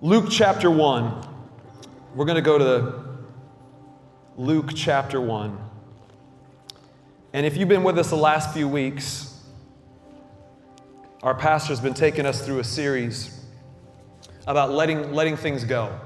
Luke 0.00 0.26
chapter 0.30 0.70
1. 0.70 1.26
We're 2.14 2.24
going 2.24 2.36
to 2.36 2.40
go 2.40 2.56
to 2.56 3.02
Luke 4.36 4.70
chapter 4.72 5.20
1. 5.20 5.58
And 7.32 7.44
if 7.44 7.56
you've 7.56 7.68
been 7.68 7.82
with 7.82 7.98
us 7.98 8.10
the 8.10 8.16
last 8.16 8.54
few 8.54 8.68
weeks, 8.68 9.42
our 11.24 11.34
pastor's 11.34 11.80
been 11.80 11.94
taking 11.94 12.26
us 12.26 12.46
through 12.46 12.60
a 12.60 12.64
series 12.64 13.44
about 14.46 14.70
letting, 14.70 15.12
letting 15.14 15.36
things 15.36 15.64
go. 15.64 15.98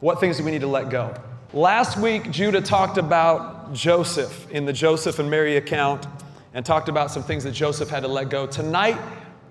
What 0.00 0.20
things 0.20 0.36
do 0.36 0.44
we 0.44 0.50
need 0.50 0.60
to 0.60 0.66
let 0.66 0.90
go? 0.90 1.14
Last 1.54 1.96
week, 1.96 2.30
Judah 2.30 2.60
talked 2.60 2.98
about 2.98 3.72
Joseph 3.72 4.50
in 4.50 4.66
the 4.66 4.72
Joseph 4.74 5.18
and 5.18 5.30
Mary 5.30 5.56
account 5.56 6.06
and 6.52 6.62
talked 6.62 6.90
about 6.90 7.10
some 7.10 7.22
things 7.22 7.42
that 7.44 7.52
Joseph 7.52 7.88
had 7.88 8.00
to 8.00 8.08
let 8.08 8.28
go. 8.28 8.46
Tonight, 8.46 8.98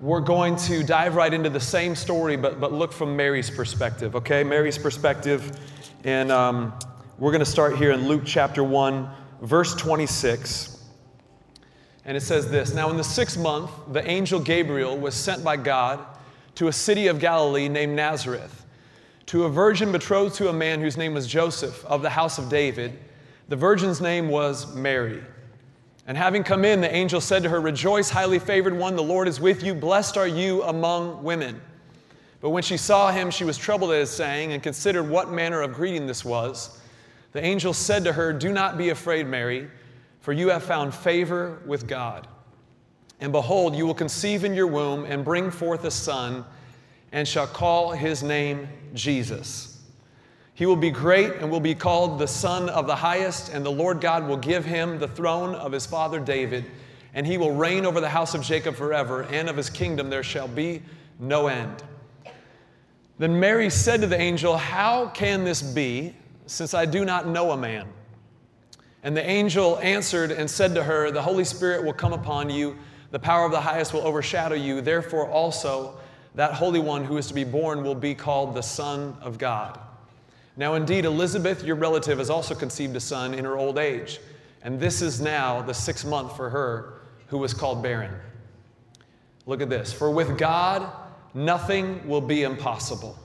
we're 0.00 0.20
going 0.20 0.54
to 0.56 0.84
dive 0.84 1.16
right 1.16 1.32
into 1.32 1.50
the 1.50 1.60
same 1.60 1.96
story, 1.96 2.36
but, 2.36 2.60
but 2.60 2.72
look 2.72 2.92
from 2.92 3.16
Mary's 3.16 3.50
perspective, 3.50 4.14
okay? 4.14 4.44
Mary's 4.44 4.78
perspective. 4.78 5.58
And 6.04 6.30
um, 6.30 6.72
we're 7.18 7.32
going 7.32 7.44
to 7.44 7.50
start 7.50 7.76
here 7.76 7.90
in 7.90 8.06
Luke 8.06 8.22
chapter 8.24 8.62
1, 8.62 9.08
verse 9.42 9.74
26. 9.74 10.84
And 12.04 12.16
it 12.16 12.20
says 12.20 12.48
this 12.48 12.72
Now, 12.72 12.90
in 12.90 12.96
the 12.96 13.04
sixth 13.04 13.38
month, 13.38 13.70
the 13.92 14.08
angel 14.08 14.38
Gabriel 14.38 14.96
was 14.96 15.14
sent 15.14 15.42
by 15.42 15.56
God 15.56 15.98
to 16.54 16.68
a 16.68 16.72
city 16.72 17.08
of 17.08 17.18
Galilee 17.18 17.68
named 17.68 17.96
Nazareth, 17.96 18.64
to 19.26 19.44
a 19.44 19.48
virgin 19.48 19.90
betrothed 19.90 20.36
to 20.36 20.48
a 20.48 20.52
man 20.52 20.80
whose 20.80 20.96
name 20.96 21.14
was 21.14 21.26
Joseph 21.26 21.84
of 21.84 22.02
the 22.02 22.10
house 22.10 22.38
of 22.38 22.48
David. 22.48 22.96
The 23.48 23.56
virgin's 23.56 24.00
name 24.00 24.28
was 24.28 24.74
Mary. 24.76 25.22
And 26.08 26.16
having 26.16 26.42
come 26.42 26.64
in, 26.64 26.80
the 26.80 26.92
angel 26.92 27.20
said 27.20 27.42
to 27.42 27.50
her, 27.50 27.60
Rejoice, 27.60 28.08
highly 28.08 28.38
favored 28.38 28.74
one, 28.74 28.96
the 28.96 29.02
Lord 29.02 29.28
is 29.28 29.40
with 29.40 29.62
you. 29.62 29.74
Blessed 29.74 30.16
are 30.16 30.26
you 30.26 30.62
among 30.62 31.22
women. 31.22 31.60
But 32.40 32.50
when 32.50 32.62
she 32.62 32.78
saw 32.78 33.10
him, 33.10 33.30
she 33.30 33.44
was 33.44 33.58
troubled 33.58 33.90
at 33.90 34.00
his 34.00 34.08
saying 34.08 34.52
and 34.52 34.62
considered 34.62 35.02
what 35.02 35.30
manner 35.30 35.60
of 35.60 35.74
greeting 35.74 36.06
this 36.06 36.24
was. 36.24 36.80
The 37.32 37.44
angel 37.44 37.74
said 37.74 38.04
to 38.04 38.14
her, 38.14 38.32
Do 38.32 38.50
not 38.50 38.78
be 38.78 38.88
afraid, 38.88 39.26
Mary, 39.26 39.68
for 40.20 40.32
you 40.32 40.48
have 40.48 40.62
found 40.62 40.94
favor 40.94 41.60
with 41.66 41.86
God. 41.86 42.26
And 43.20 43.30
behold, 43.30 43.76
you 43.76 43.84
will 43.86 43.94
conceive 43.94 44.44
in 44.44 44.54
your 44.54 44.66
womb 44.66 45.04
and 45.04 45.22
bring 45.22 45.50
forth 45.50 45.84
a 45.84 45.90
son, 45.90 46.46
and 47.12 47.28
shall 47.28 47.46
call 47.46 47.90
his 47.90 48.22
name 48.22 48.66
Jesus. 48.94 49.77
He 50.58 50.66
will 50.66 50.74
be 50.74 50.90
great 50.90 51.34
and 51.34 51.52
will 51.52 51.60
be 51.60 51.76
called 51.76 52.18
the 52.18 52.26
Son 52.26 52.68
of 52.68 52.88
the 52.88 52.96
Highest, 52.96 53.54
and 53.54 53.64
the 53.64 53.70
Lord 53.70 54.00
God 54.00 54.26
will 54.26 54.36
give 54.36 54.64
him 54.64 54.98
the 54.98 55.06
throne 55.06 55.54
of 55.54 55.70
his 55.70 55.86
father 55.86 56.18
David, 56.18 56.64
and 57.14 57.24
he 57.24 57.38
will 57.38 57.52
reign 57.52 57.86
over 57.86 58.00
the 58.00 58.08
house 58.08 58.34
of 58.34 58.42
Jacob 58.42 58.74
forever, 58.74 59.22
and 59.30 59.48
of 59.48 59.56
his 59.56 59.70
kingdom 59.70 60.10
there 60.10 60.24
shall 60.24 60.48
be 60.48 60.82
no 61.20 61.46
end. 61.46 61.84
Then 63.18 63.38
Mary 63.38 63.70
said 63.70 64.00
to 64.00 64.08
the 64.08 64.20
angel, 64.20 64.56
How 64.56 65.06
can 65.10 65.44
this 65.44 65.62
be, 65.62 66.16
since 66.46 66.74
I 66.74 66.86
do 66.86 67.04
not 67.04 67.28
know 67.28 67.52
a 67.52 67.56
man? 67.56 67.86
And 69.04 69.16
the 69.16 69.24
angel 69.24 69.78
answered 69.78 70.32
and 70.32 70.50
said 70.50 70.74
to 70.74 70.82
her, 70.82 71.12
The 71.12 71.22
Holy 71.22 71.44
Spirit 71.44 71.84
will 71.84 71.92
come 71.92 72.12
upon 72.12 72.50
you, 72.50 72.76
the 73.12 73.20
power 73.20 73.44
of 73.44 73.52
the 73.52 73.60
highest 73.60 73.94
will 73.94 74.04
overshadow 74.04 74.56
you, 74.56 74.80
therefore 74.80 75.28
also 75.28 76.00
that 76.34 76.54
Holy 76.54 76.80
One 76.80 77.04
who 77.04 77.16
is 77.16 77.28
to 77.28 77.34
be 77.34 77.44
born 77.44 77.84
will 77.84 77.94
be 77.94 78.16
called 78.16 78.56
the 78.56 78.62
Son 78.62 79.16
of 79.20 79.38
God. 79.38 79.78
Now, 80.58 80.74
indeed, 80.74 81.04
Elizabeth, 81.04 81.62
your 81.62 81.76
relative, 81.76 82.18
has 82.18 82.30
also 82.30 82.52
conceived 82.52 82.96
a 82.96 83.00
son 83.00 83.32
in 83.32 83.44
her 83.44 83.56
old 83.56 83.78
age, 83.78 84.18
and 84.62 84.80
this 84.80 85.02
is 85.02 85.20
now 85.20 85.62
the 85.62 85.72
sixth 85.72 86.04
month 86.04 86.36
for 86.36 86.50
her 86.50 86.94
who 87.28 87.38
was 87.38 87.54
called 87.54 87.80
barren. 87.80 88.12
Look 89.46 89.62
at 89.62 89.70
this. 89.70 89.92
For 89.92 90.10
with 90.10 90.36
God, 90.36 90.90
nothing 91.32 92.06
will 92.08 92.20
be 92.20 92.42
impossible. 92.42 93.16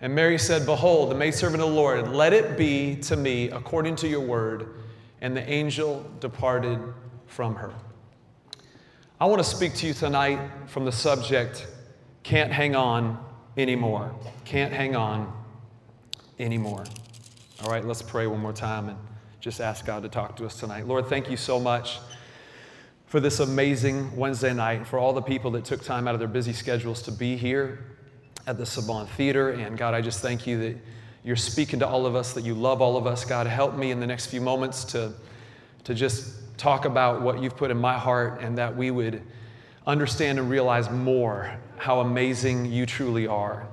And 0.00 0.14
Mary 0.14 0.38
said, 0.38 0.64
Behold, 0.64 1.10
the 1.10 1.16
maidservant 1.16 1.60
of 1.60 1.68
the 1.68 1.74
Lord, 1.74 2.06
let 2.06 2.32
it 2.32 2.56
be 2.56 2.94
to 3.02 3.16
me 3.16 3.50
according 3.50 3.96
to 3.96 4.08
your 4.08 4.20
word. 4.20 4.76
And 5.20 5.36
the 5.36 5.46
angel 5.50 6.08
departed 6.20 6.78
from 7.26 7.56
her. 7.56 7.74
I 9.20 9.26
want 9.26 9.40
to 9.42 9.48
speak 9.48 9.74
to 9.74 9.88
you 9.88 9.92
tonight 9.92 10.38
from 10.68 10.84
the 10.84 10.92
subject, 10.92 11.66
Can't 12.22 12.52
Hang 12.52 12.76
On 12.76 13.22
Anymore. 13.56 14.14
Can't 14.44 14.72
Hang 14.72 14.94
On 14.94 15.39
anymore. 16.40 16.84
All 17.62 17.70
right, 17.70 17.84
let's 17.84 18.02
pray 18.02 18.26
one 18.26 18.40
more 18.40 18.52
time 18.52 18.88
and 18.88 18.98
just 19.40 19.60
ask 19.60 19.84
God 19.84 20.02
to 20.02 20.08
talk 20.08 20.36
to 20.36 20.46
us 20.46 20.58
tonight. 20.58 20.86
Lord, 20.86 21.06
thank 21.06 21.30
you 21.30 21.36
so 21.36 21.60
much 21.60 21.98
for 23.06 23.20
this 23.20 23.40
amazing 23.40 24.14
Wednesday 24.16 24.54
night 24.54 24.86
for 24.86 24.98
all 24.98 25.12
the 25.12 25.22
people 25.22 25.50
that 25.52 25.64
took 25.64 25.82
time 25.82 26.06
out 26.06 26.14
of 26.14 26.20
their 26.20 26.28
busy 26.28 26.52
schedules 26.52 27.02
to 27.02 27.12
be 27.12 27.36
here 27.36 27.84
at 28.46 28.56
the 28.56 28.64
Saban 28.64 29.08
Theater. 29.08 29.50
And 29.50 29.76
God, 29.76 29.94
I 29.94 30.00
just 30.00 30.20
thank 30.20 30.46
you 30.46 30.58
that 30.60 30.76
you're 31.24 31.36
speaking 31.36 31.80
to 31.80 31.86
all 31.86 32.06
of 32.06 32.14
us, 32.14 32.32
that 32.32 32.44
you 32.44 32.54
love 32.54 32.80
all 32.80 32.96
of 32.96 33.06
us. 33.06 33.24
God, 33.24 33.46
help 33.46 33.76
me 33.76 33.90
in 33.90 34.00
the 34.00 34.06
next 34.06 34.26
few 34.26 34.40
moments 34.40 34.84
to, 34.84 35.12
to 35.84 35.94
just 35.94 36.56
talk 36.56 36.84
about 36.84 37.22
what 37.22 37.42
you've 37.42 37.56
put 37.56 37.70
in 37.70 37.78
my 37.78 37.98
heart 37.98 38.40
and 38.40 38.56
that 38.58 38.76
we 38.76 38.90
would 38.90 39.22
understand 39.86 40.38
and 40.38 40.48
realize 40.48 40.90
more 40.90 41.58
how 41.76 42.00
amazing 42.00 42.66
you 42.66 42.86
truly 42.86 43.26
are. 43.26 43.66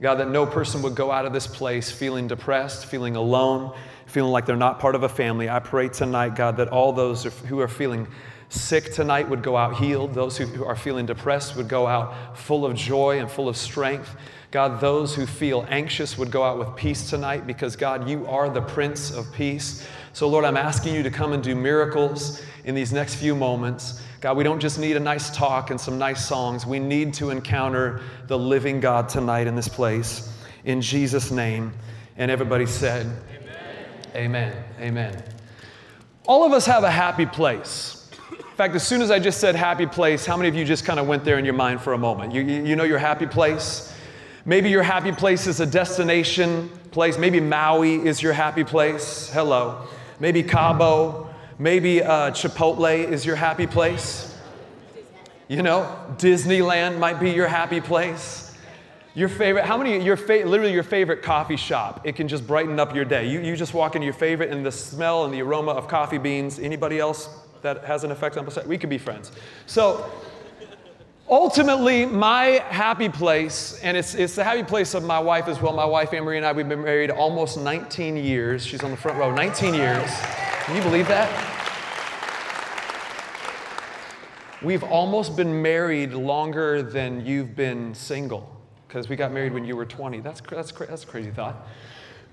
God, 0.00 0.16
that 0.16 0.30
no 0.30 0.46
person 0.46 0.82
would 0.82 0.94
go 0.94 1.10
out 1.10 1.26
of 1.26 1.32
this 1.32 1.46
place 1.46 1.90
feeling 1.90 2.28
depressed, 2.28 2.86
feeling 2.86 3.16
alone, 3.16 3.76
feeling 4.06 4.30
like 4.30 4.46
they're 4.46 4.56
not 4.56 4.78
part 4.78 4.94
of 4.94 5.02
a 5.02 5.08
family. 5.08 5.50
I 5.50 5.58
pray 5.58 5.88
tonight, 5.88 6.36
God, 6.36 6.56
that 6.58 6.68
all 6.68 6.92
those 6.92 7.24
who 7.24 7.58
are 7.58 7.68
feeling 7.68 8.06
sick 8.48 8.92
tonight 8.92 9.28
would 9.28 9.42
go 9.42 9.56
out 9.56 9.76
healed. 9.76 10.14
Those 10.14 10.38
who 10.38 10.64
are 10.64 10.76
feeling 10.76 11.04
depressed 11.04 11.56
would 11.56 11.68
go 11.68 11.86
out 11.86 12.38
full 12.38 12.64
of 12.64 12.76
joy 12.76 13.18
and 13.18 13.28
full 13.28 13.48
of 13.48 13.56
strength. 13.56 14.14
God, 14.50 14.80
those 14.80 15.14
who 15.14 15.26
feel 15.26 15.66
anxious 15.68 16.16
would 16.16 16.30
go 16.30 16.42
out 16.42 16.58
with 16.58 16.74
peace 16.76 17.10
tonight 17.10 17.46
because, 17.46 17.76
God, 17.76 18.08
you 18.08 18.26
are 18.26 18.48
the 18.48 18.62
Prince 18.62 19.10
of 19.10 19.30
Peace. 19.32 19.86
So, 20.12 20.28
Lord, 20.28 20.44
I'm 20.44 20.56
asking 20.56 20.94
you 20.94 21.02
to 21.02 21.10
come 21.10 21.32
and 21.32 21.42
do 21.42 21.54
miracles 21.54 22.40
in 22.64 22.74
these 22.74 22.92
next 22.92 23.16
few 23.16 23.34
moments. 23.34 24.00
God, 24.20 24.36
we 24.36 24.42
don't 24.42 24.58
just 24.58 24.80
need 24.80 24.96
a 24.96 25.00
nice 25.00 25.30
talk 25.30 25.70
and 25.70 25.80
some 25.80 25.96
nice 25.96 26.26
songs. 26.26 26.66
We 26.66 26.80
need 26.80 27.14
to 27.14 27.30
encounter 27.30 28.00
the 28.26 28.36
living 28.36 28.80
God 28.80 29.08
tonight 29.08 29.46
in 29.46 29.54
this 29.54 29.68
place. 29.68 30.32
In 30.64 30.80
Jesus' 30.80 31.30
name. 31.30 31.72
And 32.16 32.30
everybody 32.30 32.66
said, 32.66 33.06
Amen. 33.36 33.86
Amen. 34.16 34.64
Amen. 34.80 35.22
All 36.26 36.44
of 36.44 36.52
us 36.52 36.66
have 36.66 36.82
a 36.82 36.90
happy 36.90 37.26
place. 37.26 38.10
In 38.30 38.56
fact, 38.56 38.74
as 38.74 38.84
soon 38.84 39.02
as 39.02 39.12
I 39.12 39.20
just 39.20 39.38
said 39.38 39.54
happy 39.54 39.86
place, 39.86 40.26
how 40.26 40.36
many 40.36 40.48
of 40.48 40.56
you 40.56 40.64
just 40.64 40.84
kind 40.84 40.98
of 40.98 41.06
went 41.06 41.24
there 41.24 41.38
in 41.38 41.44
your 41.44 41.54
mind 41.54 41.80
for 41.80 41.92
a 41.92 41.98
moment? 41.98 42.34
You, 42.34 42.42
you, 42.42 42.64
you 42.64 42.76
know 42.76 42.82
your 42.82 42.98
happy 42.98 43.26
place? 43.26 43.94
Maybe 44.44 44.68
your 44.68 44.82
happy 44.82 45.12
place 45.12 45.46
is 45.46 45.60
a 45.60 45.66
destination 45.66 46.68
place. 46.90 47.16
Maybe 47.18 47.38
Maui 47.38 48.04
is 48.04 48.20
your 48.20 48.32
happy 48.32 48.64
place. 48.64 49.30
Hello. 49.32 49.86
Maybe 50.18 50.42
Cabo. 50.42 51.27
Maybe 51.60 52.02
uh, 52.02 52.30
Chipotle 52.30 53.10
is 53.10 53.26
your 53.26 53.34
happy 53.34 53.66
place. 53.66 54.36
You 55.48 55.62
know, 55.62 55.98
Disneyland 56.16 56.98
might 56.98 57.18
be 57.18 57.30
your 57.30 57.48
happy 57.48 57.80
place. 57.80 58.54
Your 59.14 59.28
favorite, 59.28 59.64
how 59.64 59.76
many, 59.76 60.00
your 60.04 60.16
fa- 60.16 60.44
literally 60.46 60.72
your 60.72 60.84
favorite 60.84 61.22
coffee 61.22 61.56
shop, 61.56 62.02
it 62.04 62.14
can 62.14 62.28
just 62.28 62.46
brighten 62.46 62.78
up 62.78 62.94
your 62.94 63.04
day. 63.04 63.28
You, 63.28 63.40
you 63.40 63.56
just 63.56 63.74
walk 63.74 63.96
into 63.96 64.04
your 64.04 64.14
favorite 64.14 64.50
and 64.50 64.64
the 64.64 64.70
smell 64.70 65.24
and 65.24 65.34
the 65.34 65.42
aroma 65.42 65.72
of 65.72 65.88
coffee 65.88 66.18
beans. 66.18 66.60
Anybody 66.60 67.00
else 67.00 67.28
that 67.62 67.82
has 67.84 68.04
an 68.04 68.12
effect 68.12 68.36
on, 68.36 68.46
us? 68.46 68.64
we 68.64 68.78
could 68.78 68.90
be 68.90 68.98
friends. 68.98 69.32
So, 69.66 70.08
ultimately, 71.28 72.06
my 72.06 72.62
happy 72.68 73.08
place, 73.08 73.80
and 73.82 73.96
it's, 73.96 74.14
it's 74.14 74.36
the 74.36 74.44
happy 74.44 74.62
place 74.62 74.94
of 74.94 75.02
my 75.02 75.18
wife 75.18 75.48
as 75.48 75.60
well. 75.60 75.72
My 75.72 75.86
wife, 75.86 76.14
Anne 76.14 76.22
Marie, 76.22 76.36
and 76.36 76.46
I, 76.46 76.52
we've 76.52 76.68
been 76.68 76.84
married 76.84 77.10
almost 77.10 77.58
19 77.58 78.16
years. 78.16 78.64
She's 78.64 78.84
on 78.84 78.92
the 78.92 78.96
front 78.96 79.18
row, 79.18 79.34
19 79.34 79.74
years. 79.74 80.08
Can 80.68 80.76
you 80.76 80.82
believe 80.82 81.08
that? 81.08 81.30
We've 84.60 84.82
almost 84.84 85.34
been 85.34 85.62
married 85.62 86.12
longer 86.12 86.82
than 86.82 87.24
you've 87.24 87.56
been 87.56 87.94
single 87.94 88.54
because 88.86 89.08
we 89.08 89.16
got 89.16 89.32
married 89.32 89.54
when 89.54 89.64
you 89.64 89.76
were 89.76 89.86
20. 89.86 90.20
That's, 90.20 90.42
that's, 90.42 90.70
that's 90.72 91.04
a 91.04 91.06
crazy 91.06 91.30
thought. 91.30 91.66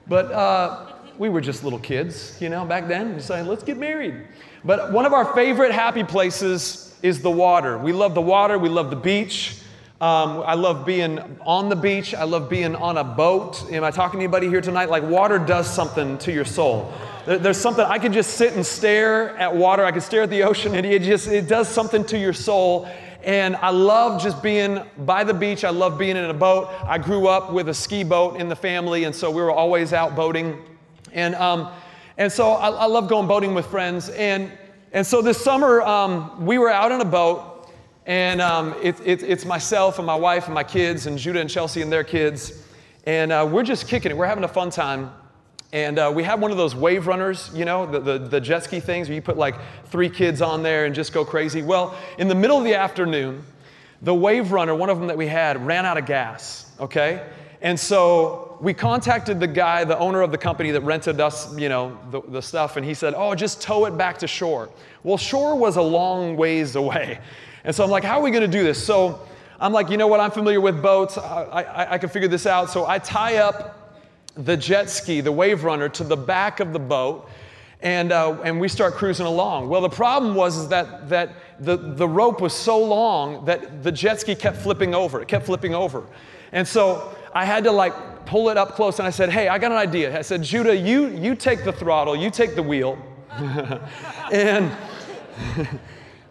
But 0.09 0.33
uh, 0.33 0.95
we 1.17 1.29
were 1.29 1.39
just 1.39 1.63
little 1.63 1.79
kids, 1.79 2.37
you 2.41 2.49
know, 2.49 2.65
back 2.65 2.89
then. 2.89 3.21
Said, 3.21 3.47
let's 3.47 3.63
get 3.63 3.77
married. 3.77 4.27
But 4.65 4.91
one 4.91 5.05
of 5.05 5.13
our 5.13 5.33
favorite 5.33 5.71
happy 5.71 6.03
places 6.03 6.93
is 7.01 7.21
the 7.21 7.31
water. 7.31 7.77
We 7.77 7.93
love 7.93 8.15
the 8.15 8.21
water, 8.21 8.59
we 8.59 8.67
love 8.67 8.89
the 8.89 8.97
beach. 8.97 9.61
Um, 10.01 10.43
I 10.45 10.55
love 10.55 10.85
being 10.85 11.19
on 11.45 11.69
the 11.69 11.75
beach. 11.77 12.13
I 12.13 12.25
love 12.25 12.49
being 12.49 12.75
on 12.75 12.97
a 12.97 13.03
boat. 13.05 13.63
Am 13.71 13.85
I 13.85 13.91
talking 13.91 14.19
to 14.19 14.25
anybody 14.25 14.49
here 14.49 14.59
tonight? 14.59 14.89
Like, 14.89 15.03
water 15.03 15.39
does 15.39 15.73
something 15.73 16.17
to 16.17 16.33
your 16.33 16.43
soul. 16.43 16.91
There's 17.25 17.57
something 17.57 17.83
I 17.83 17.97
can 17.97 18.13
just 18.13 18.35
sit 18.35 18.53
and 18.53 18.63
stare 18.63 19.35
at 19.37 19.55
water. 19.55 19.83
I 19.83 19.91
can 19.91 20.01
stare 20.01 20.21
at 20.23 20.29
the 20.29 20.43
ocean, 20.43 20.75
and 20.75 20.85
it 20.85 21.01
just 21.01 21.27
it 21.27 21.47
does 21.47 21.67
something 21.67 22.03
to 22.05 22.19
your 22.19 22.33
soul. 22.33 22.87
And 23.23 23.55
I 23.55 23.71
love 23.71 24.21
just 24.21 24.43
being 24.43 24.83
by 24.99 25.23
the 25.23 25.33
beach. 25.33 25.63
I 25.63 25.71
love 25.71 25.97
being 25.97 26.17
in 26.17 26.25
a 26.25 26.33
boat. 26.33 26.69
I 26.85 26.99
grew 26.99 27.27
up 27.27 27.51
with 27.51 27.69
a 27.69 27.73
ski 27.73 28.03
boat 28.03 28.39
in 28.39 28.47
the 28.47 28.55
family, 28.55 29.05
and 29.05 29.15
so 29.15 29.31
we 29.31 29.41
were 29.41 29.51
always 29.51 29.91
out 29.91 30.15
boating. 30.15 30.61
And 31.13 31.33
um, 31.33 31.71
and 32.19 32.31
so 32.31 32.51
I, 32.51 32.69
I, 32.69 32.85
love 32.85 33.09
going 33.09 33.27
boating 33.27 33.55
with 33.55 33.65
friends. 33.65 34.09
And 34.09 34.51
and 34.91 35.05
so 35.05 35.23
this 35.23 35.43
summer 35.43 35.81
um, 35.81 36.45
we 36.45 36.59
were 36.59 36.69
out 36.69 36.91
on 36.91 37.01
a 37.01 37.05
boat, 37.05 37.67
And 38.05 38.39
um, 38.39 38.75
it, 38.83 38.99
it, 39.03 39.23
it's 39.23 39.45
myself 39.45 39.97
and 39.97 40.05
my 40.05 40.15
wife 40.15 40.45
and 40.45 40.53
my 40.53 40.63
kids, 40.63 41.07
and 41.07 41.17
Judah 41.17 41.41
and 41.41 41.49
Chelsea 41.49 41.81
and 41.81 41.91
their 41.91 42.03
kids. 42.03 42.61
And 43.07 43.31
uh, 43.31 43.49
we're 43.51 43.63
just 43.63 43.87
kicking 43.87 44.11
it. 44.11 44.17
We're 44.17 44.27
having 44.27 44.43
a 44.43 44.47
fun 44.47 44.69
time. 44.69 45.09
And 45.73 45.99
uh, 45.99 46.11
we 46.15 46.23
have 46.23 46.39
one 46.39 46.51
of 46.51 46.57
those 46.57 46.75
wave 46.75 47.07
runners, 47.07 47.51
you 47.53 47.65
know, 47.65 47.85
the, 47.85 47.99
the, 47.99 48.17
the 48.17 48.39
jet 48.39 48.63
ski 48.63 48.79
things 48.79 49.09
where 49.09 49.15
you 49.15 49.21
put 49.21 49.37
like 49.37 49.55
three 49.87 50.09
kids 50.09 50.41
on 50.41 50.63
there 50.63 50.85
and 50.85 50.95
just 50.95 51.11
go 51.11 51.25
crazy. 51.25 51.61
Well, 51.61 51.95
in 52.17 52.27
the 52.27 52.35
middle 52.35 52.57
of 52.57 52.63
the 52.63 52.75
afternoon, 52.75 53.43
the 54.01 54.13
wave 54.13 54.51
runner, 54.51 54.73
one 54.75 54.89
of 54.89 54.97
them 54.97 55.07
that 55.07 55.17
we 55.17 55.27
had, 55.27 55.65
ran 55.65 55.85
out 55.85 55.97
of 55.97 56.05
gas, 56.05 56.71
okay? 56.79 57.25
And 57.61 57.79
so 57.79 58.57
we 58.61 58.73
contacted 58.73 59.39
the 59.39 59.47
guy, 59.47 59.83
the 59.83 59.97
owner 59.97 60.21
of 60.21 60.31
the 60.31 60.37
company 60.37 60.71
that 60.71 60.81
rented 60.81 61.19
us, 61.19 61.57
you 61.57 61.67
know, 61.67 61.97
the, 62.11 62.21
the 62.21 62.41
stuff, 62.41 62.77
and 62.77 62.85
he 62.85 62.93
said, 62.93 63.13
oh, 63.15 63.35
just 63.35 63.61
tow 63.61 63.85
it 63.85 63.97
back 63.97 64.19
to 64.19 64.27
shore. 64.27 64.69
Well, 65.03 65.17
shore 65.17 65.55
was 65.55 65.75
a 65.75 65.81
long 65.81 66.37
ways 66.37 66.75
away. 66.75 67.19
And 67.63 67.75
so 67.75 67.83
I'm 67.83 67.89
like, 67.89 68.03
how 68.03 68.19
are 68.19 68.23
we 68.23 68.31
gonna 68.31 68.47
do 68.47 68.63
this? 68.63 68.81
So 68.81 69.19
I'm 69.59 69.73
like, 69.73 69.89
you 69.89 69.97
know 69.97 70.07
what, 70.07 70.19
I'm 70.19 70.31
familiar 70.31 70.61
with 70.61 70.81
boats, 70.81 71.17
I, 71.17 71.43
I, 71.43 71.93
I 71.93 71.97
can 71.97 72.09
figure 72.09 72.29
this 72.29 72.45
out. 72.45 72.69
So 72.69 72.85
I 72.85 72.99
tie 72.99 73.37
up 73.37 73.84
the 74.35 74.57
jet 74.57 74.89
ski, 74.89 75.21
the 75.21 75.31
wave 75.31 75.63
runner, 75.63 75.89
to 75.89 76.03
the 76.03 76.17
back 76.17 76.59
of 76.59 76.73
the 76.73 76.79
boat, 76.79 77.29
and, 77.81 78.11
uh, 78.11 78.41
and 78.43 78.59
we 78.59 78.67
start 78.67 78.95
cruising 78.95 79.25
along. 79.25 79.69
Well, 79.69 79.81
the 79.81 79.89
problem 79.89 80.35
was 80.35 80.57
is 80.57 80.67
that, 80.69 81.09
that 81.09 81.33
the, 81.59 81.77
the 81.77 82.07
rope 82.07 82.41
was 82.41 82.53
so 82.53 82.79
long 82.83 83.45
that 83.45 83.83
the 83.83 83.91
jet 83.91 84.19
ski 84.21 84.35
kept 84.35 84.57
flipping 84.57 84.95
over. 84.95 85.21
It 85.21 85.27
kept 85.27 85.45
flipping 85.45 85.75
over. 85.75 86.05
And 86.51 86.67
so 86.67 87.15
I 87.33 87.45
had 87.45 87.63
to 87.65 87.71
like 87.71 88.25
pull 88.25 88.49
it 88.49 88.57
up 88.57 88.71
close 88.71 88.99
and 88.99 89.07
I 89.07 89.11
said, 89.11 89.29
hey, 89.29 89.47
I 89.47 89.59
got 89.59 89.71
an 89.71 89.77
idea. 89.77 90.17
I 90.17 90.21
said, 90.21 90.41
Judah, 90.41 90.75
you, 90.75 91.07
you 91.09 91.35
take 91.35 91.63
the 91.63 91.73
throttle, 91.73 92.15
you 92.15 92.29
take 92.29 92.55
the 92.55 92.63
wheel. 92.63 92.97
and 94.31 94.71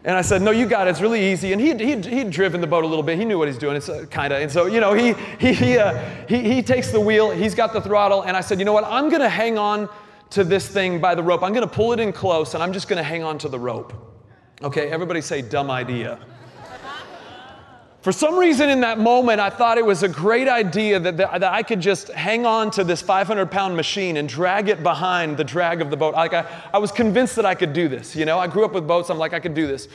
and 0.04 0.16
I 0.16 0.20
said, 0.20 0.42
No, 0.42 0.50
you 0.50 0.66
got 0.66 0.86
it. 0.86 0.90
It's 0.90 1.00
really 1.00 1.32
easy. 1.32 1.52
And 1.52 1.60
he'd, 1.60 1.80
he'd, 1.80 2.04
he'd 2.04 2.30
driven 2.30 2.60
the 2.60 2.66
boat 2.66 2.84
a 2.84 2.86
little 2.86 3.02
bit. 3.02 3.18
He 3.18 3.24
knew 3.24 3.38
what 3.38 3.48
he's 3.48 3.56
doing. 3.56 3.74
It's 3.74 3.88
uh, 3.88 4.04
kind 4.10 4.34
of. 4.34 4.42
And 4.42 4.52
so, 4.52 4.66
you 4.66 4.78
know, 4.78 4.92
he, 4.92 5.14
he, 5.38 5.54
he, 5.54 5.78
uh, 5.78 5.98
he, 6.28 6.54
he 6.54 6.62
takes 6.62 6.90
the 6.90 7.00
wheel, 7.00 7.30
he's 7.30 7.54
got 7.54 7.72
the 7.72 7.80
throttle. 7.80 8.22
And 8.22 8.36
I 8.36 8.42
said, 8.42 8.58
You 8.58 8.66
know 8.66 8.74
what? 8.74 8.84
I'm 8.84 9.08
going 9.08 9.22
to 9.22 9.30
hang 9.30 9.56
on 9.56 9.88
to 10.30 10.44
this 10.44 10.68
thing 10.68 11.00
by 11.00 11.14
the 11.14 11.22
rope. 11.22 11.42
I'm 11.42 11.54
going 11.54 11.66
to 11.66 11.74
pull 11.74 11.92
it 11.94 12.00
in 12.00 12.12
close 12.12 12.54
and 12.54 12.62
I'm 12.62 12.72
just 12.72 12.86
going 12.86 12.98
to 12.98 13.02
hang 13.02 13.22
on 13.22 13.38
to 13.38 13.48
the 13.48 13.58
rope. 13.58 13.94
Okay, 14.62 14.90
everybody 14.90 15.22
say, 15.22 15.40
Dumb 15.40 15.70
idea. 15.70 16.18
For 18.04 18.12
some 18.12 18.38
reason 18.38 18.68
in 18.68 18.80
that 18.80 18.98
moment, 18.98 19.40
I 19.40 19.48
thought 19.48 19.78
it 19.78 19.86
was 19.86 20.02
a 20.02 20.08
great 20.10 20.46
idea 20.46 21.00
that, 21.00 21.16
that, 21.16 21.40
that, 21.40 21.52
I 21.54 21.62
could 21.62 21.80
just 21.80 22.08
hang 22.08 22.44
on 22.44 22.70
to 22.72 22.84
this 22.84 23.00
500 23.00 23.50
pound 23.50 23.74
machine 23.74 24.18
and 24.18 24.28
drag 24.28 24.68
it 24.68 24.82
behind 24.82 25.38
the 25.38 25.42
drag 25.42 25.80
of 25.80 25.88
the 25.88 25.96
boat. 25.96 26.12
Like 26.12 26.34
I, 26.34 26.44
I 26.74 26.76
was 26.76 26.92
convinced 26.92 27.34
that 27.36 27.46
I 27.46 27.54
could 27.54 27.72
do 27.72 27.88
this. 27.88 28.14
You 28.14 28.26
know, 28.26 28.38
I 28.38 28.46
grew 28.46 28.62
up 28.62 28.74
with 28.74 28.86
boats, 28.86 29.08
I'm 29.08 29.16
like, 29.16 29.32
I 29.32 29.40
could 29.40 29.54
do 29.54 29.66
this. 29.66 29.88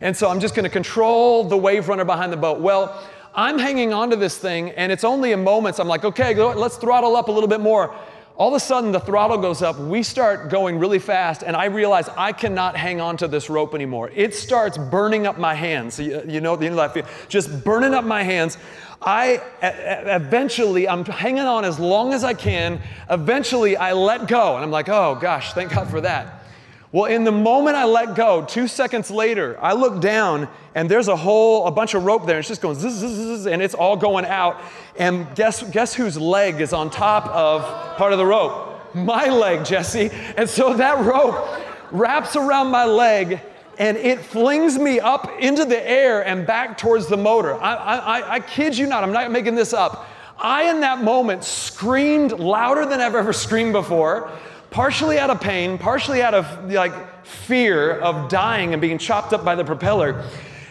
And 0.00 0.16
so 0.16 0.30
I'm 0.30 0.38
just 0.38 0.54
gonna 0.54 0.68
control 0.68 1.42
the 1.42 1.56
wave 1.56 1.88
runner 1.88 2.04
behind 2.04 2.32
the 2.32 2.36
boat. 2.36 2.60
Well, 2.60 3.04
I'm 3.34 3.58
hanging 3.58 3.92
on 3.92 4.10
to 4.10 4.16
this 4.16 4.38
thing, 4.38 4.70
and 4.70 4.92
it's 4.92 5.02
only 5.02 5.32
in 5.32 5.42
moments 5.42 5.80
I'm 5.80 5.88
like, 5.88 6.04
okay, 6.04 6.36
let's 6.36 6.76
throttle 6.76 7.16
up 7.16 7.26
a 7.26 7.32
little 7.32 7.48
bit 7.48 7.60
more 7.60 7.96
all 8.36 8.48
of 8.48 8.54
a 8.54 8.60
sudden 8.60 8.92
the 8.92 9.00
throttle 9.00 9.38
goes 9.38 9.62
up. 9.62 9.78
We 9.78 10.02
start 10.02 10.50
going 10.50 10.78
really 10.78 10.98
fast 10.98 11.42
and 11.42 11.56
i 11.56 11.66
realize 11.66 12.08
i 12.16 12.32
cannot 12.32 12.76
hang 12.76 13.00
on 13.00 13.16
to 13.18 13.28
this 13.28 13.48
rope 13.48 13.74
anymore. 13.74 14.10
It 14.14 14.34
starts 14.34 14.78
burning 14.78 15.26
up 15.26 15.38
my 15.38 15.54
hands. 15.54 15.98
You, 15.98 16.22
you 16.26 16.40
know 16.40 16.56
the 16.56 16.66
end 16.66 16.78
of 16.78 16.94
that 16.94 17.06
just 17.28 17.64
burning 17.64 17.94
up 17.94 18.04
my 18.04 18.22
hands. 18.22 18.58
I 19.02 19.42
eventually 19.62 20.88
i'm 20.88 21.04
hanging 21.04 21.44
on 21.44 21.64
as 21.64 21.78
long 21.78 22.12
as 22.12 22.24
i 22.24 22.34
can. 22.34 22.80
Eventually 23.10 23.76
i 23.76 23.92
let 23.92 24.28
go 24.28 24.56
and 24.56 24.64
i'm 24.64 24.70
like 24.70 24.88
oh 24.88 25.16
gosh 25.20 25.52
thank 25.52 25.72
god 25.72 25.88
for 25.88 26.00
that 26.00 26.45
well, 26.92 27.06
in 27.06 27.24
the 27.24 27.32
moment 27.32 27.76
I 27.76 27.84
let 27.84 28.14
go, 28.14 28.44
two 28.44 28.68
seconds 28.68 29.10
later, 29.10 29.58
I 29.60 29.72
look 29.72 30.00
down 30.00 30.48
and 30.74 30.88
there's 30.88 31.08
a 31.08 31.16
whole, 31.16 31.66
a 31.66 31.70
bunch 31.70 31.94
of 31.94 32.04
rope 32.04 32.26
there. 32.26 32.36
And 32.36 32.40
it's 32.40 32.48
just 32.48 32.62
going 32.62 32.76
zzz, 32.76 32.94
zzz, 32.94 33.40
zzz, 33.40 33.46
and 33.46 33.60
it's 33.60 33.74
all 33.74 33.96
going 33.96 34.24
out. 34.24 34.60
And 34.96 35.26
guess, 35.34 35.62
guess 35.64 35.94
whose 35.94 36.16
leg 36.16 36.60
is 36.60 36.72
on 36.72 36.90
top 36.90 37.26
of 37.26 37.62
part 37.96 38.12
of 38.12 38.18
the 38.18 38.26
rope? 38.26 38.94
My 38.94 39.28
leg, 39.28 39.64
Jesse. 39.64 40.10
And 40.36 40.48
so 40.48 40.74
that 40.74 41.04
rope 41.04 41.60
wraps 41.90 42.36
around 42.36 42.68
my 42.68 42.84
leg 42.84 43.40
and 43.78 43.96
it 43.96 44.20
flings 44.20 44.78
me 44.78 45.00
up 45.00 45.30
into 45.38 45.64
the 45.64 45.88
air 45.88 46.26
and 46.26 46.46
back 46.46 46.78
towards 46.78 47.08
the 47.08 47.16
motor. 47.16 47.54
I, 47.54 47.74
I, 47.74 48.34
I 48.34 48.40
kid 48.40 48.78
you 48.78 48.86
not, 48.86 49.02
I'm 49.04 49.12
not 49.12 49.30
making 49.30 49.54
this 49.54 49.72
up. 49.72 50.08
I, 50.38 50.70
in 50.70 50.80
that 50.80 51.02
moment, 51.02 51.44
screamed 51.44 52.32
louder 52.32 52.86
than 52.86 53.00
I've 53.00 53.14
ever 53.14 53.32
screamed 53.32 53.72
before 53.72 54.30
partially 54.76 55.18
out 55.18 55.30
of 55.30 55.40
pain, 55.40 55.78
partially 55.78 56.20
out 56.20 56.34
of 56.34 56.70
like 56.70 57.24
fear 57.24 57.98
of 58.00 58.28
dying 58.28 58.74
and 58.74 58.82
being 58.82 58.98
chopped 58.98 59.32
up 59.32 59.42
by 59.42 59.54
the 59.54 59.64
propeller. 59.64 60.22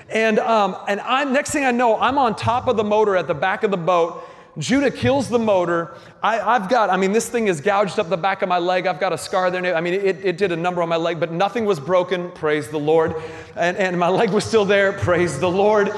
And, 0.09 0.37
um, 0.37 0.77
and 0.87 0.99
I, 0.99 1.23
next 1.23 1.49
thing 1.49 1.65
I 1.65 1.71
know, 1.71 1.99
I'm 1.99 2.19
on 2.19 2.35
top 2.35 2.67
of 2.67 2.77
the 2.77 2.83
motor 2.83 3.15
at 3.15 3.25
the 3.25 3.33
back 3.33 3.63
of 3.63 3.71
the 3.71 3.77
boat. 3.77 4.23
Judah 4.59 4.91
kills 4.91 5.27
the 5.27 5.39
motor. 5.39 5.95
I, 6.21 6.35
have 6.35 6.69
got, 6.69 6.91
I 6.91 6.97
mean, 6.97 7.13
this 7.13 7.29
thing 7.29 7.47
is 7.47 7.59
gouged 7.61 7.97
up 7.97 8.07
the 8.07 8.15
back 8.15 8.43
of 8.43 8.47
my 8.47 8.59
leg. 8.59 8.85
I've 8.85 8.99
got 8.99 9.11
a 9.11 9.17
scar 9.17 9.49
there. 9.49 9.75
I 9.75 9.81
mean, 9.81 9.95
it, 9.95 10.23
it 10.23 10.37
did 10.37 10.51
a 10.51 10.55
number 10.55 10.83
on 10.83 10.89
my 10.89 10.97
leg, 10.97 11.19
but 11.19 11.31
nothing 11.31 11.65
was 11.65 11.79
broken. 11.79 12.29
Praise 12.33 12.67
the 12.67 12.77
Lord. 12.77 13.15
And, 13.55 13.75
and 13.75 13.99
my 13.99 14.09
leg 14.09 14.29
was 14.29 14.43
still 14.43 14.65
there. 14.65 14.93
Praise 14.93 15.39
the 15.39 15.49
Lord. 15.49 15.91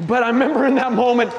But 0.00 0.24
I 0.24 0.30
remember 0.30 0.66
in 0.66 0.74
that 0.74 0.94
moment, 0.94 1.32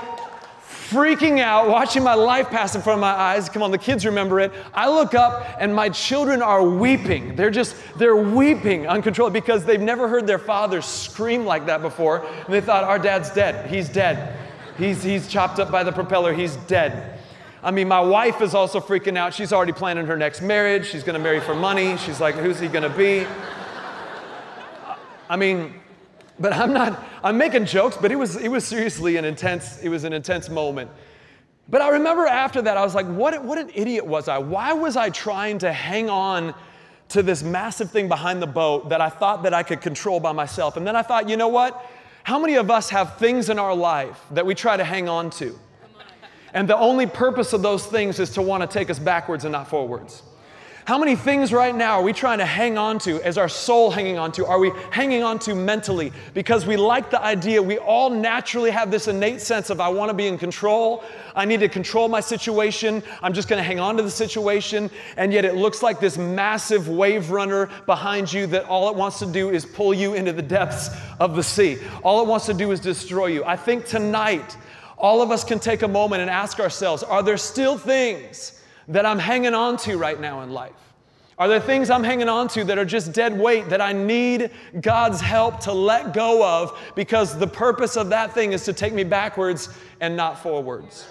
freaking 0.93 1.39
out, 1.39 1.67
watching 1.67 2.03
my 2.03 2.13
life 2.13 2.49
pass 2.49 2.75
in 2.75 2.81
front 2.81 2.99
of 2.99 3.01
my 3.01 3.11
eyes. 3.11 3.49
Come 3.49 3.63
on, 3.63 3.71
the 3.71 3.77
kids 3.77 4.05
remember 4.05 4.39
it. 4.39 4.51
I 4.73 4.87
look 4.87 5.15
up 5.15 5.57
and 5.59 5.75
my 5.75 5.89
children 5.89 6.41
are 6.43 6.63
weeping. 6.63 7.35
They're 7.35 7.49
just, 7.49 7.75
they're 7.97 8.15
weeping 8.15 8.87
uncontrollably 8.87 9.41
because 9.41 9.65
they've 9.65 9.81
never 9.81 10.07
heard 10.07 10.27
their 10.27 10.39
father 10.39 10.81
scream 10.81 11.45
like 11.45 11.65
that 11.65 11.81
before. 11.81 12.23
And 12.25 12.53
they 12.53 12.61
thought, 12.61 12.83
our 12.83 12.99
dad's 12.99 13.31
dead. 13.31 13.69
He's 13.69 13.89
dead. 13.89 14.37
He's, 14.77 15.01
he's 15.03 15.27
chopped 15.27 15.59
up 15.59 15.71
by 15.71 15.83
the 15.83 15.91
propeller. 15.91 16.33
He's 16.33 16.55
dead. 16.67 17.19
I 17.63 17.71
mean, 17.71 17.87
my 17.87 18.01
wife 18.01 18.41
is 18.41 18.53
also 18.53 18.79
freaking 18.79 19.17
out. 19.17 19.33
She's 19.33 19.53
already 19.53 19.71
planning 19.71 20.05
her 20.05 20.17
next 20.17 20.41
marriage. 20.41 20.85
She's 20.87 21.03
going 21.03 21.13
to 21.13 21.23
marry 21.23 21.39
for 21.39 21.55
money. 21.55 21.97
She's 21.97 22.19
like, 22.19 22.35
who's 22.35 22.59
he 22.59 22.67
going 22.67 22.83
to 22.83 22.97
be? 22.97 23.25
I 25.29 25.37
mean, 25.37 25.73
but 26.39 26.53
I'm 26.53 26.73
not, 26.73 27.03
I'm 27.23 27.37
making 27.37 27.65
jokes, 27.65 27.97
but 27.97 28.11
it 28.11 28.15
was, 28.15 28.35
it 28.35 28.49
was 28.49 28.65
seriously 28.65 29.17
an 29.17 29.25
intense, 29.25 29.79
it 29.81 29.89
was 29.89 30.03
an 30.03 30.13
intense 30.13 30.49
moment. 30.49 30.89
But 31.69 31.81
I 31.81 31.89
remember 31.89 32.25
after 32.25 32.61
that, 32.61 32.75
I 32.75 32.83
was 32.83 32.95
like, 32.95 33.07
what, 33.07 33.43
what 33.43 33.57
an 33.57 33.71
idiot 33.73 34.05
was 34.05 34.27
I? 34.27 34.37
Why 34.37 34.73
was 34.73 34.97
I 34.97 35.09
trying 35.09 35.59
to 35.59 35.71
hang 35.71 36.09
on 36.09 36.53
to 37.09 37.23
this 37.23 37.43
massive 37.43 37.91
thing 37.91 38.07
behind 38.07 38.41
the 38.41 38.47
boat 38.47 38.89
that 38.89 38.99
I 38.99 39.09
thought 39.09 39.43
that 39.43 39.53
I 39.53 39.63
could 39.63 39.81
control 39.81 40.19
by 40.19 40.31
myself? 40.31 40.75
And 40.75 40.85
then 40.85 40.95
I 40.95 41.01
thought, 41.01 41.29
you 41.29 41.37
know 41.37 41.47
what? 41.47 41.89
How 42.23 42.39
many 42.39 42.55
of 42.55 42.71
us 42.71 42.89
have 42.89 43.17
things 43.17 43.49
in 43.49 43.59
our 43.59 43.75
life 43.75 44.19
that 44.31 44.45
we 44.45 44.55
try 44.55 44.75
to 44.75 44.83
hang 44.83 45.07
on 45.07 45.29
to? 45.31 45.57
And 46.53 46.69
the 46.69 46.77
only 46.77 47.07
purpose 47.07 47.53
of 47.53 47.61
those 47.61 47.85
things 47.85 48.19
is 48.19 48.29
to 48.31 48.41
want 48.41 48.61
to 48.61 48.67
take 48.67 48.89
us 48.89 48.99
backwards 48.99 49.43
and 49.45 49.51
not 49.51 49.67
forwards. 49.67 50.21
How 50.85 50.97
many 50.97 51.15
things 51.15 51.53
right 51.53 51.73
now 51.73 51.99
are 51.99 52.03
we 52.03 52.11
trying 52.11 52.39
to 52.39 52.45
hang 52.45 52.77
on 52.77 52.99
to? 52.99 53.25
Is 53.25 53.37
our 53.37 53.47
soul 53.47 53.89
hanging 53.89 54.17
on 54.17 54.33
to? 54.33 54.45
Are 54.45 54.59
we 54.59 54.69
hanging 54.91 55.23
on 55.23 55.39
to 55.39 55.55
mentally? 55.55 56.11
Because 56.33 56.65
we 56.65 56.75
like 56.75 57.09
the 57.09 57.21
idea, 57.23 57.63
we 57.63 57.77
all 57.77 58.09
naturally 58.09 58.69
have 58.69 58.91
this 58.91 59.07
innate 59.07 59.39
sense 59.39 59.69
of, 59.69 59.79
I 59.79 59.87
want 59.87 60.09
to 60.09 60.13
be 60.13 60.27
in 60.27 60.37
control. 60.37 61.05
I 61.37 61.45
need 61.45 61.61
to 61.61 61.69
control 61.69 62.09
my 62.09 62.19
situation. 62.19 63.01
I'm 63.21 63.31
just 63.31 63.47
going 63.47 63.59
to 63.59 63.63
hang 63.63 63.79
on 63.79 63.95
to 63.95 64.03
the 64.03 64.11
situation. 64.11 64.91
And 65.15 65.31
yet 65.31 65.45
it 65.45 65.55
looks 65.55 65.81
like 65.81 66.01
this 66.01 66.17
massive 66.17 66.89
wave 66.89 67.31
runner 67.31 67.69
behind 67.85 68.33
you 68.33 68.45
that 68.47 68.65
all 68.65 68.89
it 68.89 68.95
wants 68.97 69.19
to 69.19 69.25
do 69.25 69.51
is 69.51 69.65
pull 69.65 69.93
you 69.93 70.15
into 70.15 70.33
the 70.33 70.41
depths 70.41 70.89
of 71.17 71.37
the 71.37 71.43
sea. 71.43 71.77
All 72.03 72.21
it 72.21 72.27
wants 72.27 72.45
to 72.47 72.53
do 72.53 72.71
is 72.71 72.81
destroy 72.81 73.27
you. 73.27 73.45
I 73.45 73.55
think 73.55 73.85
tonight, 73.85 74.57
all 74.97 75.21
of 75.21 75.31
us 75.31 75.45
can 75.45 75.59
take 75.59 75.83
a 75.83 75.87
moment 75.87 76.23
and 76.23 76.29
ask 76.29 76.59
ourselves, 76.59 77.03
are 77.03 77.23
there 77.23 77.37
still 77.37 77.77
things? 77.77 78.59
That 78.87 79.05
I'm 79.05 79.19
hanging 79.19 79.53
on 79.53 79.77
to 79.77 79.97
right 79.97 80.19
now 80.19 80.41
in 80.41 80.51
life? 80.51 80.73
Are 81.37 81.47
there 81.47 81.59
things 81.59 81.89
I'm 81.89 82.03
hanging 82.03 82.29
on 82.29 82.47
to 82.49 82.63
that 82.65 82.77
are 82.77 82.85
just 82.85 83.11
dead 83.11 83.37
weight 83.37 83.67
that 83.69 83.81
I 83.81 83.91
need 83.91 84.51
God's 84.81 85.19
help 85.19 85.59
to 85.61 85.73
let 85.73 86.13
go 86.13 86.45
of 86.45 86.77
because 86.95 87.37
the 87.37 87.47
purpose 87.47 87.97
of 87.97 88.09
that 88.09 88.33
thing 88.33 88.53
is 88.53 88.63
to 88.65 88.73
take 88.73 88.93
me 88.93 89.03
backwards 89.03 89.69
and 89.99 90.15
not 90.15 90.37
forwards? 90.37 91.07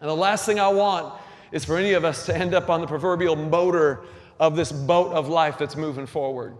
And 0.00 0.08
the 0.08 0.14
last 0.16 0.46
thing 0.46 0.60
I 0.60 0.68
want 0.68 1.12
is 1.50 1.64
for 1.64 1.76
any 1.76 1.94
of 1.94 2.04
us 2.04 2.24
to 2.26 2.36
end 2.36 2.54
up 2.54 2.70
on 2.70 2.80
the 2.80 2.86
proverbial 2.86 3.34
motor 3.34 4.04
of 4.38 4.54
this 4.54 4.70
boat 4.70 5.12
of 5.12 5.28
life 5.28 5.58
that's 5.58 5.74
moving 5.74 6.06
forward. 6.06 6.56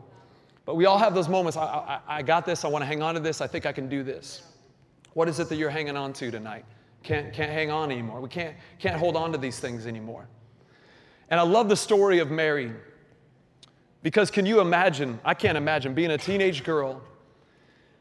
But 0.64 0.74
we 0.74 0.86
all 0.86 0.98
have 0.98 1.14
those 1.14 1.28
moments. 1.28 1.56
I, 1.56 1.64
I, 1.64 2.00
I 2.08 2.22
got 2.22 2.44
this. 2.44 2.64
I 2.64 2.68
want 2.68 2.82
to 2.82 2.86
hang 2.86 3.00
on 3.00 3.14
to 3.14 3.20
this. 3.20 3.40
I 3.40 3.46
think 3.46 3.64
I 3.64 3.72
can 3.72 3.88
do 3.88 4.02
this. 4.02 4.42
What 5.14 5.28
is 5.28 5.38
it 5.38 5.48
that 5.48 5.56
you're 5.56 5.70
hanging 5.70 5.96
on 5.96 6.12
to 6.14 6.30
tonight? 6.30 6.64
Can't, 7.04 7.32
can't 7.32 7.52
hang 7.52 7.70
on 7.70 7.92
anymore. 7.92 8.20
We 8.20 8.28
can't, 8.28 8.56
can't 8.78 8.96
hold 8.96 9.16
on 9.16 9.30
to 9.32 9.38
these 9.38 9.60
things 9.60 9.86
anymore. 9.86 10.28
And 11.30 11.38
I 11.38 11.42
love 11.42 11.68
the 11.68 11.76
story 11.76 12.18
of 12.18 12.30
Mary 12.30 12.72
because 14.02 14.30
can 14.30 14.46
you 14.46 14.60
imagine? 14.60 15.18
I 15.24 15.34
can't 15.34 15.58
imagine 15.58 15.94
being 15.94 16.10
a 16.10 16.18
teenage 16.18 16.64
girl. 16.64 17.02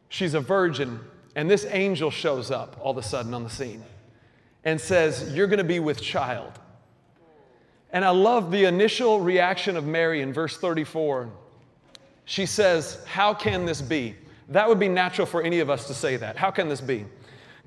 She's 0.09 0.33
a 0.33 0.39
virgin, 0.39 0.99
and 1.35 1.49
this 1.49 1.65
angel 1.69 2.11
shows 2.11 2.51
up 2.51 2.77
all 2.81 2.91
of 2.91 2.97
a 2.97 3.03
sudden 3.03 3.33
on 3.33 3.43
the 3.43 3.49
scene 3.49 3.83
and 4.63 4.79
says, 4.79 5.33
You're 5.35 5.47
going 5.47 5.57
to 5.57 5.63
be 5.63 5.79
with 5.79 6.01
child. 6.01 6.59
And 7.91 8.03
I 8.05 8.09
love 8.09 8.51
the 8.51 8.65
initial 8.65 9.19
reaction 9.19 9.77
of 9.77 9.85
Mary 9.85 10.21
in 10.21 10.33
verse 10.33 10.57
34. 10.57 11.29
She 12.25 12.45
says, 12.45 13.03
How 13.05 13.33
can 13.33 13.65
this 13.65 13.81
be? 13.81 14.15
That 14.49 14.67
would 14.67 14.79
be 14.79 14.89
natural 14.89 15.25
for 15.25 15.41
any 15.41 15.59
of 15.59 15.69
us 15.69 15.87
to 15.87 15.93
say 15.93 16.15
that. 16.17 16.37
How 16.37 16.51
can 16.51 16.69
this 16.69 16.81
be? 16.81 17.05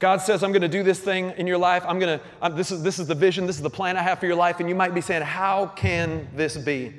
God 0.01 0.23
says, 0.23 0.43
I'm 0.43 0.51
going 0.51 0.63
to 0.63 0.69
do 0.69 0.83
this 0.83 0.99
thing 0.99 1.35
in 1.37 1.47
your 1.47 1.59
life. 1.59 1.85
I'm 1.87 1.99
going 1.99 2.19
to, 2.19 2.25
uh, 2.41 2.49
this, 2.49 2.73
is, 2.73 2.83
this 2.83 2.99
is 2.99 3.07
the 3.07 3.15
vision, 3.15 3.47
this 3.47 3.57
is 3.57 3.63
the 3.63 3.71
plan 3.71 3.99
I 3.99 4.03
have 4.03 4.19
for 4.19 4.27
your 4.27 4.35
life. 4.35 4.59
And 4.59 4.69
you 4.69 4.75
might 4.75 4.95
be 4.95 5.03
saying, 5.03 5.23
How 5.23 5.67
can 5.67 6.27
this 6.35 6.57
be? 6.57 6.95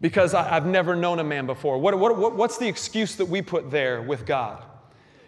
Because 0.00 0.32
I, 0.32 0.48
have 0.48 0.64
never 0.64 0.96
known 0.96 1.18
a 1.18 1.24
man 1.24 1.44
before. 1.44 1.78
What, 1.78 1.98
what, 1.98 2.34
what's 2.34 2.56
the 2.56 2.66
excuse 2.66 3.16
that 3.16 3.26
we 3.26 3.42
put 3.42 3.70
there 3.70 4.00
with 4.00 4.24
God? 4.24 4.64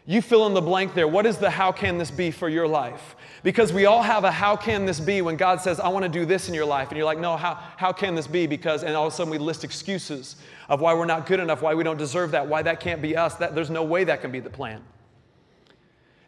You 0.07 0.23
fill 0.23 0.47
in 0.47 0.55
the 0.55 0.63
blank 0.63 0.95
there. 0.95 1.07
What 1.07 1.27
is 1.27 1.37
the 1.37 1.51
how 1.51 1.73
can 1.73 1.99
this 1.99 2.11
be 2.11 2.31
for 2.31 2.49
your 2.49 2.67
life? 2.67 3.17
Because 3.43 3.71
we 3.71 3.85
all 3.85 4.03
have 4.03 4.25
a 4.25 4.33
how 4.33 4.57
can 4.57 4.87
this 4.87 4.99
be 4.99 5.21
when 5.21 5.37
God 5.37 5.61
says, 5.61 5.79
I 5.79 5.89
want 5.89 6.05
to 6.05 6.09
do 6.09 6.25
this 6.25 6.49
in 6.49 6.55
your 6.55 6.65
life. 6.65 6.89
And 6.89 6.97
you're 6.97 7.07
like, 7.07 7.21
no, 7.21 7.37
how, 7.37 7.55
how 7.77 7.93
can 7.93 8.15
this 8.15 8.27
be? 8.27 8.47
Because, 8.47 8.83
and 8.83 8.97
all 8.97 9.07
of 9.07 9.13
a 9.13 9.17
sudden 9.17 9.31
we 9.31 9.39
list 9.39 9.63
excuses 9.63 10.37
of 10.71 10.81
why 10.81 10.95
we're 10.95 11.05
not 11.05 11.27
good 11.27 11.39
enough, 11.39 11.61
why 11.61 11.75
we 11.75 11.85
don't 11.85 11.99
deserve 11.99 12.31
that, 12.31 12.49
why 12.49 12.63
that 12.63 12.81
can't 12.81 13.03
be 13.03 13.15
us. 13.15 13.35
That, 13.37 13.55
there's 13.55 13.71
no 13.71 13.85
way 13.85 14.05
that 14.05 14.23
can 14.23 14.33
be 14.33 14.41
the 14.41 14.51
plan. 14.51 14.83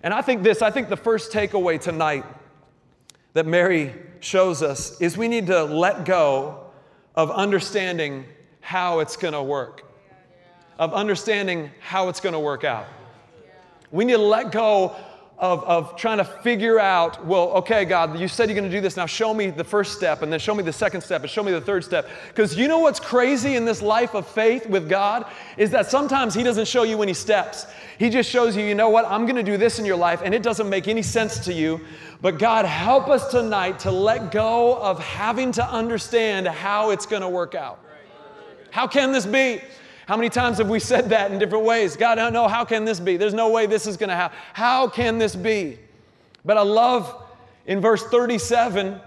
And 0.05 0.13
I 0.13 0.21
think 0.21 0.43
this, 0.43 0.61
I 0.61 0.71
think 0.71 0.91
the 0.91 0.99
first 0.99 1.33
takeaway 1.33 1.81
tonight 1.81 2.27
that 3.33 3.47
Mary 3.47 3.95
shows 4.21 4.63
us 4.63 5.01
is 5.01 5.17
we 5.17 5.29
need 5.29 5.47
to 5.47 5.65
let 5.65 6.05
go 6.05 6.67
of 7.15 7.31
understanding 7.31 8.27
how 8.61 9.01
it's 9.01 9.17
going 9.17 9.33
to 9.33 9.43
work, 9.43 9.83
of 10.79 10.93
understanding 10.93 11.71
how 11.81 12.11
it's 12.11 12.21
going 12.21 12.35
to 12.35 12.39
work 12.39 12.65
out. 12.65 12.85
We 13.91 14.05
need 14.05 14.13
to 14.13 14.19
let 14.19 14.53
go 14.53 14.95
of, 15.39 15.65
of 15.65 15.97
trying 15.97 16.19
to 16.19 16.25
figure 16.25 16.79
out, 16.79 17.27
well, 17.27 17.49
okay, 17.51 17.85
God, 17.85 18.19
you 18.19 18.29
said 18.29 18.49
you're 18.49 18.55
going 18.55 18.71
to 18.71 18.75
do 18.75 18.81
this. 18.81 18.97
Now 18.97 19.07
show 19.07 19.35
me 19.35 19.51
the 19.51 19.65
first 19.65 19.95
step, 19.95 20.23
and 20.23 20.33
then 20.33 20.39
show 20.39 20.55
me 20.55 20.63
the 20.63 20.73
second 20.73 21.01
step, 21.01 21.23
and 21.23 21.31
show 21.31 21.43
me 21.43 21.51
the 21.51 21.61
third 21.61 21.85
step. 21.85 22.09
Because 22.29 22.57
you 22.57 22.69
know 22.69 22.79
what's 22.79 23.01
crazy 23.01 23.57
in 23.57 23.65
this 23.65 23.83
life 23.83 24.15
of 24.15 24.29
faith 24.29 24.67
with 24.67 24.89
God 24.89 25.27
is 25.57 25.71
that 25.73 25.91
sometimes 25.91 26.35
He 26.35 26.45
doesn't 26.45 26.69
show 26.69 26.85
you 26.85 27.03
any 27.03 27.15
steps. 27.15 27.67
He 27.99 28.11
just 28.11 28.31
shows 28.31 28.57
you, 28.57 28.65
you 28.65 28.75
know 28.75 28.91
what, 28.91 29.07
I'm 29.07 29.27
going 29.27 29.37
to 29.37 29.43
do 29.43 29.57
this 29.57 29.79
in 29.79 29.85
your 29.85 29.97
life, 29.97 30.23
and 30.25 30.33
it 30.33 30.43
doesn't 30.43 30.69
make 30.69 30.87
any 30.87 31.03
sense 31.03 31.39
to 31.47 31.53
you. 31.53 31.81
But 32.21 32.39
God, 32.39 32.65
help 32.65 33.09
us 33.09 33.31
tonight 33.31 33.81
to 33.81 33.91
let 33.91 34.31
go 34.31 34.77
of 34.77 35.01
having 35.01 35.51
to 35.53 35.65
understand 35.69 36.47
how 36.47 36.91
it's 36.91 37.07
going 37.07 37.23
to 37.23 37.29
work 37.29 37.55
out. 37.55 37.81
How 38.71 38.87
can 38.87 39.13
this 39.13 39.27
be? 39.27 39.61
How 40.07 40.17
many 40.17 40.29
times 40.29 40.59
have 40.59 40.69
we 40.69 40.81
said 40.81 41.11
that 41.11 41.33
in 41.33 41.39
different 41.39 41.65
ways? 41.65 41.97
God, 41.97 42.19
I 42.19 42.31
know, 42.31 42.49
how 42.49 42.65
can 42.65 42.85
this 42.85 43.01
be? 43.01 43.17
There's 43.17 43.35
no 43.35 43.51
way 43.51 43.67
this 43.67 43.87
is 43.87 43.97
going 43.97 44.11
to 44.11 44.17
happen. 44.17 44.37
How 44.53 44.89
can 44.89 45.19
this 45.19 45.35
be? 45.35 45.79
But 46.45 46.59
I 46.59 46.63
love 46.63 47.23
in 47.67 47.81
verse 47.81 48.05
37, 48.05 49.01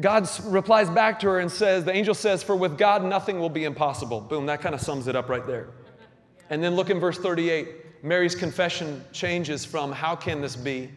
God 0.00 0.28
replies 0.44 0.88
back 0.88 1.20
to 1.20 1.28
her 1.28 1.40
and 1.40 1.50
says, 1.50 1.84
The 1.84 1.94
angel 1.94 2.14
says, 2.14 2.42
For 2.42 2.56
with 2.56 2.78
God 2.78 3.04
nothing 3.04 3.38
will 3.38 3.50
be 3.50 3.64
impossible. 3.64 4.20
Boom, 4.20 4.46
that 4.46 4.60
kind 4.60 4.74
of 4.74 4.80
sums 4.80 5.06
it 5.08 5.14
up 5.14 5.28
right 5.28 5.46
there. 5.46 5.68
And 6.50 6.62
then 6.62 6.74
look 6.74 6.90
in 6.90 6.98
verse 6.98 7.18
38. 7.18 8.02
Mary's 8.04 8.34
confession 8.34 9.04
changes 9.12 9.64
from, 9.64 9.92
How 9.92 10.16
can 10.16 10.40
this 10.40 10.56
be? 10.56 10.90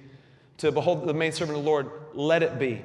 to, 0.57 0.71
Behold, 0.71 1.07
the 1.07 1.13
maidservant 1.13 1.57
of 1.57 1.63
the 1.63 1.69
Lord, 1.69 1.89
let 2.13 2.43
it 2.43 2.59
be 2.59 2.83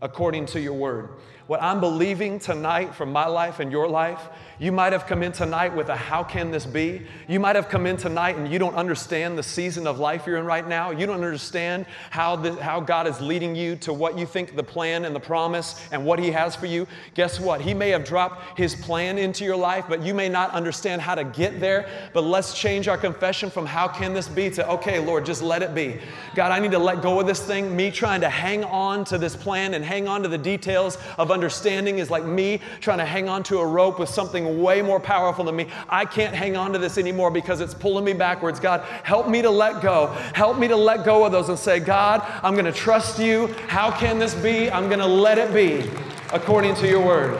according 0.00 0.46
to 0.46 0.60
your 0.60 0.72
word. 0.72 1.10
What 1.46 1.62
I'm 1.62 1.80
believing 1.80 2.38
tonight 2.38 2.94
for 2.94 3.06
my 3.06 3.26
life 3.26 3.60
and 3.60 3.70
your 3.70 3.88
life 3.88 4.28
you 4.62 4.70
might 4.70 4.92
have 4.92 5.08
come 5.08 5.24
in 5.24 5.32
tonight 5.32 5.74
with 5.74 5.88
a 5.88 5.96
how 5.96 6.22
can 6.22 6.52
this 6.52 6.64
be? 6.64 7.02
You 7.26 7.40
might 7.40 7.56
have 7.56 7.68
come 7.68 7.84
in 7.84 7.96
tonight 7.96 8.36
and 8.36 8.46
you 8.48 8.60
don't 8.60 8.76
understand 8.76 9.36
the 9.36 9.42
season 9.42 9.88
of 9.88 9.98
life 9.98 10.24
you're 10.24 10.36
in 10.36 10.44
right 10.44 10.68
now. 10.68 10.92
You 10.92 11.04
don't 11.04 11.16
understand 11.16 11.84
how, 12.10 12.36
the, 12.36 12.54
how 12.62 12.78
God 12.78 13.08
is 13.08 13.20
leading 13.20 13.56
you 13.56 13.74
to 13.78 13.92
what 13.92 14.16
you 14.16 14.24
think 14.24 14.54
the 14.54 14.62
plan 14.62 15.04
and 15.04 15.16
the 15.16 15.20
promise 15.20 15.84
and 15.90 16.04
what 16.04 16.20
He 16.20 16.30
has 16.30 16.54
for 16.54 16.66
you. 16.66 16.86
Guess 17.14 17.40
what? 17.40 17.60
He 17.60 17.74
may 17.74 17.88
have 17.88 18.04
dropped 18.04 18.56
His 18.56 18.76
plan 18.76 19.18
into 19.18 19.44
your 19.44 19.56
life, 19.56 19.86
but 19.88 20.00
you 20.00 20.14
may 20.14 20.28
not 20.28 20.52
understand 20.52 21.02
how 21.02 21.16
to 21.16 21.24
get 21.24 21.58
there. 21.58 21.88
But 22.12 22.22
let's 22.22 22.54
change 22.54 22.86
our 22.86 22.96
confession 22.96 23.50
from 23.50 23.66
how 23.66 23.88
can 23.88 24.14
this 24.14 24.28
be 24.28 24.48
to, 24.50 24.70
okay, 24.70 25.00
Lord, 25.00 25.26
just 25.26 25.42
let 25.42 25.62
it 25.62 25.74
be. 25.74 25.98
God, 26.36 26.52
I 26.52 26.60
need 26.60 26.70
to 26.70 26.78
let 26.78 27.02
go 27.02 27.18
of 27.18 27.26
this 27.26 27.44
thing. 27.44 27.74
Me 27.74 27.90
trying 27.90 28.20
to 28.20 28.30
hang 28.30 28.62
on 28.62 29.04
to 29.06 29.18
this 29.18 29.34
plan 29.34 29.74
and 29.74 29.84
hang 29.84 30.06
on 30.06 30.22
to 30.22 30.28
the 30.28 30.38
details 30.38 30.98
of 31.18 31.32
understanding 31.32 31.98
is 31.98 32.10
like 32.10 32.24
me 32.24 32.60
trying 32.80 32.98
to 32.98 33.04
hang 33.04 33.28
on 33.28 33.42
to 33.42 33.58
a 33.58 33.66
rope 33.66 33.98
with 33.98 34.08
something 34.08 34.51
way 34.52 34.82
more 34.82 35.00
powerful 35.00 35.44
than 35.44 35.56
me. 35.56 35.66
I 35.88 36.04
can't 36.04 36.34
hang 36.34 36.56
on 36.56 36.72
to 36.72 36.78
this 36.78 36.98
anymore 36.98 37.30
because 37.30 37.60
it's 37.60 37.74
pulling 37.74 38.04
me 38.04 38.12
backwards. 38.12 38.60
God, 38.60 38.82
help 39.02 39.28
me 39.28 39.42
to 39.42 39.50
let 39.50 39.82
go. 39.82 40.08
Help 40.34 40.58
me 40.58 40.68
to 40.68 40.76
let 40.76 41.04
go 41.04 41.24
of 41.24 41.32
those 41.32 41.48
and 41.48 41.58
say, 41.58 41.80
God, 41.80 42.22
I'm 42.42 42.54
going 42.54 42.66
to 42.66 42.72
trust 42.72 43.18
you. 43.18 43.48
How 43.68 43.90
can 43.90 44.18
this 44.18 44.34
be? 44.34 44.70
I'm 44.70 44.86
going 44.86 44.98
to 44.98 45.06
let 45.06 45.38
it 45.38 45.52
be 45.52 45.90
according 46.32 46.74
to 46.76 46.88
your 46.88 47.04
word. 47.04 47.38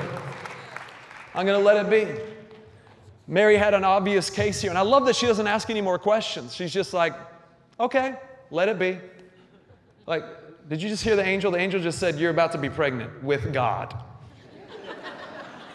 I'm 1.35 1.47
going 1.47 1.59
to 1.59 1.65
let 1.65 1.85
it 1.85 1.91
be. 1.91 2.21
Mary 3.29 3.57
had 3.57 3.73
an 3.73 3.85
obvious 3.85 4.29
case 4.29 4.61
here, 4.61 4.71
and 4.71 4.79
I 4.79 4.83
love 4.83 5.07
that 5.07 5.17
she 5.17 5.27
doesn't 5.27 5.47
ask 5.47 5.71
any 5.71 5.81
more 5.81 5.99
questions. 5.99 6.55
She's 6.55 6.73
just 6.73 6.93
like, 6.93 7.15
okay, 7.79 8.17
let 8.51 8.69
it 8.69 8.79
be. 8.79 8.99
Like, 10.07 10.25
did 10.69 10.83
you 10.83 10.89
just 10.89 11.05
hear 11.05 11.17
the 11.17 11.25
angel? 11.25 11.51
The 11.51 11.59
angel 11.59 11.81
just 11.81 11.99
said, 11.99 12.19
You're 12.19 12.31
about 12.31 12.53
to 12.53 12.59
be 12.59 12.69
pregnant 12.69 13.23
with 13.23 13.53
God 13.53 13.95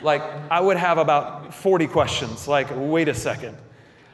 like 0.01 0.21
I 0.51 0.59
would 0.59 0.77
have 0.77 0.97
about 0.97 1.53
40 1.53 1.87
questions. 1.87 2.47
Like, 2.47 2.67
wait 2.71 3.07
a 3.07 3.13
second. 3.13 3.57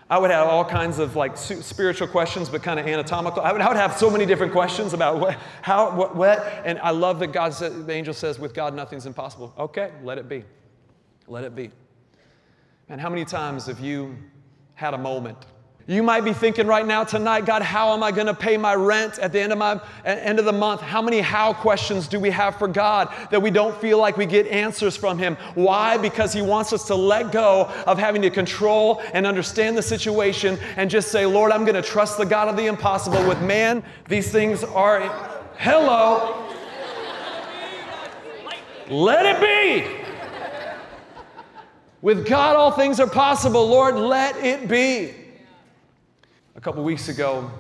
I 0.10 0.18
would 0.18 0.32
have 0.32 0.48
all 0.48 0.66
kinds 0.66 1.00
of 1.00 1.16
like 1.16 1.38
spiritual 1.38 2.08
questions, 2.08 2.50
but 2.50 2.62
kind 2.62 2.80
of 2.80 2.86
anatomical. 2.86 3.42
I 3.42 3.52
would, 3.52 3.62
I 3.62 3.68
would 3.68 3.78
have 3.78 3.98
so 3.98 4.10
many 4.10 4.26
different 4.26 4.52
questions 4.52 4.94
about 4.94 5.20
what, 5.20 5.40
how, 5.62 5.96
what, 5.96 6.16
what. 6.16 6.40
And 6.66 6.78
I 6.80 6.92
love 6.92 7.20
that 7.20 7.28
God 7.28 7.54
said, 7.54 7.88
the 7.88 7.94
angel 7.94 8.14
says, 8.14 8.38
with 8.38 8.54
God, 8.54 8.76
nothing's 8.76 9.06
impossible. 9.06 9.54
Okay, 9.58 9.92
let 10.04 10.18
it 10.18 10.30
be. 10.30 10.44
Let 11.28 11.44
it 11.44 11.56
be. 11.56 11.72
And 12.90 13.02
how 13.02 13.10
many 13.10 13.26
times 13.26 13.66
have 13.66 13.80
you 13.80 14.16
had 14.76 14.94
a 14.94 14.98
moment 14.98 15.46
you 15.86 16.02
might 16.02 16.22
be 16.22 16.32
thinking 16.32 16.66
right 16.66 16.88
now 16.88 17.04
tonight, 17.04 17.46
God, 17.46 17.62
how 17.62 17.92
am 17.92 18.04
I 18.04 18.12
going 18.12 18.28
to 18.28 18.34
pay 18.34 18.56
my 18.56 18.74
rent 18.74 19.20
at 19.20 19.34
the 19.34 19.42
end 19.42 19.52
of 19.52 19.58
my 19.58 19.82
end 20.06 20.40
of 20.40 20.46
the 20.46 20.54
month? 20.54 20.80
How 20.80 21.02
many 21.02 21.20
how 21.20 21.52
questions 21.52 22.08
do 22.08 22.22
we 22.22 22.30
have 22.30 22.58
for 22.58 22.70
God 22.70 23.14
that 23.32 23.42
we 23.42 23.52
don't 23.52 23.76
feel 23.82 23.98
like 23.98 24.16
we 24.16 24.26
get 24.26 24.48
answers 24.48 24.96
from 24.96 25.18
him? 25.18 25.36
Why? 25.56 25.98
Because 25.98 26.32
he 26.32 26.42
wants 26.42 26.72
us 26.72 26.86
to 26.88 26.96
let 26.96 27.34
go 27.34 27.70
of 27.86 27.98
having 27.98 28.22
to 28.22 28.30
control 28.30 29.02
and 29.14 29.28
understand 29.28 29.78
the 29.78 29.82
situation 29.82 30.58
and 30.78 30.90
just 30.90 31.12
say, 31.12 31.26
"Lord, 31.26 31.52
I'm 31.52 31.66
going 31.66 31.76
to 31.76 31.82
trust 31.82 32.18
the 32.18 32.26
God 32.26 32.48
of 32.48 32.56
the 32.56 32.68
impossible." 32.68 33.22
With 33.28 33.42
man, 33.42 33.84
these 34.08 34.32
things 34.32 34.64
are 34.64 35.02
hello. 35.58 36.48
Let 38.90 39.26
it 39.26 39.42
be. 39.42 39.86
With 42.02 42.26
God, 42.26 42.56
all 42.56 42.72
things 42.72 43.02
are 43.02 43.08
possible. 43.08 43.68
Lord, 43.68 43.96
let 43.96 44.38
it 44.38 44.70
be 44.70 45.23
couple 46.64 46.82
weeks 46.82 47.10
ago, 47.10 47.52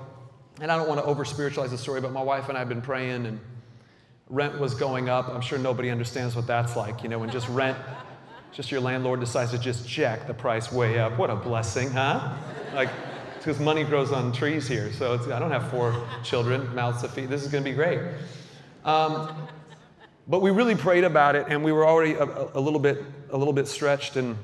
and 0.61 0.71
I 0.71 0.77
don't 0.77 0.87
want 0.87 1.01
to 1.01 1.05
over 1.05 1.25
spiritualize 1.25 1.71
the 1.71 1.77
story, 1.77 1.99
but 1.99 2.13
my 2.13 2.21
wife 2.21 2.47
and 2.47 2.57
I 2.57 2.59
have 2.59 2.69
been 2.69 2.81
praying, 2.81 3.25
and 3.25 3.37
rent 4.29 4.57
was 4.57 4.73
going 4.73 5.09
up. 5.09 5.27
I'm 5.27 5.41
sure 5.41 5.59
nobody 5.59 5.89
understands 5.89 6.37
what 6.37 6.47
that's 6.47 6.77
like, 6.77 7.03
you 7.03 7.09
know, 7.09 7.19
when 7.19 7.29
just 7.29 7.49
rent, 7.49 7.77
just 8.53 8.71
your 8.71 8.79
landlord 8.79 9.19
decides 9.19 9.51
to 9.51 9.57
just 9.57 9.85
jack 9.85 10.25
the 10.25 10.33
price 10.33 10.71
way 10.71 10.99
up. 10.99 11.17
What 11.17 11.29
a 11.29 11.35
blessing, 11.35 11.91
huh? 11.91 12.33
Like, 12.73 12.87
it's 13.35 13.43
because 13.43 13.59
money 13.59 13.83
grows 13.83 14.13
on 14.13 14.31
trees 14.31 14.69
here. 14.69 14.89
So 14.93 15.15
I 15.33 15.37
don't 15.37 15.51
have 15.51 15.69
four 15.69 16.01
children, 16.23 16.73
mouths 16.73 17.01
to 17.01 17.09
feed. 17.09 17.27
This 17.27 17.43
is 17.43 17.51
going 17.51 17.65
to 17.65 17.69
be 17.69 17.75
great. 17.75 17.99
Um, 18.85 19.35
but 20.29 20.41
we 20.41 20.49
really 20.51 20.75
prayed 20.75 21.03
about 21.03 21.35
it, 21.35 21.47
and 21.49 21.61
we 21.61 21.73
were 21.73 21.85
already 21.85 22.13
a, 22.13 22.23
a, 22.23 22.61
little 22.61 22.79
bit 22.79 23.03
a 23.31 23.37
little 23.37 23.51
bit 23.51 23.67
stretched, 23.67 24.15
and 24.15 24.37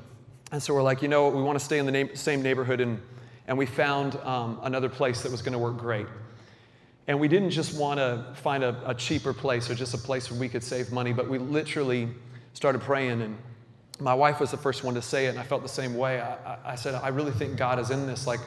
and 0.52 0.62
so 0.62 0.74
we're 0.74 0.82
like, 0.82 1.00
you 1.00 1.08
know, 1.08 1.30
we 1.30 1.42
want 1.42 1.58
to 1.58 1.64
stay 1.64 1.78
in 1.78 1.86
the 1.86 1.92
name, 1.92 2.14
same 2.14 2.42
neighborhood 2.42 2.82
and 2.82 3.00
and 3.50 3.58
we 3.58 3.66
found 3.66 4.14
um, 4.18 4.60
another 4.62 4.88
place 4.88 5.22
that 5.22 5.32
was 5.32 5.42
going 5.42 5.54
to 5.54 5.58
work 5.58 5.76
great. 5.76 6.06
And 7.08 7.18
we 7.18 7.26
didn't 7.26 7.50
just 7.50 7.76
want 7.76 7.98
to 7.98 8.24
find 8.36 8.62
a, 8.62 8.80
a, 8.88 8.94
cheaper 8.94 9.34
place 9.34 9.68
or 9.68 9.74
just 9.74 9.92
a 9.92 9.98
place 9.98 10.30
where 10.30 10.38
we 10.38 10.48
could 10.48 10.62
save 10.62 10.92
money, 10.92 11.12
but 11.12 11.28
we 11.28 11.38
literally 11.38 12.08
started 12.52 12.80
praying. 12.80 13.22
And 13.22 13.36
my 13.98 14.14
wife 14.14 14.38
was 14.38 14.52
the 14.52 14.56
first 14.56 14.84
one 14.84 14.94
to 14.94 15.02
say 15.02 15.26
it, 15.26 15.30
and 15.30 15.38
I 15.40 15.42
felt 15.42 15.62
the 15.62 15.68
same 15.68 15.96
way. 15.96 16.20
I, 16.20 16.58
I 16.64 16.74
said, 16.76 16.94
I 16.94 17.08
really 17.08 17.32
think 17.32 17.56
God 17.56 17.80
is 17.80 17.90
in 17.90 18.06
this. 18.06 18.24
Like, 18.24 18.38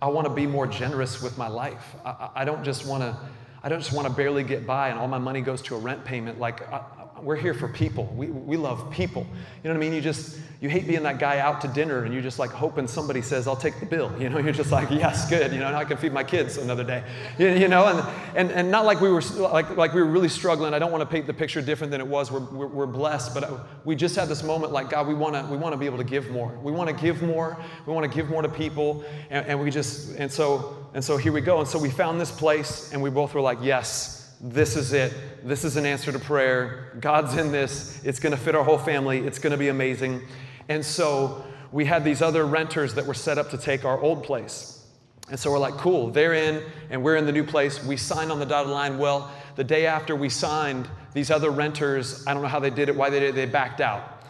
I 0.00 0.06
want 0.06 0.28
to 0.28 0.32
be 0.32 0.46
more 0.46 0.68
generous 0.68 1.20
with 1.20 1.36
my 1.36 1.48
life. 1.48 1.96
I, 2.04 2.30
I 2.36 2.44
don't 2.44 2.62
just 2.62 2.86
want 2.86 3.02
to. 3.02 3.18
I 3.60 3.68
don't 3.68 3.80
just 3.80 3.92
want 3.92 4.06
to 4.06 4.14
barely 4.14 4.44
get 4.44 4.66
by 4.66 4.90
and 4.90 4.98
all 4.98 5.08
my 5.08 5.18
money 5.18 5.40
goes 5.40 5.62
to 5.62 5.74
a 5.74 5.78
rent 5.78 6.04
payment. 6.04 6.38
Like, 6.38 6.70
I, 6.70 6.82
we're 7.24 7.36
here 7.36 7.54
for 7.54 7.68
people. 7.68 8.04
We, 8.14 8.26
we 8.26 8.58
love 8.58 8.90
people. 8.90 9.26
You 9.62 9.68
know 9.68 9.70
what 9.70 9.76
I 9.76 9.80
mean? 9.80 9.94
You 9.94 10.02
just, 10.02 10.38
you 10.60 10.68
hate 10.68 10.86
being 10.86 11.02
that 11.04 11.18
guy 11.18 11.38
out 11.38 11.62
to 11.62 11.68
dinner 11.68 12.04
and 12.04 12.12
you're 12.12 12.22
just 12.22 12.38
like 12.38 12.50
hoping 12.50 12.86
somebody 12.86 13.22
says, 13.22 13.48
I'll 13.48 13.56
take 13.56 13.80
the 13.80 13.86
bill. 13.86 14.14
You 14.20 14.28
know, 14.28 14.38
you're 14.44 14.52
just 14.52 14.70
like, 14.70 14.90
yes, 14.90 15.28
good. 15.28 15.50
You 15.52 15.58
know, 15.58 15.70
now 15.70 15.78
I 15.78 15.84
can 15.86 15.96
feed 15.96 16.12
my 16.12 16.22
kids 16.22 16.58
another 16.58 16.84
day. 16.84 17.02
You, 17.38 17.48
you 17.48 17.68
know, 17.68 17.86
and, 17.86 18.06
and, 18.36 18.50
and 18.52 18.70
not 18.70 18.84
like 18.84 19.00
we 19.00 19.08
were, 19.08 19.22
like, 19.38 19.76
like 19.76 19.94
we 19.94 20.02
were 20.02 20.08
really 20.08 20.28
struggling. 20.28 20.74
I 20.74 20.78
don't 20.78 20.92
want 20.92 21.00
to 21.00 21.06
paint 21.06 21.26
the 21.26 21.32
picture 21.32 21.62
different 21.62 21.90
than 21.90 22.02
it 22.02 22.06
was. 22.06 22.30
We're, 22.30 22.40
we're, 22.40 22.66
we're 22.66 22.86
blessed, 22.86 23.32
but 23.32 23.44
uh, 23.44 23.58
we 23.86 23.96
just 23.96 24.16
had 24.16 24.28
this 24.28 24.42
moment 24.42 24.72
like, 24.72 24.90
God, 24.90 25.06
we 25.06 25.14
want 25.14 25.34
to, 25.34 25.50
we 25.50 25.56
want 25.56 25.72
to 25.72 25.78
be 25.78 25.86
able 25.86 25.98
to 25.98 26.04
give 26.04 26.28
more. 26.28 26.58
We 26.62 26.72
want 26.72 26.90
to 26.90 26.94
give 26.94 27.22
more. 27.22 27.56
We 27.86 27.94
want 27.94 28.10
to 28.10 28.14
give 28.14 28.28
more 28.28 28.42
to 28.42 28.48
people. 28.50 29.02
And, 29.30 29.46
and 29.46 29.60
we 29.60 29.70
just, 29.70 30.16
and 30.16 30.30
so, 30.30 30.76
and 30.92 31.02
so 31.02 31.16
here 31.16 31.32
we 31.32 31.40
go. 31.40 31.60
And 31.60 31.68
so 31.68 31.78
we 31.78 31.90
found 31.90 32.20
this 32.20 32.30
place 32.30 32.92
and 32.92 33.02
we 33.02 33.08
both 33.08 33.32
were 33.32 33.40
like, 33.40 33.58
yes, 33.62 34.23
this 34.40 34.76
is 34.76 34.92
it. 34.92 35.12
This 35.46 35.64
is 35.64 35.76
an 35.76 35.86
answer 35.86 36.12
to 36.12 36.18
prayer. 36.18 36.92
God's 37.00 37.36
in 37.36 37.52
this. 37.52 38.00
It's 38.04 38.20
going 38.20 38.32
to 38.34 38.40
fit 38.40 38.54
our 38.54 38.64
whole 38.64 38.78
family. 38.78 39.20
It's 39.20 39.38
going 39.38 39.52
to 39.52 39.56
be 39.56 39.68
amazing. 39.68 40.22
And 40.68 40.84
so 40.84 41.44
we 41.72 41.84
had 41.84 42.04
these 42.04 42.22
other 42.22 42.44
renters 42.44 42.94
that 42.94 43.06
were 43.06 43.14
set 43.14 43.38
up 43.38 43.50
to 43.50 43.58
take 43.58 43.84
our 43.84 43.98
old 43.98 44.22
place. 44.22 44.86
And 45.30 45.40
so 45.40 45.50
we're 45.50 45.58
like, 45.58 45.74
cool, 45.74 46.10
they're 46.10 46.34
in 46.34 46.62
and 46.90 47.02
we're 47.02 47.16
in 47.16 47.26
the 47.26 47.32
new 47.32 47.44
place. 47.44 47.82
We 47.82 47.96
signed 47.96 48.30
on 48.30 48.38
the 48.38 48.46
dotted 48.46 48.70
line. 48.70 48.98
Well, 48.98 49.30
the 49.56 49.64
day 49.64 49.86
after 49.86 50.14
we 50.14 50.28
signed, 50.28 50.88
these 51.14 51.30
other 51.30 51.50
renters, 51.50 52.26
I 52.26 52.34
don't 52.34 52.42
know 52.42 52.48
how 52.48 52.60
they 52.60 52.70
did 52.70 52.88
it, 52.88 52.96
why 52.96 53.10
they 53.10 53.20
did 53.20 53.30
it, 53.30 53.34
they 53.34 53.46
backed 53.46 53.80
out. 53.80 54.24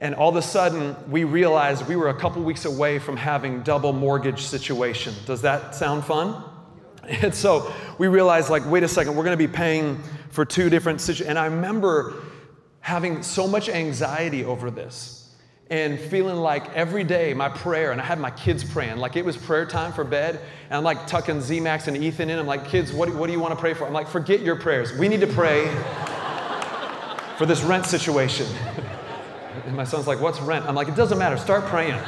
And 0.00 0.14
all 0.14 0.28
of 0.28 0.36
a 0.36 0.42
sudden, 0.42 0.96
we 1.10 1.24
realized 1.24 1.88
we 1.88 1.96
were 1.96 2.10
a 2.10 2.20
couple 2.20 2.42
weeks 2.42 2.64
away 2.64 2.98
from 2.98 3.16
having 3.16 3.62
double 3.62 3.92
mortgage 3.92 4.42
situation. 4.42 5.14
Does 5.24 5.42
that 5.42 5.74
sound 5.74 6.04
fun? 6.04 6.44
And 7.22 7.34
so 7.34 7.72
we 7.98 8.08
realized, 8.08 8.50
like, 8.50 8.64
wait 8.66 8.82
a 8.82 8.88
second, 8.88 9.14
we're 9.14 9.24
going 9.24 9.38
to 9.38 9.48
be 9.48 9.52
paying 9.52 10.02
for 10.30 10.44
two 10.44 10.70
different 10.70 11.00
situations. 11.00 11.28
And 11.28 11.38
I 11.38 11.46
remember 11.46 12.14
having 12.80 13.22
so 13.22 13.46
much 13.46 13.68
anxiety 13.68 14.44
over 14.44 14.70
this 14.70 15.34
and 15.70 15.98
feeling 15.98 16.36
like 16.36 16.70
every 16.74 17.04
day 17.04 17.32
my 17.32 17.48
prayer, 17.48 17.92
and 17.92 18.00
I 18.00 18.04
had 18.04 18.18
my 18.18 18.30
kids 18.30 18.62
praying, 18.62 18.98
like 18.98 19.16
it 19.16 19.24
was 19.24 19.36
prayer 19.36 19.64
time 19.64 19.92
for 19.92 20.04
bed, 20.04 20.40
and 20.68 20.76
I'm 20.76 20.84
like 20.84 21.06
tucking 21.06 21.40
Z 21.40 21.60
Max 21.60 21.88
and 21.88 21.96
Ethan 21.96 22.28
in. 22.28 22.38
I'm 22.38 22.46
like, 22.46 22.68
kids, 22.68 22.92
what, 22.92 23.14
what 23.14 23.26
do 23.26 23.32
you 23.32 23.40
want 23.40 23.54
to 23.54 23.60
pray 23.60 23.74
for? 23.74 23.86
I'm 23.86 23.92
like, 23.92 24.08
forget 24.08 24.40
your 24.40 24.56
prayers. 24.56 24.92
We 24.98 25.08
need 25.08 25.20
to 25.20 25.26
pray 25.26 25.66
for 27.38 27.46
this 27.46 27.62
rent 27.62 27.86
situation. 27.86 28.46
And 29.66 29.76
my 29.76 29.84
son's 29.84 30.06
like, 30.06 30.20
What's 30.20 30.40
rent? 30.40 30.66
I'm 30.66 30.74
like, 30.74 30.88
It 30.88 30.96
doesn't 30.96 31.18
matter. 31.18 31.36
Start 31.36 31.64
praying. 31.66 31.98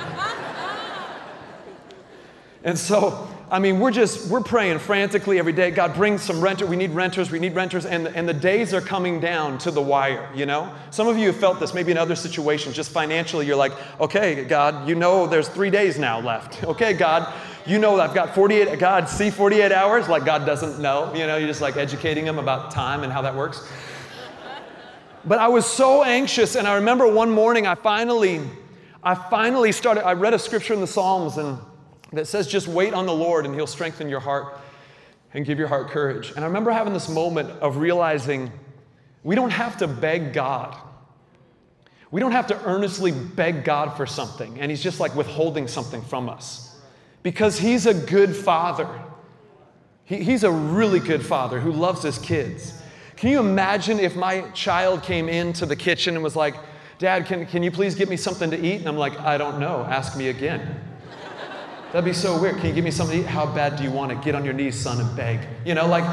and 2.64 2.78
so, 2.78 3.28
I 3.48 3.60
mean, 3.60 3.78
we're 3.78 3.92
just, 3.92 4.28
we're 4.28 4.40
praying 4.40 4.80
frantically 4.80 5.38
every 5.38 5.52
day. 5.52 5.70
God, 5.70 5.94
bring 5.94 6.18
some 6.18 6.40
renters. 6.40 6.68
We 6.68 6.74
need 6.74 6.90
renters. 6.90 7.30
We 7.30 7.38
need 7.38 7.54
renters. 7.54 7.86
And, 7.86 8.08
and 8.08 8.28
the 8.28 8.34
days 8.34 8.74
are 8.74 8.80
coming 8.80 9.20
down 9.20 9.58
to 9.58 9.70
the 9.70 9.80
wire, 9.80 10.28
you 10.34 10.46
know? 10.46 10.74
Some 10.90 11.06
of 11.06 11.16
you 11.16 11.28
have 11.28 11.36
felt 11.36 11.60
this 11.60 11.72
maybe 11.72 11.92
in 11.92 11.98
other 11.98 12.16
situations, 12.16 12.74
just 12.74 12.90
financially. 12.90 13.46
You're 13.46 13.54
like, 13.54 13.72
okay, 14.00 14.44
God, 14.44 14.88
you 14.88 14.96
know 14.96 15.28
there's 15.28 15.48
three 15.48 15.70
days 15.70 15.96
now 15.96 16.18
left. 16.18 16.64
Okay, 16.64 16.92
God, 16.92 17.32
you 17.66 17.78
know 17.78 18.00
I've 18.00 18.14
got 18.14 18.34
48, 18.34 18.80
God, 18.80 19.08
see 19.08 19.30
48 19.30 19.70
hours? 19.70 20.08
Like 20.08 20.24
God 20.24 20.44
doesn't 20.44 20.82
know. 20.82 21.14
You 21.14 21.28
know, 21.28 21.36
you're 21.36 21.48
just 21.48 21.60
like 21.60 21.76
educating 21.76 22.24
them 22.24 22.40
about 22.40 22.72
time 22.72 23.04
and 23.04 23.12
how 23.12 23.22
that 23.22 23.36
works. 23.36 23.64
But 25.24 25.38
I 25.38 25.46
was 25.46 25.66
so 25.66 26.02
anxious, 26.02 26.56
and 26.56 26.66
I 26.66 26.76
remember 26.76 27.06
one 27.06 27.30
morning 27.30 27.64
I 27.66 27.76
finally, 27.76 28.40
I 29.04 29.14
finally 29.14 29.70
started, 29.70 30.04
I 30.04 30.14
read 30.14 30.34
a 30.34 30.38
scripture 30.38 30.74
in 30.74 30.80
the 30.80 30.86
Psalms 30.86 31.36
and 31.36 31.58
that 32.16 32.26
says, 32.26 32.46
just 32.46 32.68
wait 32.68 32.94
on 32.94 33.06
the 33.06 33.14
Lord 33.14 33.46
and 33.46 33.54
He'll 33.54 33.66
strengthen 33.66 34.08
your 34.08 34.20
heart 34.20 34.58
and 35.34 35.44
give 35.44 35.58
your 35.58 35.68
heart 35.68 35.88
courage. 35.88 36.30
And 36.30 36.40
I 36.40 36.48
remember 36.48 36.70
having 36.70 36.92
this 36.92 37.08
moment 37.08 37.50
of 37.60 37.76
realizing 37.76 38.50
we 39.22 39.34
don't 39.34 39.50
have 39.50 39.76
to 39.78 39.86
beg 39.86 40.32
God. 40.32 40.76
We 42.10 42.20
don't 42.20 42.32
have 42.32 42.46
to 42.48 42.64
earnestly 42.64 43.12
beg 43.12 43.64
God 43.64 43.96
for 43.96 44.06
something, 44.06 44.60
and 44.60 44.70
He's 44.70 44.82
just 44.82 45.00
like 45.00 45.14
withholding 45.14 45.68
something 45.68 46.02
from 46.02 46.28
us. 46.28 46.78
Because 47.22 47.58
He's 47.58 47.86
a 47.86 47.94
good 47.94 48.34
father. 48.34 48.88
He, 50.06 50.22
he's 50.22 50.44
a 50.44 50.50
really 50.50 51.00
good 51.00 51.24
father 51.24 51.60
who 51.60 51.72
loves 51.72 52.02
his 52.02 52.16
kids. 52.18 52.80
Can 53.16 53.30
you 53.30 53.40
imagine 53.40 53.98
if 53.98 54.16
my 54.16 54.42
child 54.50 55.02
came 55.02 55.28
into 55.28 55.66
the 55.66 55.76
kitchen 55.76 56.14
and 56.14 56.22
was 56.22 56.36
like, 56.36 56.54
Dad, 56.98 57.26
can, 57.26 57.44
can 57.46 57.62
you 57.62 57.70
please 57.70 57.94
get 57.94 58.08
me 58.08 58.16
something 58.16 58.50
to 58.50 58.58
eat? 58.58 58.76
And 58.76 58.88
I'm 58.88 58.96
like, 58.96 59.18
I 59.18 59.36
don't 59.36 59.58
know. 59.58 59.84
Ask 59.84 60.16
me 60.16 60.28
again. 60.28 60.80
That'd 61.92 62.04
be 62.04 62.12
so 62.12 62.40
weird. 62.40 62.56
Can 62.56 62.66
you 62.66 62.72
give 62.72 62.84
me 62.84 62.90
something 62.90 63.18
to 63.18 63.24
eat? 63.24 63.28
How 63.28 63.46
bad 63.46 63.76
do 63.76 63.84
you 63.84 63.90
want 63.90 64.12
it? 64.12 64.20
Get 64.22 64.34
on 64.34 64.44
your 64.44 64.54
knees, 64.54 64.78
son, 64.78 65.00
and 65.00 65.16
beg. 65.16 65.40
You 65.64 65.74
know, 65.74 65.86
like, 65.86 66.04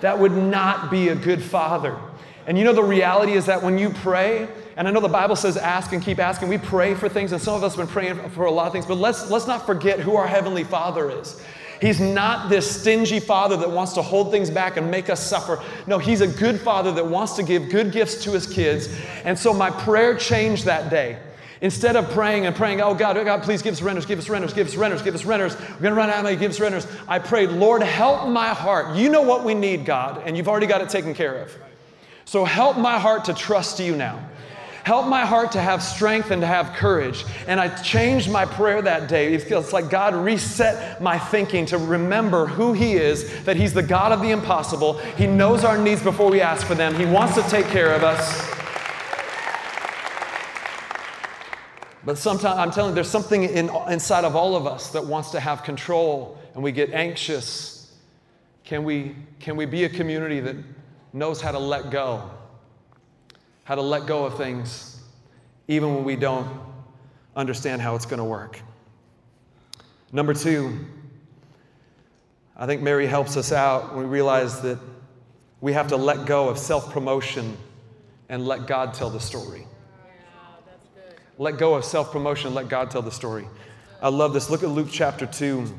that 0.00 0.18
would 0.18 0.32
not 0.32 0.90
be 0.90 1.08
a 1.08 1.14
good 1.14 1.42
father. 1.42 1.98
And 2.46 2.58
you 2.58 2.64
know, 2.64 2.72
the 2.72 2.82
reality 2.82 3.32
is 3.32 3.46
that 3.46 3.62
when 3.62 3.78
you 3.78 3.90
pray, 3.90 4.48
and 4.76 4.86
I 4.86 4.90
know 4.90 5.00
the 5.00 5.08
Bible 5.08 5.36
says 5.36 5.56
ask 5.56 5.92
and 5.92 6.02
keep 6.02 6.18
asking, 6.18 6.48
we 6.48 6.58
pray 6.58 6.94
for 6.94 7.08
things, 7.08 7.32
and 7.32 7.40
some 7.40 7.54
of 7.54 7.64
us 7.64 7.74
have 7.74 7.86
been 7.86 7.92
praying 7.92 8.30
for 8.30 8.44
a 8.44 8.50
lot 8.50 8.66
of 8.66 8.72
things, 8.72 8.86
but 8.86 8.98
let's, 8.98 9.30
let's 9.30 9.46
not 9.46 9.64
forget 9.64 9.98
who 9.98 10.16
our 10.16 10.26
Heavenly 10.26 10.64
Father 10.64 11.10
is. 11.10 11.42
He's 11.80 12.00
not 12.00 12.48
this 12.48 12.80
stingy 12.80 13.20
father 13.20 13.56
that 13.58 13.70
wants 13.70 13.92
to 13.94 14.02
hold 14.02 14.30
things 14.30 14.48
back 14.48 14.76
and 14.76 14.90
make 14.90 15.10
us 15.10 15.24
suffer. 15.24 15.62
No, 15.86 15.98
he's 15.98 16.22
a 16.22 16.26
good 16.26 16.60
father 16.60 16.90
that 16.92 17.06
wants 17.06 17.34
to 17.34 17.42
give 17.42 17.68
good 17.68 17.92
gifts 17.92 18.22
to 18.24 18.32
his 18.32 18.46
kids. 18.46 18.88
And 19.24 19.38
so 19.38 19.52
my 19.52 19.70
prayer 19.70 20.16
changed 20.16 20.64
that 20.64 20.88
day. 20.88 21.18
Instead 21.60 21.96
of 21.96 22.08
praying 22.10 22.44
and 22.46 22.54
praying, 22.54 22.80
oh 22.80 22.94
God, 22.94 23.16
oh 23.16 23.24
God, 23.24 23.42
please 23.42 23.62
give 23.62 23.72
us 23.72 23.80
renters, 23.80 24.04
give 24.04 24.18
us 24.18 24.28
renters, 24.28 24.52
give 24.52 24.66
us 24.66 24.76
renters, 24.76 25.02
give 25.02 25.14
us 25.14 25.24
renters. 25.24 25.58
We're 25.58 25.80
going 25.80 25.82
to 25.82 25.94
run 25.94 26.10
out 26.10 26.18
of 26.18 26.24
money, 26.24 26.36
give 26.36 26.50
us 26.50 26.60
renters. 26.60 26.86
I 27.08 27.18
prayed, 27.18 27.50
Lord, 27.50 27.82
help 27.82 28.28
my 28.28 28.48
heart. 28.48 28.94
You 28.96 29.08
know 29.08 29.22
what 29.22 29.42
we 29.42 29.54
need, 29.54 29.86
God, 29.86 30.22
and 30.26 30.36
you've 30.36 30.48
already 30.48 30.66
got 30.66 30.82
it 30.82 30.90
taken 30.90 31.14
care 31.14 31.34
of. 31.36 31.56
So 32.26 32.44
help 32.44 32.76
my 32.76 32.98
heart 32.98 33.24
to 33.26 33.34
trust 33.34 33.80
you 33.80 33.96
now. 33.96 34.20
Help 34.84 35.08
my 35.08 35.26
heart 35.26 35.50
to 35.50 35.60
have 35.60 35.82
strength 35.82 36.30
and 36.30 36.40
to 36.42 36.46
have 36.46 36.72
courage. 36.74 37.24
And 37.48 37.58
I 37.58 37.68
changed 37.82 38.30
my 38.30 38.44
prayer 38.44 38.80
that 38.82 39.08
day. 39.08 39.34
It 39.34 39.42
feels 39.42 39.72
like 39.72 39.90
God 39.90 40.14
reset 40.14 41.02
my 41.02 41.18
thinking 41.18 41.66
to 41.66 41.78
remember 41.78 42.46
who 42.46 42.72
He 42.72 42.92
is, 42.92 43.44
that 43.44 43.56
He's 43.56 43.72
the 43.72 43.82
God 43.82 44.12
of 44.12 44.20
the 44.20 44.30
impossible. 44.30 44.98
He 45.16 45.26
knows 45.26 45.64
our 45.64 45.76
needs 45.76 46.04
before 46.04 46.30
we 46.30 46.40
ask 46.40 46.64
for 46.64 46.76
them, 46.76 46.94
He 46.94 47.04
wants 47.04 47.34
to 47.34 47.42
take 47.48 47.66
care 47.66 47.92
of 47.94 48.04
us. 48.04 48.55
But 52.06 52.16
sometimes, 52.16 52.58
I'm 52.58 52.70
telling 52.70 52.92
you, 52.92 52.94
there's 52.94 53.10
something 53.10 53.42
in, 53.42 53.68
inside 53.90 54.24
of 54.24 54.34
all 54.34 54.56
of 54.56 54.66
us 54.66 54.90
that 54.92 55.04
wants 55.04 55.32
to 55.32 55.40
have 55.40 55.62
control 55.62 56.40
and 56.54 56.62
we 56.62 56.72
get 56.72 56.94
anxious. 56.94 57.94
Can 58.64 58.84
we, 58.84 59.14
can 59.40 59.56
we 59.56 59.66
be 59.66 59.84
a 59.84 59.88
community 59.90 60.40
that 60.40 60.56
knows 61.12 61.42
how 61.42 61.52
to 61.52 61.58
let 61.58 61.90
go? 61.90 62.30
how 63.66 63.74
to 63.74 63.82
let 63.82 64.06
go 64.06 64.24
of 64.24 64.36
things 64.36 65.00
even 65.66 65.92
when 65.92 66.04
we 66.04 66.14
don't 66.14 66.48
understand 67.34 67.82
how 67.82 67.96
it's 67.96 68.06
going 68.06 68.18
to 68.18 68.24
work. 68.24 68.60
Number 70.12 70.32
two, 70.32 70.86
I 72.56 72.66
think 72.66 72.80
Mary 72.80 73.08
helps 73.08 73.36
us 73.36 73.50
out 73.50 73.92
when 73.92 74.04
we 74.04 74.08
realize 74.08 74.60
that 74.60 74.78
we 75.60 75.72
have 75.72 75.88
to 75.88 75.96
let 75.96 76.26
go 76.26 76.48
of 76.48 76.58
self 76.58 76.92
promotion 76.92 77.56
and 78.28 78.46
let 78.46 78.68
God 78.68 78.94
tell 78.94 79.10
the 79.10 79.18
story. 79.18 79.66
Let 81.38 81.58
go 81.58 81.74
of 81.74 81.84
self 81.84 82.12
promotion, 82.12 82.54
let 82.54 82.68
God 82.68 82.90
tell 82.90 83.02
the 83.02 83.10
story. 83.10 83.46
I 84.00 84.08
love 84.08 84.32
this. 84.32 84.50
Look 84.50 84.62
at 84.62 84.68
Luke 84.68 84.88
chapter 84.90 85.26
2 85.26 85.72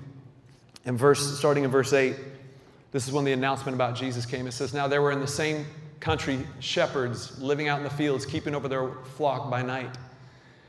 and 0.85 0.97
verse 0.97 1.37
starting 1.37 1.63
in 1.63 1.71
verse 1.71 1.93
8. 1.93 2.15
This 2.91 3.07
is 3.07 3.13
when 3.13 3.25
the 3.25 3.33
announcement 3.33 3.75
about 3.75 3.95
Jesus 3.95 4.25
came. 4.25 4.47
It 4.47 4.53
says, 4.53 4.73
Now 4.73 4.87
there 4.87 5.01
were 5.01 5.11
in 5.11 5.19
the 5.19 5.27
same 5.27 5.65
country 5.99 6.45
shepherds 6.59 7.39
living 7.39 7.67
out 7.67 7.77
in 7.77 7.83
the 7.83 7.89
fields, 7.89 8.25
keeping 8.25 8.55
over 8.55 8.67
their 8.67 8.91
flock 9.15 9.49
by 9.49 9.61
night. 9.61 9.97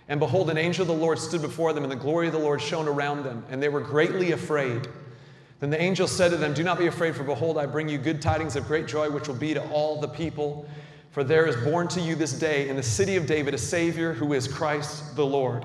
And 0.09 0.19
behold, 0.19 0.49
an 0.51 0.57
angel 0.57 0.83
of 0.83 0.89
the 0.89 0.95
Lord 0.95 1.19
stood 1.19 1.43
before 1.43 1.73
them, 1.73 1.85
and 1.85 1.93
the 1.93 1.97
glory 1.97 2.27
of 2.27 2.33
the 2.33 2.39
Lord 2.39 2.63
shone 2.63 2.89
around 2.89 3.25
them, 3.25 3.45
and 3.51 3.63
they 3.63 3.69
were 3.69 3.81
greatly 3.81 4.33
afraid. 4.33 4.89
Then 5.61 5.71
the 5.71 5.81
angel 5.81 6.07
said 6.07 6.31
to 6.31 6.37
them, 6.37 6.55
Do 6.55 6.63
not 6.63 6.79
be 6.79 6.87
afraid, 6.87 7.15
for 7.15 7.25
behold, 7.25 7.59
I 7.59 7.67
bring 7.67 7.89
you 7.89 7.99
good 7.99 8.23
tidings 8.23 8.57
of 8.57 8.67
great 8.67 8.87
joy, 8.87 9.11
which 9.11 9.29
will 9.29 9.35
be 9.35 9.55
to 9.55 9.63
all 9.71 10.01
the 10.01 10.09
people. 10.09 10.67
For 11.19 11.25
there 11.25 11.47
is 11.47 11.57
born 11.57 11.89
to 11.89 12.01
you 12.01 12.15
this 12.15 12.33
day 12.33 12.69
in 12.69 12.77
the 12.77 12.83
city 12.85 13.17
of 13.17 13.27
David 13.27 13.53
a 13.53 13.59
Savior 13.59 14.13
who 14.13 14.35
is 14.35 14.47
Christ 14.47 15.17
the 15.17 15.27
Lord. 15.27 15.65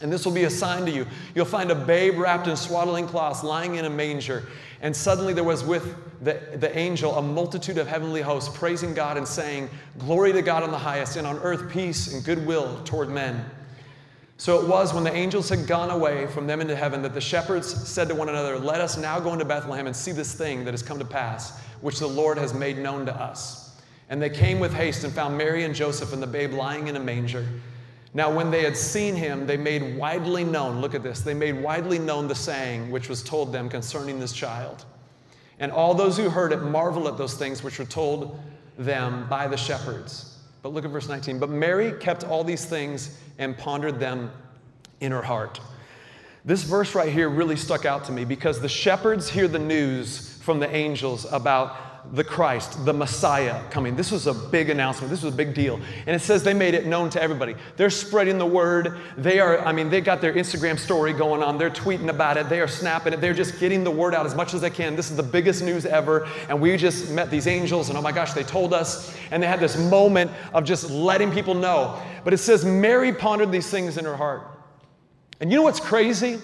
And 0.00 0.10
this 0.10 0.24
will 0.24 0.32
be 0.32 0.44
a 0.44 0.50
sign 0.50 0.86
to 0.86 0.90
you. 0.90 1.06
You'll 1.34 1.44
find 1.44 1.70
a 1.70 1.74
babe 1.74 2.16
wrapped 2.16 2.48
in 2.48 2.56
swaddling 2.56 3.06
cloths 3.06 3.44
lying 3.44 3.74
in 3.74 3.84
a 3.84 3.90
manger. 3.90 4.44
And 4.80 4.96
suddenly 4.96 5.34
there 5.34 5.44
was 5.44 5.62
with 5.62 5.94
the, 6.24 6.40
the 6.56 6.74
angel 6.78 7.14
a 7.18 7.20
multitude 7.20 7.76
of 7.76 7.86
heavenly 7.86 8.22
hosts 8.22 8.56
praising 8.56 8.94
God 8.94 9.18
and 9.18 9.28
saying, 9.28 9.68
Glory 9.98 10.32
to 10.32 10.40
God 10.40 10.62
on 10.62 10.70
the 10.70 10.78
highest, 10.78 11.16
and 11.16 11.26
on 11.26 11.36
earth 11.40 11.70
peace 11.70 12.14
and 12.14 12.24
goodwill 12.24 12.80
toward 12.84 13.10
men. 13.10 13.44
So 14.38 14.62
it 14.62 14.66
was 14.66 14.94
when 14.94 15.04
the 15.04 15.14
angels 15.14 15.50
had 15.50 15.66
gone 15.66 15.90
away 15.90 16.26
from 16.28 16.46
them 16.46 16.62
into 16.62 16.74
heaven 16.74 17.02
that 17.02 17.12
the 17.12 17.20
shepherds 17.20 17.68
said 17.86 18.08
to 18.08 18.14
one 18.14 18.30
another, 18.30 18.58
Let 18.58 18.80
us 18.80 18.96
now 18.96 19.20
go 19.20 19.34
into 19.34 19.44
Bethlehem 19.44 19.86
and 19.86 19.94
see 19.94 20.12
this 20.12 20.32
thing 20.32 20.64
that 20.64 20.70
has 20.70 20.82
come 20.82 20.98
to 21.00 21.04
pass, 21.04 21.60
which 21.82 21.98
the 21.98 22.08
Lord 22.08 22.38
has 22.38 22.54
made 22.54 22.78
known 22.78 23.04
to 23.04 23.14
us. 23.14 23.63
And 24.08 24.20
they 24.20 24.30
came 24.30 24.60
with 24.60 24.72
haste 24.72 25.04
and 25.04 25.12
found 25.12 25.36
Mary 25.38 25.64
and 25.64 25.74
Joseph 25.74 26.12
and 26.12 26.22
the 26.22 26.26
babe 26.26 26.52
lying 26.52 26.88
in 26.88 26.96
a 26.96 27.00
manger. 27.00 27.46
Now, 28.12 28.32
when 28.32 28.50
they 28.50 28.62
had 28.62 28.76
seen 28.76 29.16
him, 29.16 29.46
they 29.46 29.56
made 29.56 29.96
widely 29.96 30.44
known, 30.44 30.80
look 30.80 30.94
at 30.94 31.02
this, 31.02 31.20
they 31.20 31.34
made 31.34 31.60
widely 31.60 31.98
known 31.98 32.28
the 32.28 32.34
saying 32.34 32.90
which 32.90 33.08
was 33.08 33.22
told 33.22 33.52
them 33.52 33.68
concerning 33.68 34.20
this 34.20 34.32
child. 34.32 34.84
And 35.58 35.72
all 35.72 35.94
those 35.94 36.16
who 36.16 36.30
heard 36.30 36.52
it 36.52 36.62
marveled 36.62 37.08
at 37.08 37.16
those 37.16 37.34
things 37.34 37.62
which 37.62 37.78
were 37.78 37.84
told 37.84 38.38
them 38.78 39.26
by 39.28 39.48
the 39.48 39.56
shepherds. 39.56 40.38
But 40.62 40.72
look 40.72 40.84
at 40.84 40.90
verse 40.90 41.08
19. 41.08 41.38
But 41.38 41.50
Mary 41.50 41.92
kept 41.98 42.24
all 42.24 42.44
these 42.44 42.64
things 42.64 43.18
and 43.38 43.56
pondered 43.56 43.98
them 43.98 44.30
in 45.00 45.12
her 45.12 45.22
heart. 45.22 45.60
This 46.44 46.62
verse 46.62 46.94
right 46.94 47.12
here 47.12 47.28
really 47.28 47.56
stuck 47.56 47.84
out 47.84 48.04
to 48.04 48.12
me 48.12 48.24
because 48.24 48.60
the 48.60 48.68
shepherds 48.68 49.30
hear 49.30 49.48
the 49.48 49.58
news 49.58 50.38
from 50.42 50.60
the 50.60 50.74
angels 50.74 51.26
about 51.32 51.76
the 52.12 52.22
Christ, 52.22 52.84
the 52.84 52.92
Messiah 52.92 53.62
coming. 53.70 53.96
This 53.96 54.10
was 54.10 54.26
a 54.26 54.34
big 54.34 54.70
announcement. 54.70 55.10
This 55.10 55.22
was 55.22 55.32
a 55.32 55.36
big 55.36 55.54
deal. 55.54 55.80
And 56.06 56.14
it 56.14 56.20
says 56.20 56.42
they 56.42 56.54
made 56.54 56.74
it 56.74 56.86
known 56.86 57.10
to 57.10 57.22
everybody. 57.22 57.56
They're 57.76 57.90
spreading 57.90 58.38
the 58.38 58.46
word. 58.46 58.98
They 59.16 59.40
are, 59.40 59.58
I 59.60 59.72
mean, 59.72 59.90
they 59.90 60.00
got 60.00 60.20
their 60.20 60.34
Instagram 60.34 60.78
story 60.78 61.12
going 61.12 61.42
on. 61.42 61.58
They're 61.58 61.70
tweeting 61.70 62.08
about 62.08 62.36
it. 62.36 62.48
They 62.48 62.60
are 62.60 62.68
snapping 62.68 63.12
it. 63.12 63.20
They're 63.20 63.34
just 63.34 63.58
getting 63.58 63.84
the 63.84 63.90
word 63.90 64.14
out 64.14 64.26
as 64.26 64.34
much 64.34 64.54
as 64.54 64.60
they 64.60 64.70
can. 64.70 64.96
This 64.96 65.10
is 65.10 65.16
the 65.16 65.22
biggest 65.22 65.62
news 65.62 65.86
ever. 65.86 66.28
And 66.48 66.60
we 66.60 66.76
just 66.76 67.10
met 67.10 67.30
these 67.30 67.46
angels, 67.46 67.88
and 67.88 67.98
oh 67.98 68.02
my 68.02 68.12
gosh, 68.12 68.32
they 68.32 68.44
told 68.44 68.74
us. 68.74 69.16
And 69.30 69.42
they 69.42 69.46
had 69.46 69.60
this 69.60 69.76
moment 69.76 70.30
of 70.52 70.64
just 70.64 70.90
letting 70.90 71.32
people 71.32 71.54
know. 71.54 72.00
But 72.22 72.34
it 72.34 72.38
says 72.38 72.64
Mary 72.64 73.12
pondered 73.12 73.50
these 73.50 73.70
things 73.70 73.98
in 73.98 74.04
her 74.04 74.16
heart. 74.16 74.42
And 75.40 75.50
you 75.50 75.56
know 75.56 75.62
what's 75.62 75.80
crazy? 75.80 76.38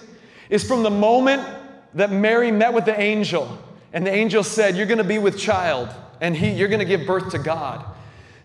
Is 0.49 0.63
from 0.63 0.83
the 0.83 0.89
moment 0.89 1.47
that 1.93 2.11
Mary 2.11 2.51
met 2.51 2.73
with 2.73 2.85
the 2.85 2.99
angel, 2.99 3.57
and 3.93 4.05
the 4.05 4.11
angel 4.11 4.43
said, 4.43 4.75
You're 4.75 4.85
going 4.85 4.97
to 4.97 5.03
be 5.03 5.17
with 5.17 5.37
child, 5.37 5.89
and 6.19 6.35
he, 6.35 6.51
you're 6.51 6.67
going 6.67 6.79
to 6.79 6.85
give 6.85 7.05
birth 7.05 7.31
to 7.31 7.39
God. 7.39 7.85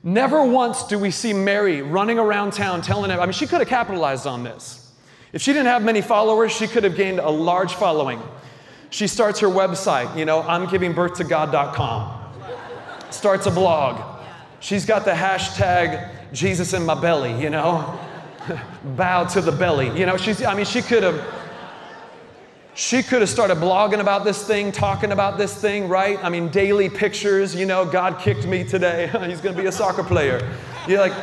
Never 0.02 0.44
once 0.44 0.84
do 0.84 0.98
we 0.98 1.10
see 1.10 1.32
Mary 1.32 1.82
running 1.82 2.18
around 2.18 2.52
town 2.52 2.80
telling 2.80 3.10
him, 3.10 3.18
I 3.18 3.26
mean, 3.26 3.32
she 3.32 3.46
could 3.46 3.58
have 3.58 3.68
capitalized 3.68 4.26
on 4.26 4.44
this. 4.44 4.92
If 5.32 5.42
she 5.42 5.52
didn't 5.52 5.66
have 5.66 5.82
many 5.82 6.00
followers, 6.00 6.52
she 6.52 6.66
could 6.66 6.84
have 6.84 6.94
gained 6.94 7.18
a 7.18 7.28
large 7.28 7.74
following. 7.74 8.22
She 8.90 9.08
starts 9.08 9.40
her 9.40 9.48
website, 9.48 10.16
you 10.16 10.24
know, 10.24 10.42
I'm 10.42 10.70
giving 10.70 10.92
birth 10.92 11.14
to 11.16 11.24
God.com. 11.24 12.22
Starts 13.10 13.46
a 13.46 13.50
blog. 13.50 14.00
She's 14.60 14.86
got 14.86 15.04
the 15.04 15.10
hashtag 15.10 16.32
Jesus 16.32 16.72
in 16.72 16.86
my 16.86 16.94
belly, 16.94 17.40
you 17.42 17.50
know, 17.50 17.98
bow 18.96 19.24
to 19.24 19.40
the 19.40 19.52
belly. 19.52 19.96
You 19.98 20.06
know, 20.06 20.16
she's, 20.16 20.42
I 20.42 20.54
mean, 20.54 20.64
she 20.64 20.82
could 20.82 21.02
have 21.02 21.45
she 22.76 23.02
could 23.02 23.22
have 23.22 23.30
started 23.30 23.56
blogging 23.56 24.00
about 24.00 24.22
this 24.22 24.46
thing, 24.46 24.70
talking 24.70 25.10
about 25.10 25.38
this 25.38 25.58
thing, 25.58 25.88
right? 25.88 26.22
I 26.22 26.28
mean, 26.28 26.50
daily 26.50 26.90
pictures, 26.90 27.54
you 27.54 27.64
know, 27.64 27.86
God 27.86 28.20
kicked 28.20 28.46
me 28.46 28.64
today. 28.64 29.06
He's 29.26 29.40
going 29.40 29.56
to 29.56 29.60
be 29.60 29.66
a 29.66 29.72
soccer 29.72 30.04
player. 30.04 30.54
You're 30.86 31.00
like, 31.00 31.14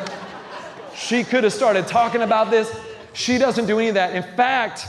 she 0.95 1.23
could 1.23 1.43
have 1.43 1.53
started 1.53 1.85
talking 1.85 2.23
about 2.23 2.49
this. 2.49 2.75
She 3.13 3.37
doesn't 3.37 3.67
do 3.67 3.77
any 3.77 3.89
of 3.89 3.93
that. 3.93 4.15
In 4.15 4.23
fact, 4.35 4.87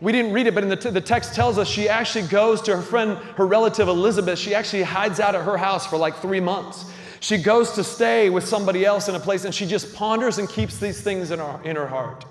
we 0.00 0.12
didn't 0.12 0.32
read 0.32 0.46
it, 0.46 0.54
but 0.54 0.62
in 0.62 0.68
the, 0.68 0.76
t- 0.76 0.90
the 0.90 1.00
text 1.00 1.34
tells 1.34 1.58
us 1.58 1.66
she 1.66 1.88
actually 1.88 2.28
goes 2.28 2.62
to 2.62 2.76
her 2.76 2.82
friend, 2.82 3.18
her 3.36 3.46
relative 3.46 3.88
Elizabeth. 3.88 4.38
She 4.38 4.54
actually 4.54 4.84
hides 4.84 5.18
out 5.18 5.34
at 5.34 5.44
her 5.44 5.56
house 5.56 5.84
for 5.84 5.96
like 5.96 6.14
three 6.16 6.40
months. 6.40 6.92
She 7.18 7.38
goes 7.38 7.72
to 7.72 7.82
stay 7.82 8.30
with 8.30 8.46
somebody 8.46 8.84
else 8.84 9.08
in 9.08 9.16
a 9.16 9.20
place 9.20 9.44
and 9.44 9.54
she 9.54 9.66
just 9.66 9.92
ponders 9.96 10.38
and 10.38 10.48
keeps 10.48 10.78
these 10.78 11.00
things 11.00 11.32
in 11.32 11.40
her, 11.40 11.60
in 11.64 11.74
her 11.74 11.88
heart. 11.88 12.24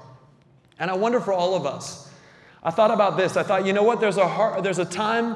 And 0.80 0.90
I 0.90 0.96
wonder 0.96 1.20
for 1.20 1.34
all 1.34 1.56
of 1.56 1.66
us, 1.66 2.10
I 2.64 2.72
thought 2.72 2.92
about 2.92 3.18
this. 3.18 3.36
I 3.36 3.44
thought, 3.44 3.66
you 3.66 3.74
know 3.74 3.84
what? 3.84 4.00
There's 4.00 4.18
a, 4.18 4.28
heart, 4.28 4.64
there's 4.64 4.80
a 4.80 4.86
time 4.86 5.36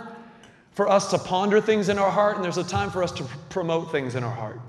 for 0.71 0.89
us 0.89 1.09
to 1.11 1.17
ponder 1.17 1.59
things 1.59 1.89
in 1.89 1.97
our 1.97 2.09
heart, 2.09 2.35
and 2.35 2.45
there's 2.45 2.57
a 2.57 2.63
time 2.63 2.89
for 2.89 3.03
us 3.03 3.11
to 3.13 3.23
promote 3.49 3.91
things 3.91 4.15
in 4.15 4.23
our 4.23 4.33
heart. 4.33 4.59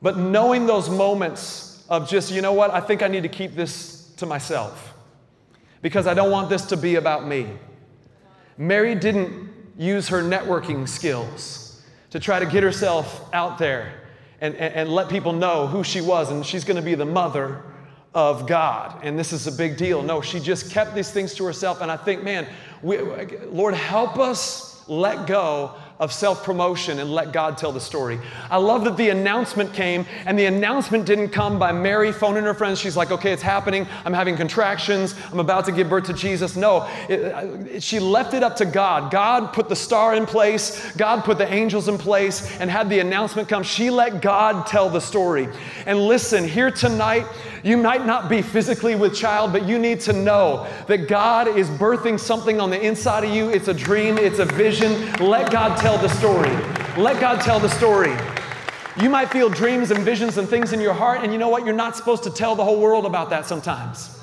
But 0.00 0.16
knowing 0.16 0.66
those 0.66 0.88
moments 0.88 1.84
of 1.88 2.08
just, 2.08 2.30
you 2.30 2.40
know 2.40 2.52
what? 2.52 2.70
I 2.70 2.80
think 2.80 3.02
I 3.02 3.08
need 3.08 3.24
to 3.24 3.28
keep 3.28 3.54
this 3.54 4.12
to 4.18 4.26
myself 4.26 4.94
because 5.82 6.06
I 6.06 6.14
don't 6.14 6.30
want 6.30 6.50
this 6.50 6.66
to 6.66 6.76
be 6.76 6.96
about 6.96 7.26
me. 7.26 7.48
Mary 8.56 8.94
didn't 8.94 9.50
use 9.76 10.08
her 10.08 10.22
networking 10.22 10.88
skills 10.88 11.82
to 12.10 12.20
try 12.20 12.38
to 12.38 12.46
get 12.46 12.62
herself 12.62 13.28
out 13.32 13.58
there 13.58 13.92
and, 14.40 14.54
and, 14.54 14.74
and 14.74 14.88
let 14.90 15.08
people 15.08 15.32
know 15.32 15.66
who 15.66 15.82
she 15.82 16.00
was, 16.00 16.30
and 16.30 16.44
she's 16.44 16.64
going 16.64 16.76
to 16.76 16.82
be 16.82 16.94
the 16.94 17.04
mother 17.04 17.62
of 18.14 18.46
God. 18.46 19.00
And 19.02 19.18
this 19.18 19.32
is 19.32 19.46
a 19.46 19.52
big 19.52 19.76
deal. 19.76 20.02
No, 20.02 20.20
she 20.20 20.40
just 20.40 20.70
kept 20.70 20.94
these 20.94 21.10
things 21.10 21.34
to 21.34 21.44
herself. 21.44 21.80
And 21.80 21.90
I 21.90 21.96
think, 21.96 22.22
man, 22.22 22.46
we, 22.82 22.98
Lord, 22.98 23.74
help 23.74 24.18
us 24.18 24.84
let 24.88 25.26
go 25.26 25.74
of 26.00 26.12
self 26.12 26.44
promotion 26.44 27.00
and 27.00 27.10
let 27.12 27.32
God 27.32 27.58
tell 27.58 27.72
the 27.72 27.80
story. 27.80 28.20
I 28.50 28.56
love 28.58 28.84
that 28.84 28.96
the 28.96 29.08
announcement 29.08 29.72
came, 29.74 30.06
and 30.26 30.38
the 30.38 30.46
announcement 30.46 31.06
didn't 31.06 31.30
come 31.30 31.58
by 31.58 31.72
Mary 31.72 32.12
phoning 32.12 32.44
her 32.44 32.54
friends. 32.54 32.78
She's 32.78 32.96
like, 32.96 33.10
okay, 33.10 33.32
it's 33.32 33.42
happening. 33.42 33.86
I'm 34.04 34.12
having 34.12 34.36
contractions. 34.36 35.14
I'm 35.32 35.40
about 35.40 35.64
to 35.64 35.72
give 35.72 35.88
birth 35.88 36.04
to 36.04 36.12
Jesus. 36.12 36.56
No, 36.56 36.88
it, 37.08 37.20
it, 37.68 37.82
she 37.82 37.98
left 37.98 38.34
it 38.34 38.42
up 38.42 38.56
to 38.56 38.64
God. 38.64 39.10
God 39.10 39.52
put 39.52 39.68
the 39.68 39.76
star 39.76 40.14
in 40.14 40.26
place, 40.26 40.92
God 40.92 41.24
put 41.24 41.38
the 41.38 41.52
angels 41.52 41.88
in 41.88 41.98
place, 41.98 42.58
and 42.60 42.70
had 42.70 42.88
the 42.88 43.00
announcement 43.00 43.48
come. 43.48 43.62
She 43.62 43.90
let 43.90 44.22
God 44.22 44.66
tell 44.66 44.88
the 44.88 45.00
story. 45.00 45.48
And 45.86 45.98
listen, 46.06 46.46
here 46.46 46.70
tonight, 46.70 47.26
you 47.64 47.76
might 47.76 48.06
not 48.06 48.28
be 48.28 48.40
physically 48.40 48.94
with 48.94 49.14
child, 49.14 49.52
but 49.52 49.66
you 49.66 49.78
need 49.78 50.00
to 50.00 50.12
know 50.12 50.66
that 50.86 51.08
God 51.08 51.48
is 51.48 51.68
birthing 51.68 52.20
something 52.20 52.60
on 52.60 52.70
the 52.70 52.80
inside 52.80 53.24
of 53.24 53.30
you. 53.30 53.48
It's 53.48 53.68
a 53.68 53.74
dream, 53.74 54.16
it's 54.16 54.38
a 54.38 54.44
vision. 54.44 55.12
Let 55.14 55.50
God 55.50 55.76
tell 55.76 55.87
tell 55.88 55.96
the 55.96 56.08
story. 56.16 56.50
Let 57.02 57.18
God 57.18 57.40
tell 57.40 57.58
the 57.58 57.70
story. 57.70 58.14
You 59.02 59.08
might 59.08 59.30
feel 59.30 59.48
dreams 59.48 59.90
and 59.90 60.04
visions 60.04 60.36
and 60.36 60.46
things 60.46 60.74
in 60.74 60.82
your 60.82 60.92
heart, 60.92 61.22
and 61.22 61.32
you 61.32 61.38
know 61.38 61.48
what? 61.48 61.64
You're 61.64 61.74
not 61.74 61.96
supposed 61.96 62.22
to 62.24 62.30
tell 62.30 62.54
the 62.54 62.62
whole 62.62 62.78
world 62.78 63.06
about 63.06 63.30
that 63.30 63.46
sometimes. 63.46 64.20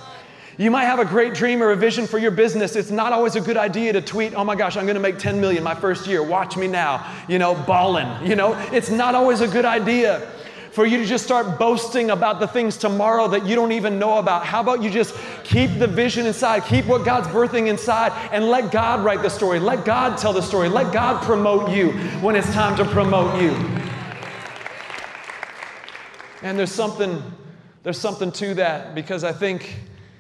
You 0.60 0.70
might 0.70 0.84
have 0.84 1.00
a 1.00 1.06
great 1.06 1.34
dream 1.34 1.64
or 1.64 1.72
a 1.72 1.76
vision 1.76 2.06
for 2.06 2.20
your 2.20 2.30
business. 2.30 2.76
It's 2.76 2.92
not 2.92 3.14
always 3.14 3.36
a 3.36 3.42
good 3.42 3.58
idea 3.58 3.94
to 3.94 4.02
tweet, 4.02 4.36
oh 4.36 4.44
my 4.44 4.56
gosh, 4.56 4.78
I'm 4.78 4.86
gonna 4.86 5.00
make 5.00 5.18
10 5.18 5.42
million 5.42 5.64
my 5.64 5.74
first 5.74 6.06
year. 6.06 6.22
Watch 6.22 6.56
me 6.56 6.68
now. 6.68 7.04
You 7.28 7.40
know, 7.40 7.56
ballin'. 7.56 8.24
You 8.24 8.36
know, 8.36 8.54
it's 8.72 8.92
not 8.92 9.16
always 9.16 9.42
a 9.42 9.48
good 9.48 9.66
idea 9.66 10.32
for 10.76 10.86
you 10.86 10.98
to 10.98 11.06
just 11.06 11.24
start 11.24 11.58
boasting 11.58 12.12
about 12.12 12.42
the 12.42 12.48
things 12.48 12.76
tomorrow 12.76 13.30
that 13.30 13.46
you 13.46 13.56
don't 13.56 13.72
even 13.72 13.98
know 13.98 14.18
about. 14.18 14.46
How 14.46 14.60
about 14.60 14.84
you 14.84 14.90
just 14.90 15.16
keep 15.46 15.80
the 15.80 15.88
vision 15.88 16.26
inside, 16.26 16.66
keep 16.66 16.86
what 16.86 17.06
God's 17.06 17.30
birthing 17.30 17.68
inside, 17.68 18.12
and 18.34 18.50
let 18.50 18.74
God 18.74 19.02
write 19.02 19.22
the 19.22 19.30
story. 19.30 19.58
Let 19.58 19.86
God 19.86 20.18
tell 20.18 20.34
the 20.34 20.42
story. 20.42 20.68
Let 20.68 20.92
God 20.92 21.24
promote 21.24 21.70
you 21.70 21.94
when 22.20 22.36
it's 22.36 22.52
time 22.52 22.76
to 22.76 22.84
promote 22.84 23.42
you. 23.42 23.52
And 26.42 26.60
there's 26.60 26.74
something, 26.74 27.24
there's 27.84 27.98
something 27.98 28.34
to 28.34 28.56
that 28.56 28.94
because 28.94 29.24
I 29.24 29.32
think 29.32 29.80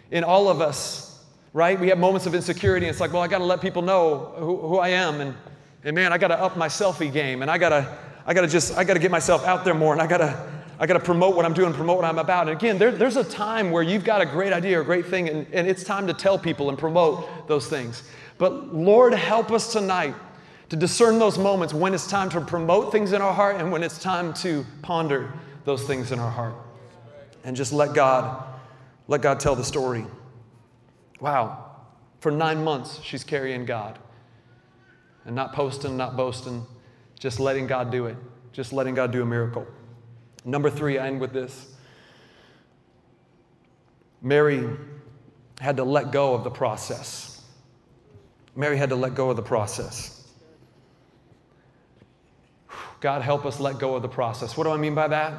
in 0.09 0.23
all 0.23 0.47
of 0.47 0.61
us, 0.61 1.21
right, 1.51 1.77
we 1.77 1.89
have 1.89 1.97
moments 1.97 2.27
of 2.27 2.33
insecurity. 2.33 2.85
It's 2.85 3.01
like, 3.01 3.11
well, 3.11 3.21
I 3.21 3.27
got 3.27 3.39
to 3.39 3.43
let 3.43 3.59
people 3.59 3.81
know 3.81 4.33
who, 4.37 4.55
who 4.55 4.77
I 4.77 4.89
am, 4.89 5.19
and, 5.19 5.35
and 5.83 5.93
man, 5.93 6.13
I 6.13 6.17
got 6.17 6.29
to 6.29 6.39
up 6.39 6.55
my 6.55 6.69
selfie 6.69 7.11
game, 7.11 7.41
and 7.41 7.51
I 7.51 7.57
got 7.57 7.69
to 7.69 7.97
I 8.25 8.33
gotta 8.33 8.47
just, 8.47 8.77
I 8.77 8.83
gotta 8.83 8.99
get 8.99 9.11
myself 9.11 9.45
out 9.45 9.63
there 9.63 9.73
more 9.73 9.93
and 9.93 10.01
I 10.01 10.07
gotta, 10.07 10.51
I 10.79 10.87
gotta 10.87 10.99
promote 10.99 11.35
what 11.35 11.45
I'm 11.45 11.53
doing, 11.53 11.73
promote 11.73 11.97
what 11.97 12.05
I'm 12.05 12.17
about. 12.17 12.47
And 12.47 12.57
again, 12.57 12.77
there, 12.77 12.91
there's 12.91 13.17
a 13.17 13.23
time 13.23 13.71
where 13.71 13.83
you've 13.83 14.03
got 14.03 14.21
a 14.21 14.25
great 14.25 14.51
idea 14.51 14.79
or 14.79 14.81
a 14.81 14.85
great 14.85 15.05
thing 15.05 15.29
and, 15.29 15.47
and 15.53 15.67
it's 15.67 15.83
time 15.83 16.07
to 16.07 16.13
tell 16.13 16.39
people 16.39 16.69
and 16.69 16.77
promote 16.77 17.47
those 17.47 17.67
things. 17.67 18.03
But 18.37 18.73
Lord, 18.73 19.13
help 19.13 19.51
us 19.51 19.71
tonight 19.71 20.15
to 20.69 20.75
discern 20.75 21.19
those 21.19 21.37
moments 21.37 21.73
when 21.73 21.93
it's 21.93 22.07
time 22.07 22.29
to 22.31 22.41
promote 22.41 22.91
things 22.91 23.13
in 23.13 23.21
our 23.21 23.33
heart 23.33 23.57
and 23.57 23.71
when 23.71 23.83
it's 23.83 23.99
time 23.99 24.33
to 24.33 24.65
ponder 24.81 25.31
those 25.63 25.83
things 25.83 26.11
in 26.11 26.19
our 26.19 26.31
heart. 26.31 26.55
And 27.43 27.55
just 27.55 27.71
let 27.71 27.93
God, 27.93 28.43
let 29.07 29.21
God 29.21 29.39
tell 29.39 29.55
the 29.55 29.63
story. 29.63 30.05
Wow. 31.19 31.63
For 32.19 32.31
nine 32.31 32.63
months, 32.63 32.99
she's 33.03 33.23
carrying 33.23 33.65
God. 33.65 33.99
And 35.25 35.35
not 35.35 35.53
posting, 35.53 35.95
not 35.95 36.17
boasting, 36.17 36.65
just 37.19 37.39
letting 37.39 37.67
God 37.67 37.91
do 37.91 38.05
it, 38.05 38.17
just 38.51 38.73
letting 38.73 38.95
God 38.95 39.11
do 39.11 39.21
a 39.21 39.25
miracle. 39.25 39.65
Number 40.43 40.69
three, 40.69 40.97
I 40.97 41.07
end 41.07 41.19
with 41.19 41.33
this. 41.33 41.73
Mary 44.21 44.67
had 45.59 45.77
to 45.77 45.83
let 45.83 46.11
go 46.11 46.33
of 46.33 46.43
the 46.43 46.49
process. 46.49 47.43
Mary 48.55 48.77
had 48.77 48.89
to 48.89 48.95
let 48.95 49.15
go 49.15 49.29
of 49.29 49.35
the 49.35 49.43
process. 49.43 50.27
God 52.99 53.21
help 53.21 53.45
us 53.45 53.59
let 53.59 53.77
go 53.77 53.95
of 53.95 54.01
the 54.01 54.09
process. 54.09 54.57
What 54.57 54.63
do 54.63 54.71
I 54.71 54.77
mean 54.77 54.95
by 54.95 55.09
that? 55.09 55.33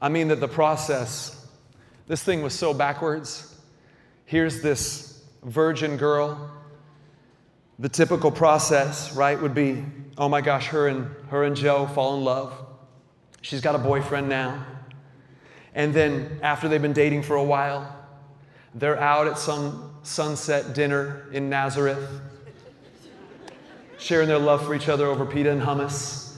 I 0.00 0.08
mean 0.08 0.28
that 0.28 0.40
the 0.40 0.48
process, 0.48 1.46
this 2.06 2.22
thing 2.22 2.42
was 2.42 2.54
so 2.54 2.72
backwards. 2.72 3.54
Here's 4.26 4.62
this 4.62 5.22
virgin 5.42 5.96
girl 5.96 6.50
the 7.80 7.88
typical 7.88 8.30
process, 8.30 9.10
right, 9.14 9.40
would 9.40 9.54
be, 9.54 9.82
oh 10.18 10.28
my 10.28 10.42
gosh, 10.42 10.66
her 10.66 10.88
and 10.88 11.10
her 11.30 11.44
and 11.44 11.56
Joe 11.56 11.86
fall 11.86 12.18
in 12.18 12.24
love. 12.24 12.52
She's 13.40 13.62
got 13.62 13.74
a 13.74 13.78
boyfriend 13.78 14.28
now. 14.28 14.66
And 15.74 15.94
then 15.94 16.40
after 16.42 16.68
they've 16.68 16.82
been 16.82 16.92
dating 16.92 17.22
for 17.22 17.36
a 17.36 17.42
while, 17.42 17.96
they're 18.74 19.00
out 19.00 19.26
at 19.26 19.38
some 19.38 19.94
sunset 20.02 20.74
dinner 20.74 21.26
in 21.32 21.48
Nazareth, 21.48 22.20
sharing 23.98 24.28
their 24.28 24.38
love 24.38 24.66
for 24.66 24.74
each 24.74 24.90
other 24.90 25.06
over 25.06 25.24
pita 25.24 25.50
and 25.50 25.62
hummus. 25.62 26.29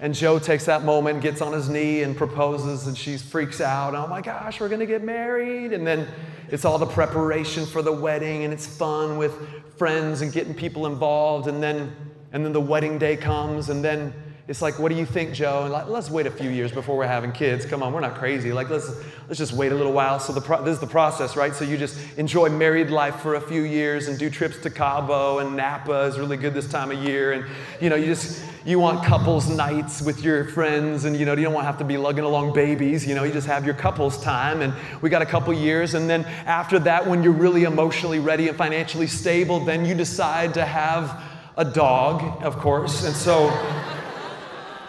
And 0.00 0.14
Joe 0.14 0.38
takes 0.38 0.64
that 0.66 0.84
moment, 0.84 1.22
gets 1.22 1.40
on 1.40 1.52
his 1.52 1.68
knee, 1.68 2.02
and 2.02 2.16
proposes, 2.16 2.86
and 2.86 2.96
she 2.96 3.18
freaks 3.18 3.60
out. 3.60 3.94
Oh 3.94 4.06
my 4.06 4.20
gosh, 4.20 4.60
we're 4.60 4.68
gonna 4.68 4.86
get 4.86 5.02
married. 5.02 5.72
And 5.72 5.84
then 5.84 6.06
it's 6.50 6.64
all 6.64 6.78
the 6.78 6.86
preparation 6.86 7.66
for 7.66 7.82
the 7.82 7.92
wedding, 7.92 8.44
and 8.44 8.52
it's 8.52 8.66
fun 8.66 9.18
with 9.18 9.34
friends 9.76 10.22
and 10.22 10.32
getting 10.32 10.54
people 10.54 10.86
involved. 10.86 11.48
And 11.48 11.60
then, 11.60 11.94
and 12.32 12.44
then 12.44 12.52
the 12.52 12.60
wedding 12.60 12.98
day 12.98 13.16
comes, 13.16 13.70
and 13.70 13.84
then 13.84 14.12
it's 14.48 14.62
like, 14.62 14.78
what 14.78 14.88
do 14.88 14.94
you 14.94 15.04
think, 15.04 15.34
Joe? 15.34 15.64
And 15.64 15.72
like, 15.72 15.88
let's 15.88 16.10
wait 16.10 16.26
a 16.26 16.30
few 16.30 16.48
years 16.48 16.72
before 16.72 16.96
we're 16.96 17.06
having 17.06 17.32
kids. 17.32 17.66
Come 17.66 17.82
on, 17.82 17.92
we're 17.92 18.00
not 18.00 18.14
crazy. 18.14 18.50
Like, 18.50 18.70
let's 18.70 18.90
let's 19.28 19.36
just 19.36 19.52
wait 19.52 19.72
a 19.72 19.74
little 19.74 19.92
while. 19.92 20.18
So 20.18 20.32
the 20.32 20.40
pro- 20.40 20.64
this 20.64 20.72
is 20.72 20.80
the 20.80 20.86
process, 20.86 21.36
right? 21.36 21.54
So 21.54 21.66
you 21.66 21.76
just 21.76 21.98
enjoy 22.16 22.48
married 22.48 22.88
life 22.88 23.16
for 23.16 23.34
a 23.34 23.40
few 23.42 23.64
years 23.64 24.08
and 24.08 24.18
do 24.18 24.30
trips 24.30 24.56
to 24.62 24.70
Cabo 24.70 25.40
and 25.40 25.54
Napa 25.54 26.04
is 26.04 26.18
really 26.18 26.38
good 26.38 26.54
this 26.54 26.66
time 26.66 26.90
of 26.90 26.98
year. 26.98 27.32
And 27.32 27.44
you 27.78 27.90
know, 27.90 27.96
you 27.96 28.06
just 28.06 28.42
you 28.68 28.78
want 28.78 29.02
couples 29.02 29.48
nights 29.48 30.02
with 30.02 30.22
your 30.22 30.44
friends, 30.44 31.06
and 31.06 31.16
you 31.16 31.24
know, 31.24 31.32
you 31.32 31.44
don't 31.44 31.54
want 31.54 31.62
to 31.62 31.66
have 31.66 31.78
to 31.78 31.84
be 31.84 31.96
lugging 31.96 32.24
along 32.24 32.52
babies. 32.52 33.06
You 33.06 33.14
know, 33.14 33.24
you 33.24 33.32
just 33.32 33.46
have 33.46 33.64
your 33.64 33.74
couples 33.74 34.22
time. 34.22 34.60
And 34.60 34.74
we 35.00 35.08
got 35.08 35.22
a 35.22 35.26
couple 35.26 35.54
years, 35.54 35.94
and 35.94 36.08
then 36.08 36.26
after 36.44 36.78
that, 36.80 37.06
when 37.06 37.22
you're 37.22 37.32
really 37.32 37.64
emotionally 37.64 38.18
ready 38.18 38.46
and 38.46 38.58
financially 38.58 39.06
stable, 39.06 39.58
then 39.58 39.86
you 39.86 39.94
decide 39.94 40.52
to 40.52 40.66
have 40.66 41.22
a 41.56 41.64
dog, 41.64 42.42
of 42.44 42.58
course. 42.58 43.06
And 43.06 43.16
so. 43.16 43.50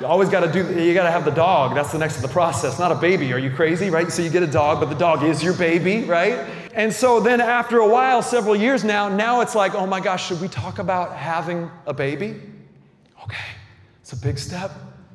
You 0.02 0.06
always 0.06 0.30
got 0.30 0.40
to 0.40 0.52
do, 0.52 0.82
you 0.82 0.94
got 0.94 1.04
to 1.04 1.12
have 1.12 1.26
the 1.26 1.32
dog. 1.32 1.76
That's 1.76 1.92
the 1.92 1.98
next 1.98 2.16
of 2.16 2.22
the 2.22 2.30
process, 2.30 2.80
not 2.80 2.90
a 2.90 2.96
baby. 2.96 3.34
Are 3.34 3.38
you 3.38 3.52
crazy, 3.52 3.90
right? 3.90 4.10
So 4.10 4.22
you 4.22 4.30
get 4.30 4.44
a 4.44 4.48
dog, 4.48 4.80
but 4.80 4.88
the 4.88 4.96
dog 4.96 5.24
is 5.24 5.44
your 5.44 5.54
baby, 5.54 6.06
right? 6.06 6.40
And 6.74 6.94
so 6.94 7.20
then 7.20 7.42
after 7.42 7.80
a 7.80 7.88
while, 7.88 8.22
several 8.22 8.56
years 8.56 8.86
now, 8.86 9.10
now 9.10 9.42
it's 9.42 9.56
like, 9.56 9.76
oh 9.76 9.86
my 9.86 10.00
gosh, 10.00 10.28
should 10.28 10.40
we 10.40 10.48
talk 10.48 10.80
about 10.80 11.18
having 11.18 11.70
a 11.86 11.94
baby? 11.94 12.40
Okay, 13.26 13.49
it's 14.12 14.20
a 14.20 14.26
big 14.26 14.40
step, 14.40 14.72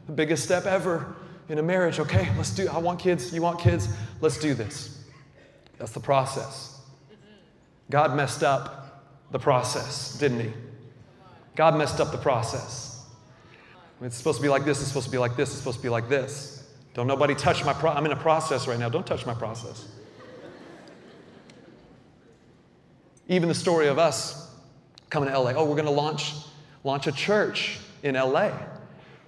the 0.07 0.12
biggest 0.12 0.44
step 0.44 0.66
ever 0.66 1.16
in 1.48 1.59
a 1.59 1.62
marriage. 1.64 1.98
Okay, 1.98 2.28
let's 2.37 2.50
do 2.50 2.68
I 2.68 2.78
want 2.78 3.00
kids, 3.00 3.35
you 3.35 3.42
want 3.42 3.59
kids, 3.59 3.88
let's 4.20 4.38
do 4.38 4.54
this. 4.54 5.02
That's 5.78 5.90
the 5.90 5.98
process. 5.98 6.80
God 7.90 8.14
messed 8.14 8.44
up 8.44 9.04
the 9.33 9.38
process, 9.40 10.16
didn't 10.20 10.38
he? 10.38 10.52
God 11.57 11.76
messed 11.76 11.98
up 11.98 12.12
the 12.12 12.18
process. 12.18 13.04
It's 14.00 14.16
supposed 14.16 14.38
to 14.38 14.42
be 14.42 14.48
like 14.48 14.64
this, 14.64 14.78
it's 14.78 14.87
supposed 14.87 15.07
to 15.07 15.11
be 15.11 15.18
like 15.18 15.35
this, 15.35 15.48
it's 15.48 15.59
supposed 15.59 15.78
to 15.78 15.83
be 15.83 15.88
like 15.88 16.09
this. 16.09 16.64
Don't 16.94 17.09
nobody 17.09 17.35
touch 17.35 17.64
my 17.64 17.72
pro- 17.72 17.90
I'm 17.90 18.07
in 18.07 18.12
a 18.12 18.16
process 18.16 18.68
right 18.68 18.78
now. 18.78 18.88
Don't 18.88 19.07
touch 19.07 19.26
my 19.26 19.35
process. 19.35 19.88
Even 23.26 23.48
the 23.48 23.57
story 23.57 23.88
of 23.88 23.98
us 23.98 24.54
coming 25.11 25.28
to 25.28 25.37
LA. 25.37 25.50
Oh, 25.57 25.64
we're 25.64 25.74
going 25.74 25.85
to 25.85 25.90
launch 25.90 26.35
launch 26.85 27.09
a 27.09 27.12
church 27.12 27.80
in 28.04 28.14
LA. 28.14 28.52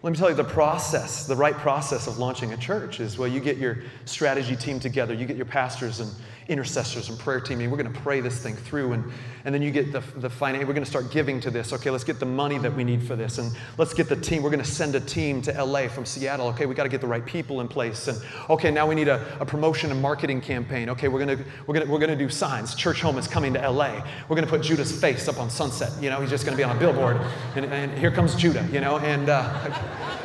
Let 0.06 0.12
me 0.12 0.18
tell 0.18 0.30
you 0.30 0.36
the 0.36 0.44
process, 0.44 1.26
the 1.26 1.34
right 1.34 1.56
process 1.56 2.06
of 2.06 2.16
launching 2.16 2.52
a 2.52 2.56
church 2.56 3.00
is 3.00 3.18
well, 3.18 3.26
you 3.26 3.40
get 3.40 3.56
your 3.56 3.78
strategy 4.04 4.54
team 4.54 4.78
together, 4.78 5.12
you 5.12 5.26
get 5.26 5.36
your 5.36 5.46
pastors 5.46 5.98
and 5.98 6.08
intercessors 6.48 7.08
and 7.08 7.18
prayer 7.18 7.40
team, 7.40 7.58
we're 7.58 7.76
going 7.76 7.92
to 7.92 8.00
pray 8.00 8.20
this 8.20 8.38
thing 8.38 8.54
through. 8.54 8.92
And, 8.92 9.12
and 9.44 9.54
then 9.54 9.62
you 9.62 9.70
get 9.70 9.92
the, 9.92 10.00
the 10.16 10.30
finance, 10.30 10.66
we're 10.66 10.74
going 10.74 10.84
to 10.84 10.90
start 10.90 11.10
giving 11.10 11.40
to 11.40 11.50
this. 11.50 11.72
Okay, 11.72 11.90
let's 11.90 12.04
get 12.04 12.20
the 12.20 12.26
money 12.26 12.58
that 12.58 12.74
we 12.74 12.84
need 12.84 13.02
for 13.02 13.16
this. 13.16 13.38
And 13.38 13.52
let's 13.78 13.94
get 13.94 14.08
the 14.08 14.16
team. 14.16 14.42
We're 14.42 14.50
going 14.50 14.62
to 14.62 14.70
send 14.70 14.94
a 14.94 15.00
team 15.00 15.42
to 15.42 15.64
LA 15.64 15.88
from 15.88 16.04
Seattle. 16.04 16.48
Okay, 16.48 16.66
we 16.66 16.74
got 16.74 16.84
to 16.84 16.88
get 16.88 17.00
the 17.00 17.06
right 17.06 17.24
people 17.24 17.60
in 17.60 17.68
place. 17.68 18.08
And 18.08 18.18
okay, 18.50 18.70
now 18.70 18.86
we 18.86 18.94
need 18.94 19.08
a, 19.08 19.24
a 19.40 19.46
promotion 19.46 19.90
and 19.90 20.00
marketing 20.00 20.40
campaign. 20.40 20.88
Okay, 20.90 21.08
we're 21.08 21.24
going 21.24 21.38
to, 21.38 21.44
we're 21.66 21.74
going 21.74 21.86
to, 21.86 21.92
we're 21.92 21.98
going 21.98 22.10
to 22.10 22.16
do 22.16 22.28
signs. 22.28 22.74
Churchome 22.74 23.18
is 23.18 23.28
coming 23.28 23.52
to 23.54 23.70
LA. 23.70 24.04
We're 24.28 24.36
going 24.36 24.44
to 24.44 24.50
put 24.50 24.62
Judah's 24.62 24.98
face 24.98 25.28
up 25.28 25.38
on 25.38 25.50
Sunset. 25.50 25.92
You 26.02 26.10
know, 26.10 26.20
he's 26.20 26.30
just 26.30 26.44
going 26.44 26.56
to 26.56 26.60
be 26.60 26.64
on 26.64 26.76
a 26.76 26.78
billboard. 26.78 27.20
And, 27.54 27.66
and 27.66 27.98
here 27.98 28.10
comes 28.10 28.34
Judah, 28.34 28.66
you 28.72 28.80
know, 28.80 28.98
and. 28.98 29.28
Uh, 29.28 30.22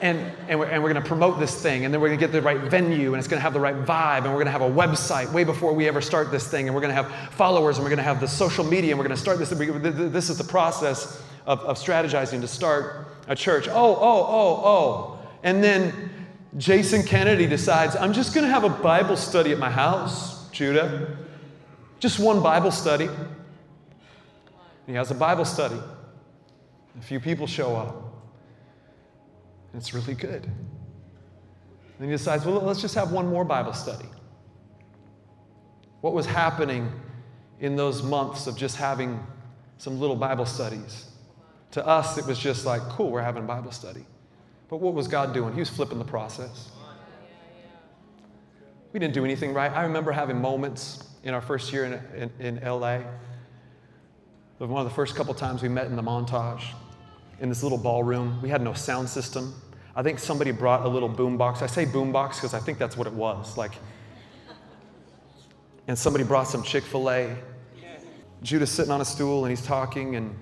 and, 0.00 0.18
and 0.48 0.58
we're, 0.58 0.66
and 0.66 0.82
we're 0.82 0.92
going 0.92 1.02
to 1.02 1.08
promote 1.08 1.38
this 1.38 1.60
thing, 1.60 1.84
and 1.84 1.92
then 1.92 2.00
we're 2.00 2.08
going 2.08 2.18
to 2.18 2.26
get 2.26 2.32
the 2.32 2.42
right 2.42 2.60
venue, 2.60 3.12
and 3.12 3.18
it's 3.18 3.28
going 3.28 3.38
to 3.38 3.42
have 3.42 3.52
the 3.52 3.60
right 3.60 3.74
vibe, 3.74 4.18
and 4.18 4.26
we're 4.26 4.42
going 4.42 4.46
to 4.46 4.52
have 4.52 4.62
a 4.62 4.70
website 4.70 5.32
way 5.32 5.44
before 5.44 5.72
we 5.72 5.88
ever 5.88 6.00
start 6.00 6.30
this 6.30 6.46
thing, 6.46 6.66
and 6.66 6.74
we're 6.74 6.80
going 6.80 6.94
to 6.94 7.02
have 7.02 7.32
followers, 7.32 7.76
and 7.76 7.84
we're 7.84 7.90
going 7.90 7.98
to 7.98 8.02
have 8.02 8.20
the 8.20 8.28
social 8.28 8.64
media, 8.64 8.90
and 8.90 8.98
we're 8.98 9.06
going 9.06 9.16
to 9.16 9.20
start 9.20 9.38
this. 9.38 9.50
This 9.50 10.30
is 10.30 10.38
the 10.38 10.44
process 10.44 11.22
of, 11.46 11.60
of 11.60 11.78
strategizing 11.78 12.40
to 12.40 12.48
start 12.48 13.08
a 13.28 13.36
church. 13.36 13.68
Oh, 13.68 13.74
oh, 13.74 14.26
oh, 14.28 14.62
oh. 14.64 15.18
And 15.42 15.62
then 15.62 16.10
Jason 16.56 17.02
Kennedy 17.02 17.46
decides, 17.46 17.96
I'm 17.96 18.12
just 18.12 18.34
going 18.34 18.46
to 18.46 18.52
have 18.52 18.64
a 18.64 18.68
Bible 18.68 19.16
study 19.16 19.52
at 19.52 19.58
my 19.58 19.70
house, 19.70 20.48
Judah. 20.50 21.16
Just 22.00 22.18
one 22.18 22.42
Bible 22.42 22.70
study. 22.70 23.08
He 24.86 24.92
has 24.92 25.10
a 25.10 25.14
Bible 25.14 25.44
study. 25.44 25.78
A 26.98 27.02
few 27.02 27.18
people 27.18 27.46
show 27.46 27.74
up. 27.74 28.03
And 29.74 29.82
it's 29.82 29.92
really 29.92 30.14
good. 30.14 30.44
Then 31.98 32.08
he 32.08 32.14
decides, 32.14 32.46
well, 32.46 32.60
let's 32.60 32.80
just 32.80 32.94
have 32.94 33.10
one 33.10 33.26
more 33.26 33.44
Bible 33.44 33.72
study. 33.72 34.06
What 36.00 36.14
was 36.14 36.26
happening 36.26 36.92
in 37.58 37.74
those 37.74 38.00
months 38.00 38.46
of 38.46 38.56
just 38.56 38.76
having 38.76 39.20
some 39.78 39.98
little 39.98 40.14
Bible 40.14 40.46
studies? 40.46 41.10
To 41.72 41.84
us, 41.84 42.16
it 42.18 42.24
was 42.24 42.38
just 42.38 42.64
like, 42.64 42.82
cool, 42.82 43.10
we're 43.10 43.20
having 43.20 43.42
a 43.42 43.46
Bible 43.46 43.72
study. 43.72 44.06
But 44.68 44.76
what 44.76 44.94
was 44.94 45.08
God 45.08 45.34
doing? 45.34 45.54
He 45.54 45.58
was 45.58 45.70
flipping 45.70 45.98
the 45.98 46.04
process. 46.04 46.70
We 48.92 49.00
didn't 49.00 49.14
do 49.14 49.24
anything 49.24 49.52
right. 49.54 49.72
I 49.72 49.82
remember 49.82 50.12
having 50.12 50.40
moments 50.40 51.02
in 51.24 51.34
our 51.34 51.40
first 51.40 51.72
year 51.72 51.84
in, 52.14 52.30
in, 52.38 52.58
in 52.58 52.64
LA. 52.64 53.00
One 54.58 54.80
of 54.80 54.88
the 54.88 54.94
first 54.94 55.16
couple 55.16 55.34
times 55.34 55.62
we 55.62 55.68
met 55.68 55.86
in 55.86 55.96
the 55.96 56.02
Montage 56.02 56.62
in 57.40 57.48
this 57.48 57.62
little 57.62 57.78
ballroom. 57.78 58.40
We 58.42 58.48
had 58.48 58.62
no 58.62 58.72
sound 58.72 59.08
system. 59.08 59.54
I 59.96 60.02
think 60.02 60.18
somebody 60.18 60.50
brought 60.50 60.84
a 60.84 60.88
little 60.88 61.08
boombox. 61.08 61.62
I 61.62 61.66
say 61.66 61.86
boombox 61.86 62.36
because 62.36 62.54
I 62.54 62.58
think 62.58 62.78
that's 62.78 62.96
what 62.96 63.06
it 63.06 63.12
was. 63.12 63.56
Like, 63.56 63.72
and 65.86 65.98
somebody 65.98 66.24
brought 66.24 66.48
some 66.48 66.62
Chick 66.62 66.84
fil 66.84 67.10
A. 67.10 67.36
Judah's 68.42 68.70
sitting 68.70 68.92
on 68.92 69.00
a 69.00 69.04
stool 69.04 69.44
and 69.44 69.50
he's 69.50 69.64
talking, 69.64 70.16
and 70.16 70.38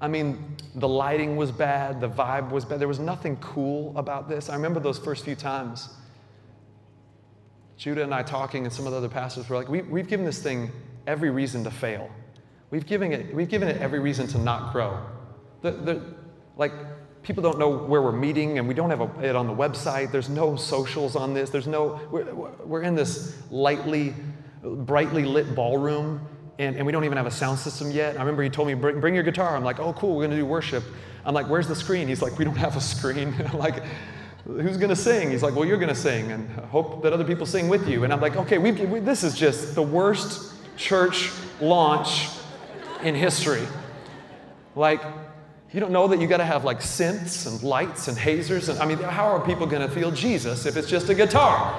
I 0.00 0.08
mean, 0.08 0.56
the 0.74 0.88
lighting 0.88 1.36
was 1.36 1.52
bad, 1.52 2.00
the 2.00 2.08
vibe 2.08 2.50
was 2.50 2.64
bad. 2.64 2.80
There 2.80 2.88
was 2.88 2.98
nothing 2.98 3.36
cool 3.36 3.96
about 3.96 4.28
this. 4.28 4.50
I 4.50 4.54
remember 4.54 4.80
those 4.80 4.98
first 4.98 5.24
few 5.24 5.36
times. 5.36 5.88
Judah 7.76 8.02
and 8.02 8.14
I 8.14 8.22
talking, 8.22 8.64
and 8.64 8.72
some 8.72 8.86
of 8.86 8.92
the 8.92 8.98
other 8.98 9.08
pastors 9.08 9.48
were 9.48 9.56
like, 9.56 9.68
we, 9.68 9.82
We've 9.82 10.08
given 10.08 10.24
this 10.24 10.42
thing 10.42 10.70
every 11.06 11.30
reason 11.30 11.64
to 11.64 11.70
fail. 11.70 12.10
We've 12.70 12.86
given 12.86 13.12
it, 13.12 13.34
we've 13.34 13.48
given 13.48 13.68
it 13.68 13.80
every 13.80 14.00
reason 14.00 14.26
to 14.28 14.38
not 14.38 14.72
grow. 14.72 14.98
The, 15.62 15.70
the, 15.72 16.14
like, 16.56 16.72
people 17.24 17.42
don't 17.42 17.58
know 17.58 17.70
where 17.70 18.02
we're 18.02 18.12
meeting 18.12 18.58
and 18.58 18.68
we 18.68 18.74
don't 18.74 18.90
have 18.90 19.00
a, 19.00 19.28
it 19.28 19.34
on 19.34 19.46
the 19.46 19.54
website. 19.54 20.12
There's 20.12 20.28
no 20.28 20.56
socials 20.56 21.16
on 21.16 21.34
this. 21.34 21.50
There's 21.50 21.66
no 21.66 22.00
we're, 22.10 22.32
we're 22.32 22.82
in 22.82 22.94
this 22.94 23.36
lightly 23.50 24.14
brightly 24.62 25.24
lit 25.24 25.54
ballroom 25.54 26.26
and, 26.58 26.76
and 26.76 26.86
we 26.86 26.92
don't 26.92 27.04
even 27.04 27.16
have 27.16 27.26
a 27.26 27.30
sound 27.30 27.58
system 27.58 27.90
yet. 27.90 28.16
I 28.16 28.20
remember 28.20 28.42
he 28.42 28.50
told 28.50 28.68
me 28.68 28.74
bring, 28.74 29.00
bring 29.00 29.14
your 29.14 29.24
guitar. 29.24 29.56
I'm 29.56 29.64
like 29.64 29.80
oh 29.80 29.94
cool 29.94 30.16
we're 30.16 30.28
to 30.28 30.36
do 30.36 30.46
worship. 30.46 30.84
I'm 31.24 31.34
like 31.34 31.48
where's 31.48 31.66
the 31.66 31.74
screen? 31.74 32.06
He's 32.06 32.22
like 32.22 32.38
we 32.38 32.44
don't 32.44 32.56
have 32.56 32.76
a 32.76 32.80
screen. 32.80 33.34
I'm 33.52 33.58
like 33.58 33.82
who's 34.44 34.76
going 34.76 34.90
to 34.90 34.96
sing? 34.96 35.30
He's 35.30 35.42
like 35.42 35.54
well 35.54 35.64
you're 35.64 35.78
going 35.78 35.88
to 35.88 35.94
sing 35.94 36.30
and 36.30 36.48
hope 36.66 37.02
that 37.02 37.14
other 37.14 37.24
people 37.24 37.46
sing 37.46 37.68
with 37.68 37.88
you. 37.88 38.04
And 38.04 38.12
i'm 38.12 38.20
like 38.20 38.36
okay 38.36 38.58
we, 38.58 38.70
this 39.00 39.24
is 39.24 39.34
just 39.34 39.74
the 39.74 39.82
worst 39.82 40.52
church 40.76 41.30
launch 41.60 42.28
in 43.02 43.14
history. 43.14 43.66
Like 44.76 45.00
you 45.74 45.80
don't 45.80 45.90
know 45.90 46.06
that 46.06 46.20
you 46.20 46.28
got 46.28 46.36
to 46.36 46.44
have 46.44 46.64
like 46.64 46.78
synths 46.78 47.48
and 47.48 47.60
lights 47.64 48.06
and 48.06 48.16
hazers. 48.16 48.68
And 48.68 48.78
I 48.78 48.86
mean, 48.86 48.98
how 48.98 49.24
are 49.24 49.44
people 49.44 49.66
going 49.66 49.82
to 49.82 49.92
feel 49.92 50.12
Jesus 50.12 50.66
if 50.66 50.76
it's 50.76 50.88
just 50.88 51.08
a 51.08 51.16
guitar? 51.16 51.74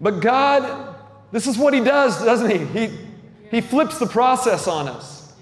but 0.00 0.20
God, 0.20 0.96
this 1.32 1.46
is 1.46 1.58
what 1.58 1.74
He 1.74 1.80
does, 1.80 2.24
doesn't 2.24 2.48
He? 2.48 2.86
He, 2.86 2.98
he 3.50 3.60
flips 3.60 3.98
the 3.98 4.06
process 4.06 4.66
on 4.66 4.88
us. 4.88 5.34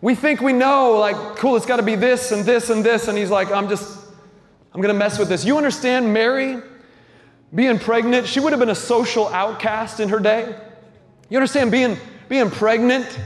We 0.00 0.14
think 0.14 0.40
we 0.40 0.52
know, 0.52 0.92
like, 0.92 1.34
cool, 1.34 1.56
it's 1.56 1.66
got 1.66 1.78
to 1.78 1.82
be 1.82 1.96
this 1.96 2.30
and 2.30 2.44
this 2.44 2.70
and 2.70 2.84
this. 2.84 3.08
And 3.08 3.18
He's 3.18 3.30
like, 3.30 3.50
I'm 3.50 3.68
just, 3.68 3.98
I'm 4.72 4.80
going 4.80 4.94
to 4.94 4.98
mess 4.98 5.18
with 5.18 5.28
this. 5.28 5.44
You 5.44 5.56
understand 5.56 6.14
Mary 6.14 6.62
being 7.52 7.80
pregnant? 7.80 8.28
She 8.28 8.38
would 8.38 8.52
have 8.52 8.60
been 8.60 8.70
a 8.70 8.74
social 8.76 9.26
outcast 9.30 9.98
in 9.98 10.10
her 10.10 10.20
day. 10.20 10.54
You 11.28 11.38
understand 11.38 11.72
being, 11.72 11.96
being 12.28 12.50
pregnant? 12.50 13.18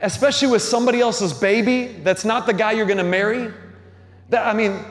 Especially 0.00 0.48
with 0.48 0.62
somebody 0.62 1.00
else's 1.00 1.32
baby 1.32 1.86
that's 2.02 2.24
not 2.24 2.46
the 2.46 2.54
guy 2.54 2.72
you're 2.72 2.86
going 2.86 2.98
to 2.98 3.04
marry. 3.04 3.52
That, 4.30 4.46
I 4.46 4.54
mean, 4.54 4.84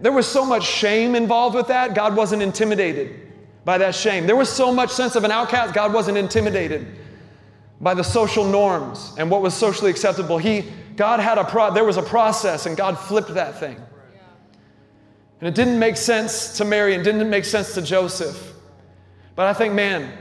there 0.00 0.12
was 0.12 0.26
so 0.26 0.44
much 0.44 0.64
shame 0.64 1.14
involved 1.14 1.54
with 1.54 1.68
that. 1.68 1.94
God 1.94 2.16
wasn't 2.16 2.42
intimidated 2.42 3.32
by 3.64 3.78
that 3.78 3.94
shame. 3.94 4.26
There 4.26 4.36
was 4.36 4.48
so 4.48 4.72
much 4.72 4.90
sense 4.90 5.16
of 5.16 5.24
an 5.24 5.30
outcast. 5.30 5.74
God 5.74 5.92
wasn't 5.92 6.18
intimidated 6.18 6.86
by 7.80 7.94
the 7.94 8.04
social 8.04 8.44
norms 8.44 9.14
and 9.16 9.30
what 9.30 9.42
was 9.42 9.54
socially 9.54 9.90
acceptable. 9.90 10.38
He, 10.38 10.64
God 10.96 11.20
had 11.20 11.38
a 11.38 11.44
pro, 11.44 11.72
there 11.72 11.84
was 11.84 11.96
a 11.96 12.02
process, 12.02 12.66
and 12.66 12.76
God 12.76 12.98
flipped 12.98 13.32
that 13.34 13.58
thing. 13.58 13.76
And 15.40 15.48
it 15.48 15.54
didn't 15.54 15.78
make 15.78 15.96
sense 15.96 16.58
to 16.58 16.66
Mary 16.66 16.94
and 16.94 17.02
didn't 17.02 17.30
make 17.30 17.46
sense 17.46 17.74
to 17.74 17.82
Joseph. 17.82 18.52
But 19.34 19.46
I 19.46 19.54
think, 19.54 19.72
man, 19.72 20.12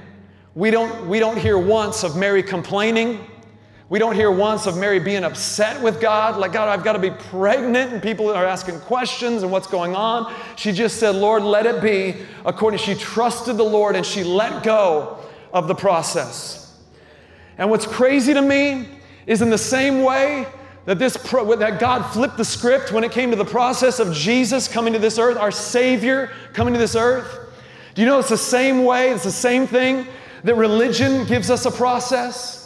we 0.55 0.71
don't, 0.71 1.09
we 1.09 1.19
don't 1.19 1.37
hear 1.37 1.57
once 1.57 2.03
of 2.03 2.15
Mary 2.15 2.41
complaining 2.41 3.19
we 3.89 3.97
don't 3.97 4.13
hear 4.13 4.29
once 4.29 4.67
of 4.67 4.77
Mary 4.77 4.99
being 4.99 5.23
upset 5.23 5.81
with 5.81 5.99
God, 5.99 6.37
like, 6.37 6.53
God, 6.53 6.69
I've 6.69 6.83
got 6.83 6.93
to 6.93 6.99
be 6.99 7.09
pregnant, 7.09 7.91
and 7.91 8.03
people 8.03 8.29
are 8.29 8.45
asking 8.45 8.79
questions 8.81 9.41
and 9.41 9.51
what's 9.51 9.65
going 9.65 9.95
on. 9.95 10.31
She 10.57 10.71
just 10.71 10.99
said, 10.99 11.15
Lord, 11.15 11.41
let 11.41 11.65
it 11.65 11.81
be 11.81 12.21
according. 12.45 12.77
She 12.79 12.93
trusted 12.93 13.57
the 13.57 13.63
Lord 13.63 13.95
and 13.95 14.05
she 14.05 14.23
let 14.23 14.63
go 14.63 15.17
of 15.51 15.67
the 15.67 15.73
process. 15.73 16.77
And 17.57 17.71
what's 17.71 17.87
crazy 17.87 18.31
to 18.35 18.41
me 18.43 18.87
is 19.25 19.41
in 19.41 19.49
the 19.49 19.57
same 19.57 20.03
way 20.03 20.45
that 20.85 20.99
this 20.99 21.17
pro- 21.17 21.55
that 21.55 21.79
God 21.79 22.03
flipped 22.13 22.37
the 22.37 22.45
script 22.45 22.91
when 22.91 23.03
it 23.03 23.11
came 23.11 23.31
to 23.31 23.35
the 23.35 23.43
process 23.43 23.99
of 23.99 24.13
Jesus 24.13 24.67
coming 24.67 24.93
to 24.93 24.99
this 24.99 25.17
earth, 25.17 25.37
our 25.37 25.51
Savior 25.51 26.31
coming 26.53 26.73
to 26.75 26.79
this 26.79 26.95
earth. 26.95 27.39
Do 27.95 28.01
you 28.03 28.07
know 28.07 28.19
it's 28.19 28.29
the 28.29 28.37
same 28.37 28.85
way, 28.85 29.09
it's 29.09 29.23
the 29.23 29.31
same 29.31 29.65
thing 29.65 30.07
that 30.43 30.55
religion 30.55 31.25
gives 31.25 31.49
us 31.49 31.65
a 31.65 31.71
process? 31.71 32.58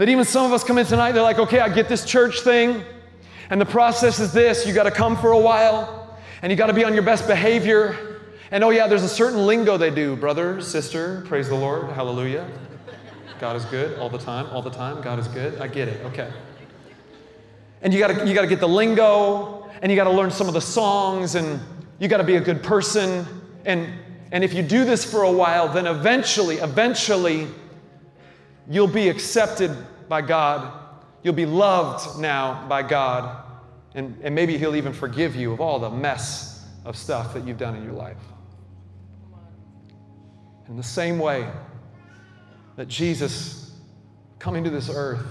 That 0.00 0.08
even 0.08 0.24
some 0.24 0.46
of 0.46 0.52
us 0.54 0.64
come 0.64 0.78
in 0.78 0.86
tonight, 0.86 1.12
they're 1.12 1.22
like, 1.22 1.38
okay, 1.38 1.60
I 1.60 1.68
get 1.68 1.86
this 1.86 2.06
church 2.06 2.40
thing, 2.40 2.82
and 3.50 3.60
the 3.60 3.66
process 3.66 4.18
is 4.18 4.32
this 4.32 4.66
you 4.66 4.72
got 4.72 4.84
to 4.84 4.90
come 4.90 5.14
for 5.14 5.32
a 5.32 5.38
while, 5.38 6.18
and 6.40 6.50
you 6.50 6.56
got 6.56 6.68
to 6.68 6.72
be 6.72 6.84
on 6.86 6.94
your 6.94 7.02
best 7.02 7.26
behavior. 7.26 8.22
And 8.50 8.64
oh, 8.64 8.70
yeah, 8.70 8.86
there's 8.86 9.02
a 9.02 9.08
certain 9.10 9.46
lingo 9.46 9.76
they 9.76 9.90
do, 9.90 10.16
brother, 10.16 10.62
sister, 10.62 11.22
praise 11.26 11.50
the 11.50 11.54
Lord, 11.54 11.90
hallelujah. 11.90 12.48
God 13.40 13.56
is 13.56 13.66
good 13.66 13.98
all 13.98 14.08
the 14.08 14.16
time, 14.16 14.46
all 14.46 14.62
the 14.62 14.70
time. 14.70 15.02
God 15.02 15.18
is 15.18 15.28
good. 15.28 15.60
I 15.60 15.68
get 15.68 15.86
it, 15.86 16.02
okay. 16.06 16.32
And 17.82 17.92
you 17.92 17.98
gotta, 17.98 18.26
you 18.26 18.32
gotta 18.32 18.46
get 18.46 18.60
the 18.60 18.68
lingo, 18.68 19.68
and 19.82 19.92
you 19.92 19.96
gotta 19.96 20.16
learn 20.16 20.30
some 20.30 20.48
of 20.48 20.54
the 20.54 20.62
songs, 20.62 21.34
and 21.34 21.60
you 21.98 22.08
gotta 22.08 22.24
be 22.24 22.36
a 22.36 22.40
good 22.40 22.62
person. 22.62 23.26
And, 23.66 23.86
And 24.32 24.42
if 24.44 24.54
you 24.54 24.62
do 24.62 24.86
this 24.86 25.04
for 25.04 25.24
a 25.24 25.30
while, 25.30 25.68
then 25.68 25.86
eventually, 25.86 26.56
eventually, 26.56 27.48
you'll 28.68 28.86
be 28.86 29.08
accepted 29.08 29.76
by 30.08 30.22
God. 30.22 30.72
You'll 31.22 31.34
be 31.34 31.46
loved 31.46 32.20
now 32.20 32.66
by 32.68 32.82
God. 32.82 33.44
And, 33.94 34.18
and 34.22 34.34
maybe 34.34 34.58
He'll 34.58 34.76
even 34.76 34.92
forgive 34.92 35.36
you 35.36 35.52
of 35.52 35.60
all 35.60 35.78
the 35.78 35.90
mess 35.90 36.66
of 36.84 36.96
stuff 36.96 37.34
that 37.34 37.46
you've 37.46 37.58
done 37.58 37.76
in 37.76 37.84
your 37.84 37.92
life. 37.92 38.16
In 40.68 40.76
the 40.76 40.82
same 40.82 41.18
way 41.18 41.48
that 42.76 42.88
Jesus 42.88 43.72
coming 44.38 44.64
to 44.64 44.70
this 44.70 44.90
earth 44.92 45.26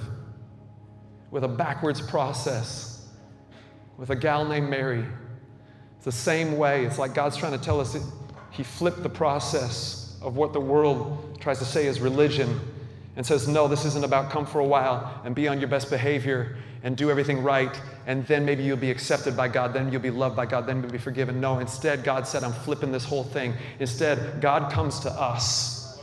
with 1.32 1.44
a 1.44 1.48
backwards 1.48 2.02
process 2.02 3.08
with 3.98 4.10
a 4.12 4.16
gal 4.16 4.46
named 4.46 4.70
Mary, 4.70 5.06
it's 5.96 6.06
the 6.06 6.12
same 6.12 6.58
way. 6.58 6.86
It's 6.86 6.98
like 6.98 7.14
God's 7.14 7.36
trying 7.36 7.52
to 7.52 7.58
tell 7.58 7.82
us 7.82 7.98
He 8.52 8.64
flipped 8.64 9.04
the 9.04 9.10
process 9.10 10.18
of 10.22 10.36
what 10.36 10.54
the 10.54 10.60
world 10.60 11.38
tries 11.42 11.60
to 11.60 11.66
say 11.66 11.88
is 11.88 12.00
religion 12.00 12.60
and 13.20 13.28
says, 13.28 13.50
No, 13.50 13.68
this 13.68 13.84
isn't 13.84 14.06
about 14.06 14.32
come 14.32 14.46
for 14.46 14.60
a 14.60 14.66
while 14.66 15.22
and 15.26 15.36
be 15.36 15.50
on 15.50 15.60
your 15.60 15.68
best 15.68 15.90
behavior 15.90 16.56
and 16.84 16.96
do 16.96 17.12
everything 17.12 17.44
right, 17.44 17.78
and 18.08 18.26
then 18.28 18.46
maybe 18.46 18.64
you'll 18.64 18.78
be 18.78 18.90
accepted 18.90 19.36
by 19.36 19.50
God, 19.50 19.74
then 19.74 19.92
you'll 19.92 20.02
be 20.02 20.10
loved 20.10 20.38
by 20.38 20.46
God, 20.46 20.66
then 20.66 20.82
you'll 20.82 20.90
be 20.90 20.98
forgiven. 20.98 21.42
No, 21.42 21.60
instead, 21.60 22.06
God 22.06 22.26
said, 22.26 22.46
I'm 22.46 22.54
flipping 22.54 22.94
this 22.94 23.04
whole 23.04 23.26
thing. 23.26 23.56
Instead, 23.82 24.40
God 24.40 24.72
comes 24.72 25.02
to 25.02 25.12
us. 25.12 26.00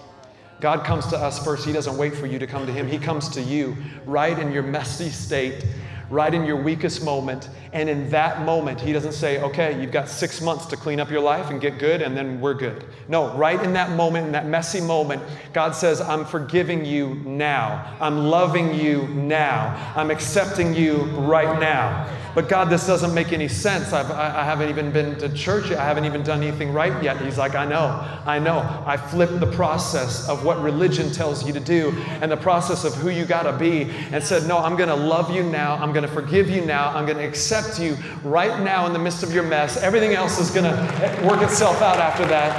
God 0.60 0.84
comes 0.84 1.06
to 1.06 1.16
us 1.16 1.42
first. 1.42 1.64
He 1.64 1.72
doesn't 1.72 1.96
wait 1.96 2.14
for 2.14 2.26
you 2.26 2.38
to 2.38 2.46
come 2.46 2.66
to 2.66 2.72
Him. 2.72 2.86
He 2.86 2.98
comes 2.98 3.30
to 3.30 3.40
you 3.40 3.78
right 4.04 4.38
in 4.38 4.52
your 4.52 4.62
messy 4.62 5.08
state, 5.08 5.64
right 6.10 6.32
in 6.32 6.44
your 6.44 6.56
weakest 6.56 7.04
moment. 7.04 7.48
And 7.72 7.88
in 7.88 8.10
that 8.10 8.42
moment, 8.42 8.80
He 8.80 8.92
doesn't 8.92 9.12
say, 9.12 9.40
okay, 9.42 9.80
you've 9.80 9.92
got 9.92 10.08
six 10.08 10.40
months 10.40 10.66
to 10.66 10.76
clean 10.76 11.00
up 11.00 11.10
your 11.10 11.20
life 11.20 11.50
and 11.50 11.60
get 11.60 11.78
good, 11.78 12.02
and 12.02 12.16
then 12.16 12.40
we're 12.40 12.54
good. 12.54 12.84
No, 13.08 13.36
right 13.36 13.60
in 13.62 13.72
that 13.74 13.90
moment, 13.90 14.26
in 14.26 14.32
that 14.32 14.46
messy 14.46 14.80
moment, 14.80 15.22
God 15.52 15.74
says, 15.74 16.00
I'm 16.00 16.24
forgiving 16.24 16.84
you 16.84 17.14
now. 17.24 17.96
I'm 18.00 18.26
loving 18.26 18.74
you 18.74 19.08
now. 19.08 19.92
I'm 19.96 20.10
accepting 20.10 20.74
you 20.74 21.02
right 21.16 21.58
now. 21.60 22.08
But 22.36 22.50
God, 22.50 22.68
this 22.68 22.86
doesn't 22.86 23.14
make 23.14 23.32
any 23.32 23.48
sense. 23.48 23.94
I've, 23.94 24.10
I, 24.10 24.42
I 24.42 24.44
haven't 24.44 24.68
even 24.68 24.92
been 24.92 25.16
to 25.20 25.28
church 25.30 25.70
yet. 25.70 25.78
I 25.78 25.86
haven't 25.86 26.04
even 26.04 26.22
done 26.22 26.42
anything 26.42 26.70
right 26.70 27.02
yet. 27.02 27.18
He's 27.22 27.38
like, 27.38 27.54
I 27.54 27.64
know, 27.64 27.86
I 28.26 28.38
know. 28.38 28.58
I 28.84 28.98
flipped 28.98 29.40
the 29.40 29.50
process 29.52 30.28
of 30.28 30.44
what 30.44 30.60
religion 30.60 31.10
tells 31.10 31.46
you 31.46 31.54
to 31.54 31.60
do 31.60 31.94
and 32.20 32.30
the 32.30 32.36
process 32.36 32.84
of 32.84 32.92
who 32.92 33.08
you 33.08 33.24
got 33.24 33.44
to 33.44 33.54
be 33.54 33.84
and 34.12 34.22
said, 34.22 34.46
No, 34.46 34.58
I'm 34.58 34.76
going 34.76 34.90
to 34.90 34.94
love 34.94 35.34
you 35.34 35.44
now. 35.44 35.76
I'm 35.76 35.94
going 35.96 36.06
to 36.06 36.14
forgive 36.14 36.50
you 36.50 36.60
now. 36.60 36.94
I'm 36.94 37.06
going 37.06 37.16
to 37.16 37.26
accept 37.26 37.80
you 37.80 37.96
right 38.22 38.60
now 38.62 38.86
in 38.86 38.92
the 38.92 38.98
midst 38.98 39.22
of 39.22 39.32
your 39.32 39.44
mess. 39.44 39.82
Everything 39.82 40.12
else 40.12 40.38
is 40.38 40.50
going 40.50 40.64
to 40.64 41.26
work 41.26 41.40
itself 41.40 41.80
out 41.80 41.96
after 41.96 42.26
that. 42.26 42.52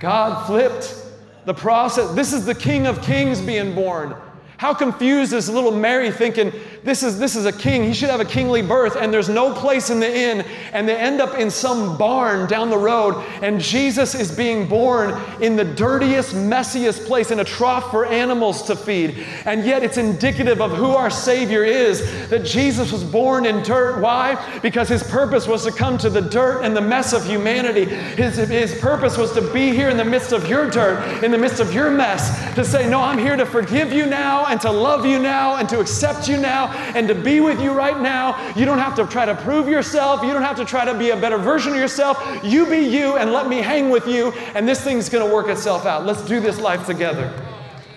God 0.00 0.44
flipped 0.44 0.96
the 1.44 1.54
process. 1.54 2.12
This 2.16 2.32
is 2.32 2.44
the 2.44 2.54
King 2.54 2.88
of 2.88 3.00
Kings 3.00 3.40
being 3.40 3.76
born. 3.76 4.16
How 4.56 4.74
confused 4.74 5.32
is 5.32 5.48
little 5.48 5.70
Mary 5.70 6.10
thinking, 6.10 6.52
this 6.84 7.04
is, 7.04 7.16
this 7.16 7.36
is 7.36 7.46
a 7.46 7.52
king, 7.52 7.84
he 7.84 7.94
should 7.94 8.10
have 8.10 8.18
a 8.18 8.24
kingly 8.24 8.60
birth, 8.60 8.96
and 8.96 9.14
there's 9.14 9.28
no 9.28 9.54
place 9.54 9.88
in 9.88 10.00
the 10.00 10.12
inn, 10.12 10.44
and 10.72 10.88
they 10.88 10.96
end 10.96 11.20
up 11.20 11.38
in 11.38 11.48
some 11.48 11.96
barn 11.96 12.48
down 12.48 12.70
the 12.70 12.78
road, 12.78 13.14
and 13.40 13.60
Jesus 13.60 14.16
is 14.16 14.36
being 14.36 14.66
born 14.66 15.16
in 15.40 15.54
the 15.54 15.64
dirtiest, 15.64 16.34
messiest 16.34 17.06
place, 17.06 17.30
in 17.30 17.38
a 17.38 17.44
trough 17.44 17.92
for 17.92 18.06
animals 18.06 18.62
to 18.64 18.74
feed. 18.74 19.24
And 19.44 19.64
yet 19.64 19.84
it's 19.84 19.96
indicative 19.96 20.60
of 20.60 20.72
who 20.72 20.90
our 20.90 21.08
Savior 21.08 21.62
is, 21.62 22.28
that 22.30 22.44
Jesus 22.44 22.90
was 22.90 23.04
born 23.04 23.46
in 23.46 23.62
dirt. 23.62 24.00
Why? 24.00 24.58
Because 24.60 24.88
his 24.88 25.04
purpose 25.04 25.46
was 25.46 25.62
to 25.64 25.70
come 25.70 25.96
to 25.98 26.10
the 26.10 26.20
dirt 26.20 26.62
and 26.62 26.76
the 26.76 26.80
mess 26.80 27.12
of 27.12 27.24
humanity. 27.24 27.84
His, 27.84 28.36
his 28.36 28.74
purpose 28.80 29.16
was 29.16 29.30
to 29.34 29.52
be 29.52 29.70
here 29.70 29.88
in 29.88 29.96
the 29.96 30.04
midst 30.04 30.32
of 30.32 30.48
your 30.48 30.68
dirt, 30.68 31.22
in 31.22 31.30
the 31.30 31.38
midst 31.38 31.60
of 31.60 31.72
your 31.72 31.92
mess, 31.92 32.54
to 32.56 32.64
say, 32.64 32.90
No, 32.90 33.00
I'm 33.00 33.18
here 33.18 33.36
to 33.36 33.46
forgive 33.46 33.92
you 33.92 34.06
now 34.06 34.46
and 34.46 34.60
to 34.62 34.70
love 34.72 35.06
you 35.06 35.20
now 35.20 35.56
and 35.56 35.68
to 35.68 35.78
accept 35.78 36.28
you 36.28 36.38
now 36.38 36.71
and 36.94 37.08
to 37.08 37.14
be 37.14 37.40
with 37.40 37.60
you 37.60 37.72
right 37.72 38.00
now. 38.00 38.52
You 38.54 38.64
don't 38.64 38.78
have 38.78 38.94
to 38.96 39.06
try 39.06 39.24
to 39.24 39.34
prove 39.34 39.68
yourself. 39.68 40.22
You 40.22 40.32
don't 40.32 40.42
have 40.42 40.56
to 40.56 40.64
try 40.64 40.84
to 40.84 40.94
be 40.94 41.10
a 41.10 41.16
better 41.16 41.38
version 41.38 41.72
of 41.72 41.78
yourself. 41.78 42.22
You 42.44 42.66
be 42.66 42.78
you 42.78 43.16
and 43.16 43.32
let 43.32 43.48
me 43.48 43.58
hang 43.58 43.90
with 43.90 44.06
you, 44.06 44.32
and 44.54 44.68
this 44.68 44.82
thing's 44.82 45.08
going 45.08 45.26
to 45.26 45.34
work 45.34 45.48
itself 45.48 45.86
out. 45.86 46.06
Let's 46.06 46.22
do 46.22 46.40
this 46.40 46.58
life 46.58 46.86
together. 46.86 47.32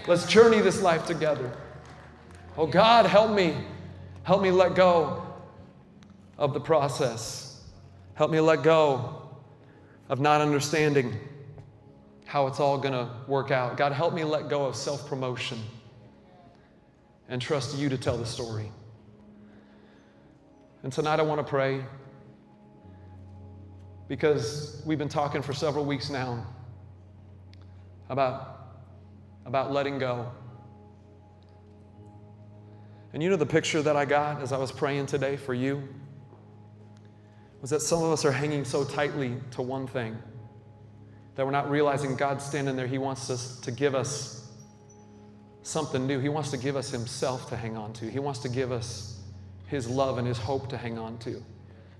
Let's 0.08 0.26
journey 0.28 0.62
this 0.62 0.82
life 0.82 1.06
together. 1.06 1.52
Oh 2.58 2.68
God, 2.68 3.06
help 3.06 3.32
me. 3.32 3.56
Help 4.24 4.42
me 4.42 4.52
let 4.52 4.76
go 4.76 5.26
of 6.38 6.54
the 6.54 6.60
process. 6.60 7.64
Help 8.16 8.32
me 8.32 8.40
let 8.40 8.64
go 8.64 9.22
of 10.10 10.20
not 10.20 10.42
understanding 10.42 11.14
how 12.26 12.48
it's 12.48 12.60
all 12.60 12.78
going 12.78 12.94
to 12.94 13.10
work 13.28 13.52
out. 13.52 13.78
God, 13.78 13.92
help 13.92 14.14
me 14.14 14.24
let 14.24 14.50
go 14.50 14.66
of 14.66 14.76
self 14.76 15.08
promotion 15.08 15.60
and 17.30 17.42
trust 17.42 17.78
you 17.78 17.90
to 17.90 17.98
tell 17.98 18.18
the 18.18 18.26
story. 18.26 18.72
And 20.84 20.94
tonight 20.94 21.20
I 21.20 21.24
want 21.24 21.40
to 21.40 21.50
pray 21.50 21.84
because 24.08 24.82
we've 24.86 25.00
been 25.00 25.10
talking 25.10 25.42
for 25.42 25.54
several 25.54 25.86
weeks 25.86 26.10
now 26.10 26.46
about, 28.10 28.78
about 29.46 29.72
letting 29.72 29.98
go. 29.98 30.32
And 33.14 33.24
you 33.24 33.30
know 33.30 33.38
the 33.38 33.46
picture 33.46 33.82
that 33.82 33.96
I 33.96 34.06
got 34.06 34.42
as 34.42 34.52
I 34.52 34.58
was 34.58 34.72
praying 34.72 35.08
today 35.08 35.38
for 35.38 35.54
you? 35.54 35.88
Was 37.62 37.72
that 37.72 37.82
some 37.82 38.04
of 38.04 38.12
us 38.12 38.26
are 38.26 38.32
hanging 38.32 38.66
so 38.66 38.84
tightly 38.84 39.38
to 39.52 39.62
one 39.64 39.88
thing 39.88 40.18
that 41.36 41.46
we're 41.46 41.52
not 41.52 41.70
realizing 41.70 42.16
God's 42.16 42.46
standing 42.46 42.76
there. 42.76 42.88
He 42.88 42.98
wants 42.98 43.30
us 43.30 43.60
to 43.62 43.72
give 43.72 43.96
us 43.96 44.45
something 45.66 46.06
new. 46.06 46.20
He 46.20 46.30
wants 46.30 46.52
to 46.52 46.58
give 46.58 46.76
us 46.76 46.92
Himself 46.92 47.50
to 47.50 47.58
hang 47.58 47.76
on 47.76 47.94
to. 47.94 48.10
He 48.10 48.20
wants 48.20 48.40
to 48.40 48.50
give 48.50 48.72
us 48.72 49.20
His 49.68 49.88
love 49.88 50.18
and 50.18 50.28
His 50.28 50.38
hope 50.38 50.70
to 50.70 50.78
hang 50.78 50.98
on 50.98 51.18
to. 51.20 51.44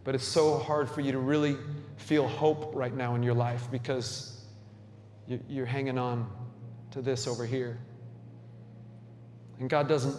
But 0.04 0.14
it's 0.14 0.24
so 0.24 0.60
hard 0.60 0.88
for 0.88 1.02
you 1.02 1.12
to 1.12 1.18
really 1.18 1.58
feel 1.98 2.28
hope 2.28 2.76
right 2.76 2.96
now 2.96 3.16
in 3.16 3.24
your 3.24 3.34
life 3.34 3.68
because 3.72 4.44
you're 5.50 5.66
hanging 5.66 5.98
on 5.98 6.30
to 6.92 7.02
this 7.02 7.28
over 7.28 7.46
here. 7.46 7.80
And 9.60 9.68
God 9.68 9.88
doesn't, 9.88 10.16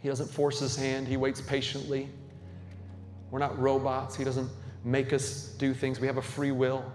He 0.00 0.08
doesn't 0.08 0.28
force 0.28 0.58
His 0.60 0.76
hand, 0.76 1.06
He 1.06 1.18
waits 1.18 1.42
patiently. 1.42 2.08
We're 3.30 3.38
not 3.38 3.58
robots, 3.58 4.16
He 4.16 4.24
doesn't 4.24 4.48
make 4.82 5.12
us 5.12 5.48
do 5.58 5.74
things. 5.74 6.00
We 6.00 6.06
have 6.06 6.16
a 6.16 6.22
free 6.22 6.52
will. 6.52 6.90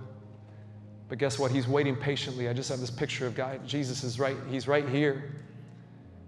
But 1.08 1.20
guess 1.20 1.38
what? 1.38 1.52
He's 1.52 1.68
waiting 1.68 1.96
patiently. 1.96 2.48
I 2.48 2.54
just 2.54 2.70
have 2.70 2.80
this 2.80 2.90
picture 2.90 3.28
of 3.28 3.36
God. 3.36 3.68
Jesus 3.68 4.04
is 4.04 4.18
right, 4.18 4.38
He's 4.50 4.68
right 4.68 4.88
here. 4.90 5.36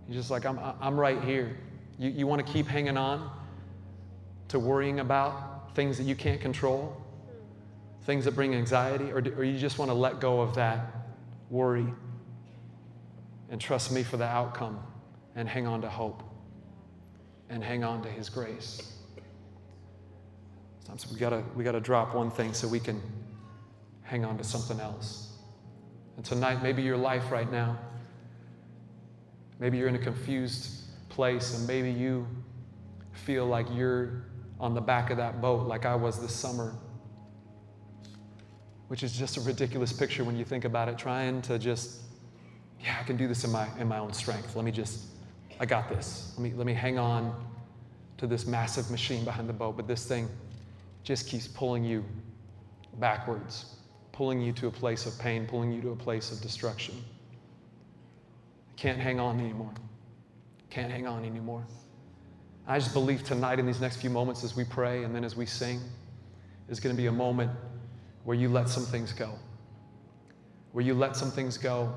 He's 0.07 0.15
just 0.15 0.31
like, 0.31 0.45
I'm, 0.45 0.59
I'm 0.81 0.99
right 0.99 1.21
here. 1.23 1.57
You, 1.97 2.09
you 2.09 2.27
want 2.27 2.45
to 2.45 2.51
keep 2.51 2.67
hanging 2.67 2.97
on 2.97 3.29
to 4.49 4.59
worrying 4.59 4.99
about 4.99 5.75
things 5.75 5.97
that 5.97 6.03
you 6.03 6.15
can't 6.15 6.41
control, 6.41 7.01
things 8.03 8.25
that 8.25 8.35
bring 8.35 8.53
anxiety, 8.53 9.11
or, 9.11 9.17
or 9.17 9.43
you 9.43 9.57
just 9.57 9.79
want 9.79 9.89
to 9.89 9.95
let 9.95 10.19
go 10.19 10.41
of 10.41 10.55
that 10.55 10.85
worry 11.49 11.87
and 13.49 13.61
trust 13.61 13.91
me 13.91 14.03
for 14.03 14.17
the 14.17 14.25
outcome 14.25 14.79
and 15.35 15.47
hang 15.47 15.67
on 15.67 15.81
to 15.81 15.89
hope 15.89 16.23
and 17.49 17.63
hang 17.63 17.83
on 17.83 18.01
to 18.03 18.09
His 18.09 18.29
grace. 18.29 18.93
Sometimes 20.79 21.11
we 21.11 21.19
gotta, 21.19 21.43
we 21.55 21.63
gotta 21.63 21.79
drop 21.79 22.13
one 22.13 22.29
thing 22.29 22.53
so 22.53 22.67
we 22.67 22.79
can 22.79 23.01
hang 24.01 24.25
on 24.25 24.37
to 24.37 24.43
something 24.43 24.79
else. 24.79 25.33
And 26.17 26.25
tonight, 26.25 26.61
maybe 26.61 26.83
your 26.83 26.97
life 26.97 27.31
right 27.31 27.51
now, 27.51 27.79
Maybe 29.59 29.77
you're 29.77 29.87
in 29.87 29.95
a 29.95 29.99
confused 29.99 30.83
place 31.09 31.57
and 31.57 31.67
maybe 31.67 31.91
you 31.91 32.27
feel 33.11 33.45
like 33.45 33.67
you're 33.73 34.25
on 34.59 34.73
the 34.73 34.81
back 34.81 35.09
of 35.09 35.17
that 35.17 35.41
boat 35.41 35.67
like 35.67 35.85
I 35.85 35.95
was 35.95 36.19
this 36.19 36.33
summer, 36.33 36.73
which 38.87 39.03
is 39.03 39.17
just 39.17 39.37
a 39.37 39.41
ridiculous 39.41 39.93
picture 39.93 40.23
when 40.23 40.37
you 40.37 40.45
think 40.45 40.65
about 40.65 40.89
it, 40.89 40.97
trying 40.97 41.41
to 41.43 41.59
just, 41.59 42.01
yeah, 42.79 42.97
I 42.99 43.03
can 43.03 43.17
do 43.17 43.27
this 43.27 43.43
in 43.43 43.51
my, 43.51 43.67
in 43.79 43.87
my 43.87 43.99
own 43.99 44.13
strength. 44.13 44.55
Let 44.55 44.65
me 44.65 44.71
just, 44.71 45.05
I 45.59 45.65
got 45.65 45.89
this. 45.89 46.33
Let 46.37 46.43
me, 46.43 46.53
let 46.55 46.65
me 46.65 46.73
hang 46.73 46.97
on 46.97 47.45
to 48.17 48.27
this 48.27 48.45
massive 48.45 48.89
machine 48.89 49.23
behind 49.25 49.49
the 49.49 49.53
boat, 49.53 49.75
but 49.75 49.87
this 49.87 50.05
thing 50.05 50.29
just 51.03 51.27
keeps 51.27 51.47
pulling 51.47 51.83
you 51.83 52.03
backwards, 52.99 53.75
pulling 54.11 54.41
you 54.41 54.53
to 54.53 54.67
a 54.67 54.71
place 54.71 55.05
of 55.05 55.17
pain, 55.19 55.45
pulling 55.45 55.71
you 55.71 55.81
to 55.81 55.91
a 55.91 55.95
place 55.95 56.31
of 56.31 56.41
destruction. 56.41 56.95
Can't 58.75 58.99
hang 58.99 59.19
on 59.19 59.39
anymore. 59.39 59.71
Can't 60.69 60.91
hang 60.91 61.07
on 61.07 61.25
anymore. 61.25 61.65
I 62.67 62.79
just 62.79 62.93
believe 62.93 63.23
tonight, 63.23 63.59
in 63.59 63.65
these 63.65 63.81
next 63.81 63.97
few 63.97 64.09
moments, 64.09 64.43
as 64.43 64.55
we 64.55 64.63
pray 64.63 65.03
and 65.03 65.13
then 65.13 65.23
as 65.23 65.35
we 65.35 65.45
sing, 65.45 65.81
is 66.69 66.79
going 66.79 66.95
to 66.95 67.01
be 67.01 67.07
a 67.07 67.11
moment 67.11 67.51
where 68.23 68.37
you 68.37 68.49
let 68.49 68.69
some 68.69 68.85
things 68.85 69.11
go. 69.11 69.33
Where 70.71 70.83
you 70.83 70.93
let 70.93 71.15
some 71.15 71.29
things 71.29 71.57
go 71.57 71.93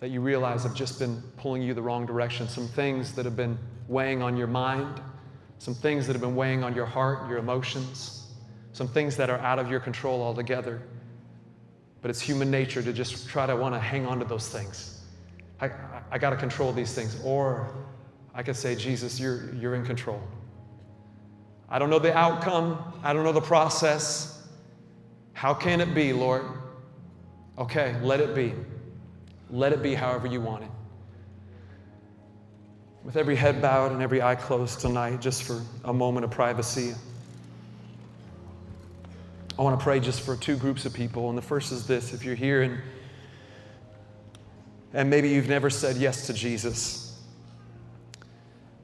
that 0.00 0.08
you 0.08 0.20
realize 0.20 0.62
have 0.62 0.74
just 0.74 0.98
been 0.98 1.22
pulling 1.36 1.62
you 1.62 1.72
the 1.72 1.82
wrong 1.82 2.04
direction. 2.04 2.48
Some 2.48 2.68
things 2.68 3.12
that 3.14 3.24
have 3.24 3.36
been 3.36 3.58
weighing 3.88 4.22
on 4.22 4.36
your 4.36 4.46
mind, 4.46 5.00
some 5.58 5.74
things 5.74 6.06
that 6.06 6.12
have 6.12 6.20
been 6.20 6.36
weighing 6.36 6.62
on 6.62 6.74
your 6.74 6.84
heart, 6.84 7.28
your 7.28 7.38
emotions, 7.38 8.26
some 8.72 8.88
things 8.88 9.16
that 9.16 9.30
are 9.30 9.38
out 9.38 9.58
of 9.58 9.70
your 9.70 9.80
control 9.80 10.22
altogether. 10.22 10.82
But 12.02 12.10
it's 12.10 12.20
human 12.20 12.50
nature 12.50 12.82
to 12.82 12.92
just 12.92 13.28
try 13.28 13.46
to 13.46 13.56
want 13.56 13.74
to 13.74 13.80
hang 13.80 14.06
on 14.06 14.18
to 14.18 14.24
those 14.26 14.48
things. 14.48 14.95
I, 15.60 15.70
I, 16.10 16.18
got 16.18 16.30
to 16.30 16.36
control 16.36 16.72
these 16.72 16.94
things. 16.94 17.20
Or 17.24 17.74
I 18.34 18.42
could 18.42 18.56
say, 18.56 18.74
Jesus, 18.74 19.18
you're, 19.18 19.54
you're 19.54 19.74
in 19.74 19.84
control. 19.84 20.20
I 21.68 21.78
don't 21.78 21.90
know 21.90 21.98
the 21.98 22.16
outcome, 22.16 22.94
I 23.02 23.12
don't 23.12 23.24
know 23.24 23.32
the 23.32 23.40
process. 23.40 24.46
How 25.32 25.52
can 25.52 25.80
it 25.80 25.94
be, 25.94 26.12
Lord? 26.12 26.44
Okay, 27.58 27.96
let 28.02 28.20
it 28.20 28.34
be. 28.34 28.54
Let 29.50 29.72
it 29.72 29.82
be 29.82 29.94
however 29.94 30.26
you 30.26 30.40
want 30.40 30.64
it. 30.64 30.70
With 33.02 33.16
every 33.16 33.36
head 33.36 33.62
bowed 33.62 33.92
and 33.92 34.02
every 34.02 34.20
eye 34.20 34.34
closed 34.34 34.80
tonight, 34.80 35.20
just 35.20 35.44
for 35.44 35.62
a 35.84 35.92
moment 35.92 36.24
of 36.24 36.30
privacy, 36.30 36.94
I 39.58 39.62
want 39.62 39.78
to 39.78 39.82
pray 39.82 40.00
just 40.00 40.20
for 40.20 40.36
two 40.36 40.56
groups 40.56 40.84
of 40.84 40.92
people. 40.92 41.28
And 41.28 41.38
the 41.38 41.42
first 41.42 41.72
is 41.72 41.86
this 41.86 42.12
if 42.12 42.24
you're 42.24 42.34
here 42.34 42.62
and, 42.62 42.78
and 44.96 45.10
maybe 45.10 45.28
you've 45.28 45.48
never 45.48 45.68
said 45.68 45.98
yes 45.98 46.26
to 46.26 46.32
Jesus, 46.32 47.20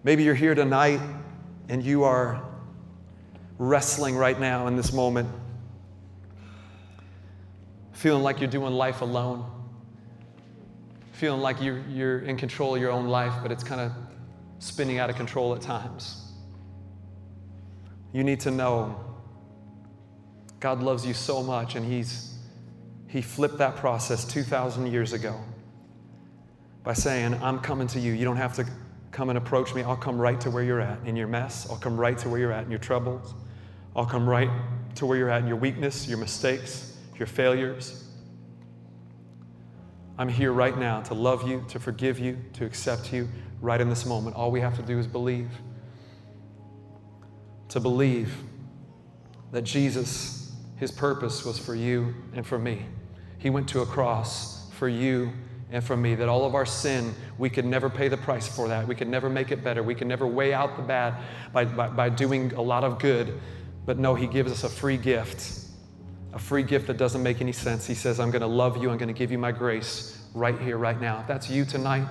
maybe 0.04 0.22
you're 0.22 0.34
here 0.34 0.54
tonight 0.54 1.00
and 1.70 1.82
you 1.82 2.04
are 2.04 2.44
wrestling 3.56 4.14
right 4.14 4.38
now 4.38 4.66
in 4.66 4.76
this 4.76 4.92
moment, 4.92 5.26
feeling 7.92 8.22
like 8.22 8.40
you're 8.40 8.50
doing 8.50 8.74
life 8.74 9.00
alone, 9.00 9.50
feeling 11.12 11.40
like 11.40 11.62
you're, 11.62 11.82
you're 11.88 12.18
in 12.18 12.36
control 12.36 12.74
of 12.74 12.80
your 12.82 12.90
own 12.90 13.08
life, 13.08 13.32
but 13.40 13.50
it's 13.50 13.64
kind 13.64 13.80
of 13.80 13.92
spinning 14.58 14.98
out 14.98 15.08
of 15.08 15.16
control 15.16 15.54
at 15.54 15.62
times. 15.62 16.30
You 18.12 18.22
need 18.22 18.40
to 18.40 18.50
know 18.50 19.02
God 20.60 20.82
loves 20.82 21.06
you 21.06 21.14
so 21.14 21.42
much, 21.42 21.74
and 21.74 21.86
He's 21.86 22.34
He 23.08 23.22
flipped 23.22 23.56
that 23.58 23.76
process 23.76 24.26
2,000 24.26 24.92
years 24.92 25.14
ago 25.14 25.40
by 26.84 26.92
saying, 26.92 27.34
I'm 27.42 27.58
coming 27.60 27.86
to 27.88 28.00
you. 28.00 28.12
You 28.12 28.24
don't 28.24 28.36
have 28.36 28.54
to 28.54 28.66
come 29.10 29.28
and 29.28 29.38
approach 29.38 29.74
me. 29.74 29.82
I'll 29.82 29.96
come 29.96 30.18
right 30.18 30.40
to 30.40 30.50
where 30.50 30.62
you're 30.62 30.80
at 30.80 30.98
in 31.06 31.16
your 31.16 31.28
mess. 31.28 31.66
I'll 31.70 31.76
come 31.76 31.98
right 31.98 32.16
to 32.18 32.28
where 32.28 32.40
you're 32.40 32.52
at 32.52 32.64
in 32.64 32.70
your 32.70 32.80
troubles. 32.80 33.34
I'll 33.94 34.06
come 34.06 34.28
right 34.28 34.50
to 34.96 35.06
where 35.06 35.18
you're 35.18 35.30
at 35.30 35.42
in 35.42 35.48
your 35.48 35.56
weakness, 35.56 36.08
your 36.08 36.18
mistakes, 36.18 36.96
your 37.18 37.26
failures. 37.26 38.04
I'm 40.18 40.28
here 40.28 40.52
right 40.52 40.76
now 40.76 41.00
to 41.02 41.14
love 41.14 41.48
you, 41.48 41.64
to 41.68 41.78
forgive 41.78 42.18
you, 42.18 42.38
to 42.54 42.64
accept 42.64 43.12
you 43.12 43.28
right 43.60 43.80
in 43.80 43.88
this 43.88 44.06
moment. 44.06 44.36
All 44.36 44.50
we 44.50 44.60
have 44.60 44.76
to 44.76 44.82
do 44.82 44.98
is 44.98 45.06
believe. 45.06 45.50
To 47.70 47.80
believe 47.80 48.34
that 49.52 49.62
Jesus 49.62 50.42
his 50.82 50.90
purpose 50.90 51.44
was 51.44 51.60
for 51.60 51.76
you 51.76 52.12
and 52.34 52.44
for 52.44 52.58
me. 52.58 52.84
He 53.38 53.50
went 53.50 53.68
to 53.68 53.82
a 53.82 53.86
cross 53.86 54.68
for 54.72 54.88
you 54.88 55.32
and 55.72 55.82
for 55.82 55.96
me, 55.96 56.14
that 56.14 56.28
all 56.28 56.44
of 56.44 56.54
our 56.54 56.66
sin, 56.66 57.14
we 57.38 57.48
could 57.48 57.64
never 57.64 57.88
pay 57.88 58.08
the 58.08 58.16
price 58.18 58.46
for 58.46 58.68
that. 58.68 58.86
We 58.86 58.94
could 58.94 59.08
never 59.08 59.30
make 59.30 59.50
it 59.50 59.64
better. 59.64 59.82
We 59.82 59.94
could 59.94 60.06
never 60.06 60.26
weigh 60.26 60.52
out 60.52 60.76
the 60.76 60.82
bad 60.82 61.14
by, 61.52 61.64
by, 61.64 61.88
by 61.88 62.10
doing 62.10 62.52
a 62.52 62.60
lot 62.60 62.84
of 62.84 62.98
good. 62.98 63.40
But 63.86 63.98
no, 63.98 64.14
He 64.14 64.26
gives 64.26 64.52
us 64.52 64.64
a 64.64 64.68
free 64.68 64.98
gift, 64.98 65.66
a 66.34 66.38
free 66.38 66.62
gift 66.62 66.88
that 66.88 66.98
doesn't 66.98 67.22
make 67.22 67.40
any 67.40 67.52
sense. 67.52 67.86
He 67.86 67.94
says, 67.94 68.20
I'm 68.20 68.30
going 68.30 68.42
to 68.42 68.46
love 68.46 68.82
you. 68.82 68.90
I'm 68.90 68.98
going 68.98 69.08
to 69.08 69.18
give 69.18 69.32
you 69.32 69.38
my 69.38 69.50
grace 69.50 70.22
right 70.34 70.58
here, 70.58 70.76
right 70.76 71.00
now. 71.00 71.20
If 71.20 71.26
that's 71.26 71.48
you 71.48 71.64
tonight, 71.64 72.06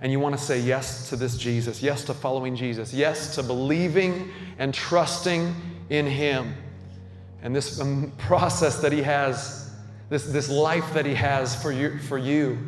and 0.00 0.10
you 0.10 0.18
want 0.18 0.36
to 0.36 0.42
say 0.42 0.58
yes 0.58 1.08
to 1.10 1.16
this 1.16 1.36
Jesus, 1.36 1.80
yes 1.82 2.04
to 2.04 2.14
following 2.14 2.56
Jesus, 2.56 2.92
yes 2.92 3.36
to 3.36 3.42
believing 3.44 4.30
and 4.58 4.74
trusting 4.74 5.54
in 5.90 6.06
Him 6.06 6.54
and 7.42 7.54
this 7.54 7.80
um, 7.80 8.12
process 8.18 8.80
that 8.80 8.90
He 8.90 9.02
has, 9.02 9.70
this, 10.08 10.24
this 10.24 10.48
life 10.48 10.92
that 10.94 11.06
He 11.06 11.14
has 11.14 11.60
for 11.60 11.70
you, 11.70 11.98
for 12.00 12.18
you, 12.18 12.58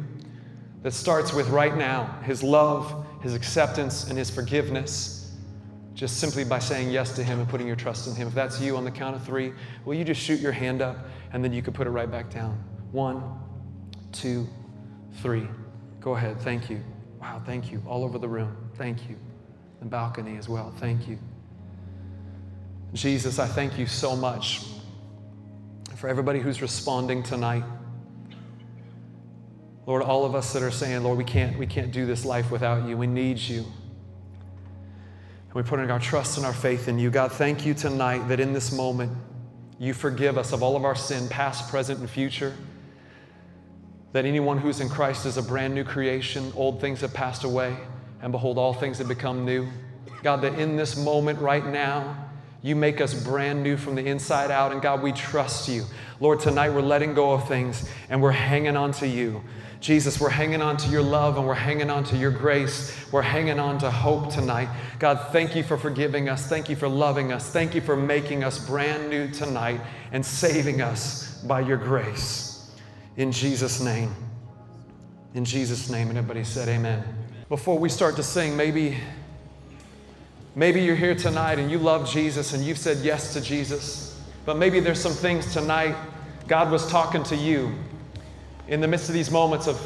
that 0.82 0.92
starts 0.92 1.32
with 1.32 1.48
right 1.48 1.76
now 1.76 2.18
His 2.24 2.42
love, 2.42 3.06
His 3.22 3.34
acceptance, 3.34 4.08
and 4.08 4.18
His 4.18 4.30
forgiveness, 4.30 5.34
just 5.94 6.18
simply 6.18 6.44
by 6.44 6.58
saying 6.58 6.90
yes 6.90 7.14
to 7.16 7.24
Him 7.24 7.38
and 7.38 7.48
putting 7.48 7.66
your 7.66 7.76
trust 7.76 8.08
in 8.08 8.14
Him. 8.14 8.28
If 8.28 8.34
that's 8.34 8.60
you 8.60 8.76
on 8.76 8.84
the 8.84 8.90
count 8.90 9.14
of 9.14 9.22
three, 9.24 9.52
will 9.84 9.94
you 9.94 10.04
just 10.04 10.20
shoot 10.20 10.40
your 10.40 10.52
hand 10.52 10.82
up 10.82 10.96
and 11.32 11.42
then 11.42 11.52
you 11.52 11.62
can 11.62 11.72
put 11.72 11.86
it 11.86 11.90
right 11.90 12.10
back 12.10 12.30
down? 12.30 12.62
One, 12.90 13.22
two, 14.10 14.46
three. 15.20 15.46
Go 16.00 16.16
ahead. 16.16 16.40
Thank 16.40 16.68
you. 16.68 16.82
Wow, 17.20 17.40
thank 17.46 17.70
you. 17.70 17.82
All 17.86 18.04
over 18.04 18.18
the 18.18 18.28
room. 18.28 18.56
Thank 18.74 19.08
you. 19.08 19.16
The 19.78 19.86
balcony 19.86 20.36
as 20.36 20.48
well. 20.48 20.72
Thank 20.78 21.06
you. 21.06 21.18
Jesus, 22.92 23.38
I 23.38 23.46
thank 23.46 23.78
you 23.78 23.86
so 23.86 24.14
much 24.14 24.66
for 25.96 26.08
everybody 26.08 26.40
who's 26.40 26.60
responding 26.60 27.22
tonight. 27.22 27.64
Lord, 29.86 30.02
all 30.02 30.24
of 30.24 30.34
us 30.34 30.52
that 30.52 30.62
are 30.62 30.70
saying, 30.70 31.02
Lord, 31.02 31.18
we 31.18 31.24
can't, 31.24 31.58
we 31.58 31.66
can't 31.66 31.90
do 31.90 32.06
this 32.06 32.24
life 32.24 32.50
without 32.50 32.88
you. 32.88 32.96
We 32.96 33.08
need 33.08 33.38
you. 33.38 33.58
And 33.58 35.54
we're 35.54 35.64
putting 35.64 35.90
our 35.90 35.98
trust 35.98 36.36
and 36.36 36.46
our 36.46 36.52
faith 36.52 36.86
in 36.88 36.98
you. 36.98 37.10
God, 37.10 37.32
thank 37.32 37.66
you 37.66 37.74
tonight 37.74 38.28
that 38.28 38.38
in 38.38 38.52
this 38.52 38.72
moment, 38.72 39.12
you 39.78 39.92
forgive 39.92 40.38
us 40.38 40.52
of 40.52 40.62
all 40.62 40.76
of 40.76 40.84
our 40.84 40.94
sin, 40.94 41.28
past, 41.28 41.68
present, 41.68 41.98
and 41.98 42.08
future. 42.08 42.54
That 44.12 44.24
anyone 44.24 44.58
who's 44.58 44.80
in 44.80 44.88
Christ 44.88 45.26
is 45.26 45.36
a 45.36 45.42
brand 45.42 45.74
new 45.74 45.82
creation. 45.82 46.52
Old 46.54 46.80
things 46.80 47.00
have 47.00 47.12
passed 47.12 47.42
away, 47.42 47.76
and 48.20 48.30
behold, 48.30 48.58
all 48.58 48.74
things 48.74 48.98
have 48.98 49.08
become 49.08 49.44
new. 49.44 49.66
God, 50.22 50.42
that 50.42 50.58
in 50.58 50.76
this 50.76 50.96
moment 50.96 51.40
right 51.40 51.66
now, 51.66 52.28
you 52.62 52.76
make 52.76 53.00
us 53.00 53.12
brand 53.12 53.62
new 53.62 53.76
from 53.76 53.96
the 53.96 54.06
inside 54.06 54.52
out. 54.52 54.70
And 54.70 54.80
God, 54.80 55.02
we 55.02 55.10
trust 55.10 55.68
you. 55.68 55.84
Lord, 56.20 56.38
tonight 56.38 56.70
we're 56.70 56.80
letting 56.80 57.12
go 57.12 57.32
of 57.32 57.48
things 57.48 57.88
and 58.08 58.22
we're 58.22 58.30
hanging 58.30 58.76
on 58.76 58.92
to 58.92 59.08
you. 59.08 59.42
Jesus, 59.82 60.20
we're 60.20 60.30
hanging 60.30 60.62
on 60.62 60.76
to 60.76 60.88
your 60.88 61.02
love 61.02 61.36
and 61.36 61.44
we're 61.44 61.54
hanging 61.54 61.90
on 61.90 62.04
to 62.04 62.16
your 62.16 62.30
grace. 62.30 62.96
We're 63.10 63.20
hanging 63.20 63.58
on 63.58 63.78
to 63.78 63.90
hope 63.90 64.32
tonight. 64.32 64.68
God, 65.00 65.32
thank 65.32 65.56
you 65.56 65.64
for 65.64 65.76
forgiving 65.76 66.28
us. 66.28 66.46
Thank 66.46 66.68
you 66.68 66.76
for 66.76 66.88
loving 66.88 67.32
us. 67.32 67.50
Thank 67.50 67.74
you 67.74 67.80
for 67.80 67.96
making 67.96 68.44
us 68.44 68.64
brand 68.64 69.10
new 69.10 69.28
tonight 69.28 69.80
and 70.12 70.24
saving 70.24 70.80
us 70.80 71.42
by 71.42 71.62
your 71.62 71.78
grace. 71.78 72.70
In 73.16 73.32
Jesus' 73.32 73.80
name. 73.80 74.14
In 75.34 75.44
Jesus' 75.44 75.90
name. 75.90 76.10
And 76.10 76.16
everybody 76.16 76.44
said, 76.44 76.68
Amen. 76.68 77.02
Before 77.48 77.76
we 77.76 77.88
start 77.88 78.14
to 78.16 78.22
sing, 78.22 78.56
maybe 78.56 78.96
Maybe 80.54 80.82
you're 80.82 80.96
here 80.96 81.14
tonight 81.14 81.58
and 81.58 81.70
you 81.70 81.78
love 81.78 82.06
Jesus 82.08 82.52
and 82.52 82.62
you've 82.62 82.76
said 82.76 82.98
yes 82.98 83.32
to 83.32 83.40
Jesus, 83.40 84.20
but 84.44 84.58
maybe 84.58 84.80
there's 84.80 85.00
some 85.00 85.12
things 85.12 85.50
tonight 85.50 85.96
God 86.46 86.70
was 86.70 86.86
talking 86.88 87.22
to 87.24 87.36
you 87.36 87.74
in 88.68 88.80
the 88.80 88.88
midst 88.88 89.08
of 89.08 89.14
these 89.14 89.30
moments 89.30 89.66
of 89.66 89.80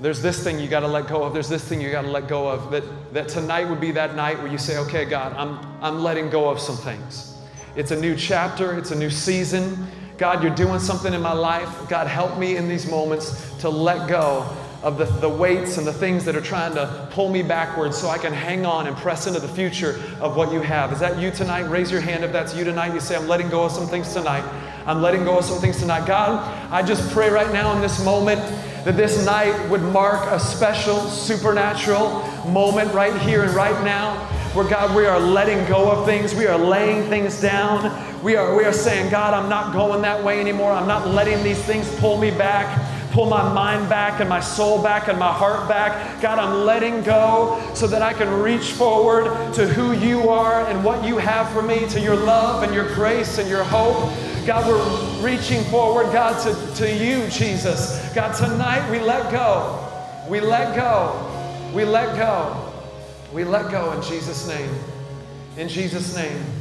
there's 0.00 0.22
this 0.22 0.42
thing 0.42 0.58
you 0.58 0.66
got 0.66 0.80
to 0.80 0.88
let 0.88 1.08
go 1.08 1.22
of, 1.22 1.34
there's 1.34 1.48
this 1.48 1.62
thing 1.62 1.80
you 1.80 1.90
got 1.90 2.02
to 2.02 2.10
let 2.10 2.26
go 2.26 2.48
of. 2.48 2.70
That, 2.70 2.84
that 3.12 3.28
tonight 3.28 3.68
would 3.68 3.80
be 3.80 3.92
that 3.92 4.16
night 4.16 4.38
where 4.38 4.50
you 4.50 4.56
say, 4.56 4.78
okay, 4.78 5.04
God, 5.04 5.34
I'm, 5.36 5.58
I'm 5.82 6.02
letting 6.02 6.30
go 6.30 6.48
of 6.48 6.58
some 6.58 6.76
things. 6.76 7.36
It's 7.76 7.90
a 7.90 8.00
new 8.00 8.16
chapter, 8.16 8.78
it's 8.78 8.92
a 8.92 8.96
new 8.96 9.10
season. 9.10 9.86
God, 10.16 10.42
you're 10.42 10.54
doing 10.54 10.80
something 10.80 11.12
in 11.12 11.20
my 11.20 11.32
life. 11.32 11.88
God, 11.88 12.06
help 12.06 12.38
me 12.38 12.56
in 12.56 12.68
these 12.68 12.90
moments 12.90 13.52
to 13.58 13.68
let 13.68 14.08
go 14.08 14.48
of 14.82 14.96
the, 14.96 15.04
the 15.04 15.28
weights 15.28 15.76
and 15.76 15.86
the 15.86 15.92
things 15.92 16.24
that 16.24 16.34
are 16.34 16.40
trying 16.40 16.74
to 16.74 17.08
pull 17.10 17.28
me 17.28 17.42
backwards 17.42 17.96
so 17.96 18.08
I 18.08 18.16
can 18.16 18.32
hang 18.32 18.64
on 18.64 18.86
and 18.86 18.96
press 18.96 19.26
into 19.26 19.40
the 19.40 19.48
future 19.48 20.00
of 20.20 20.36
what 20.36 20.52
you 20.52 20.60
have. 20.60 20.92
Is 20.92 21.00
that 21.00 21.18
you 21.18 21.30
tonight? 21.30 21.62
Raise 21.62 21.90
your 21.90 22.00
hand 22.00 22.24
if 22.24 22.32
that's 22.32 22.54
you 22.54 22.64
tonight. 22.64 22.94
You 22.94 23.00
say, 23.00 23.16
I'm 23.16 23.28
letting 23.28 23.50
go 23.50 23.64
of 23.64 23.72
some 23.72 23.86
things 23.86 24.12
tonight. 24.14 24.44
I'm 24.86 25.02
letting 25.02 25.24
go 25.24 25.38
of 25.38 25.44
some 25.44 25.58
things 25.58 25.78
tonight. 25.78 26.06
God, 26.06 26.40
I 26.72 26.82
just 26.82 27.10
pray 27.12 27.30
right 27.30 27.52
now 27.52 27.74
in 27.74 27.80
this 27.80 28.04
moment 28.04 28.40
that 28.84 28.96
this 28.96 29.24
night 29.24 29.68
would 29.68 29.82
mark 29.82 30.30
a 30.30 30.40
special 30.40 31.00
supernatural 31.00 32.26
moment 32.48 32.92
right 32.94 33.14
here 33.22 33.44
and 33.44 33.52
right 33.52 33.84
now 33.84 34.16
where 34.54 34.68
God, 34.68 34.96
we 34.96 35.06
are 35.06 35.20
letting 35.20 35.64
go 35.68 35.90
of 35.92 36.06
things, 36.06 36.34
we 36.34 36.46
are 36.46 36.58
laying 36.58 37.08
things 37.08 37.40
down. 37.40 38.08
We 38.20 38.36
are, 38.36 38.54
we 38.54 38.64
are 38.64 38.72
saying, 38.72 39.10
God, 39.10 39.32
I'm 39.32 39.48
not 39.48 39.72
going 39.72 40.02
that 40.02 40.22
way 40.24 40.40
anymore. 40.40 40.72
I'm 40.72 40.88
not 40.88 41.06
letting 41.08 41.42
these 41.44 41.62
things 41.64 41.88
pull 42.00 42.18
me 42.18 42.30
back 42.30 42.89
pull 43.12 43.26
my 43.26 43.52
mind 43.52 43.88
back 43.88 44.20
and 44.20 44.28
my 44.28 44.40
soul 44.40 44.82
back 44.82 45.08
and 45.08 45.18
my 45.18 45.32
heart 45.32 45.68
back. 45.68 46.20
God, 46.20 46.38
I'm 46.38 46.64
letting 46.64 47.02
go 47.02 47.60
so 47.74 47.86
that 47.86 48.02
I 48.02 48.12
can 48.12 48.28
reach 48.42 48.72
forward 48.72 49.54
to 49.54 49.66
who 49.66 49.92
you 49.92 50.28
are 50.28 50.66
and 50.68 50.84
what 50.84 51.04
you 51.04 51.18
have 51.18 51.50
for 51.52 51.62
me, 51.62 51.88
to 51.88 52.00
your 52.00 52.16
love 52.16 52.62
and 52.62 52.74
your 52.74 52.92
grace 52.94 53.38
and 53.38 53.48
your 53.48 53.64
hope. 53.64 54.12
God, 54.46 54.66
we're 54.66 55.24
reaching 55.24 55.62
forward, 55.64 56.12
God, 56.12 56.40
to, 56.44 56.74
to 56.76 56.92
you, 56.92 57.28
Jesus. 57.28 58.12
God, 58.14 58.34
tonight 58.34 58.88
we 58.90 58.98
let 58.98 59.30
go. 59.30 59.86
We 60.28 60.40
let 60.40 60.74
go. 60.76 61.26
We 61.74 61.84
let 61.84 62.16
go. 62.16 62.72
We 63.32 63.44
let 63.44 63.70
go 63.70 63.92
in 63.92 64.02
Jesus' 64.02 64.48
name. 64.48 64.70
In 65.56 65.68
Jesus' 65.68 66.14
name. 66.14 66.59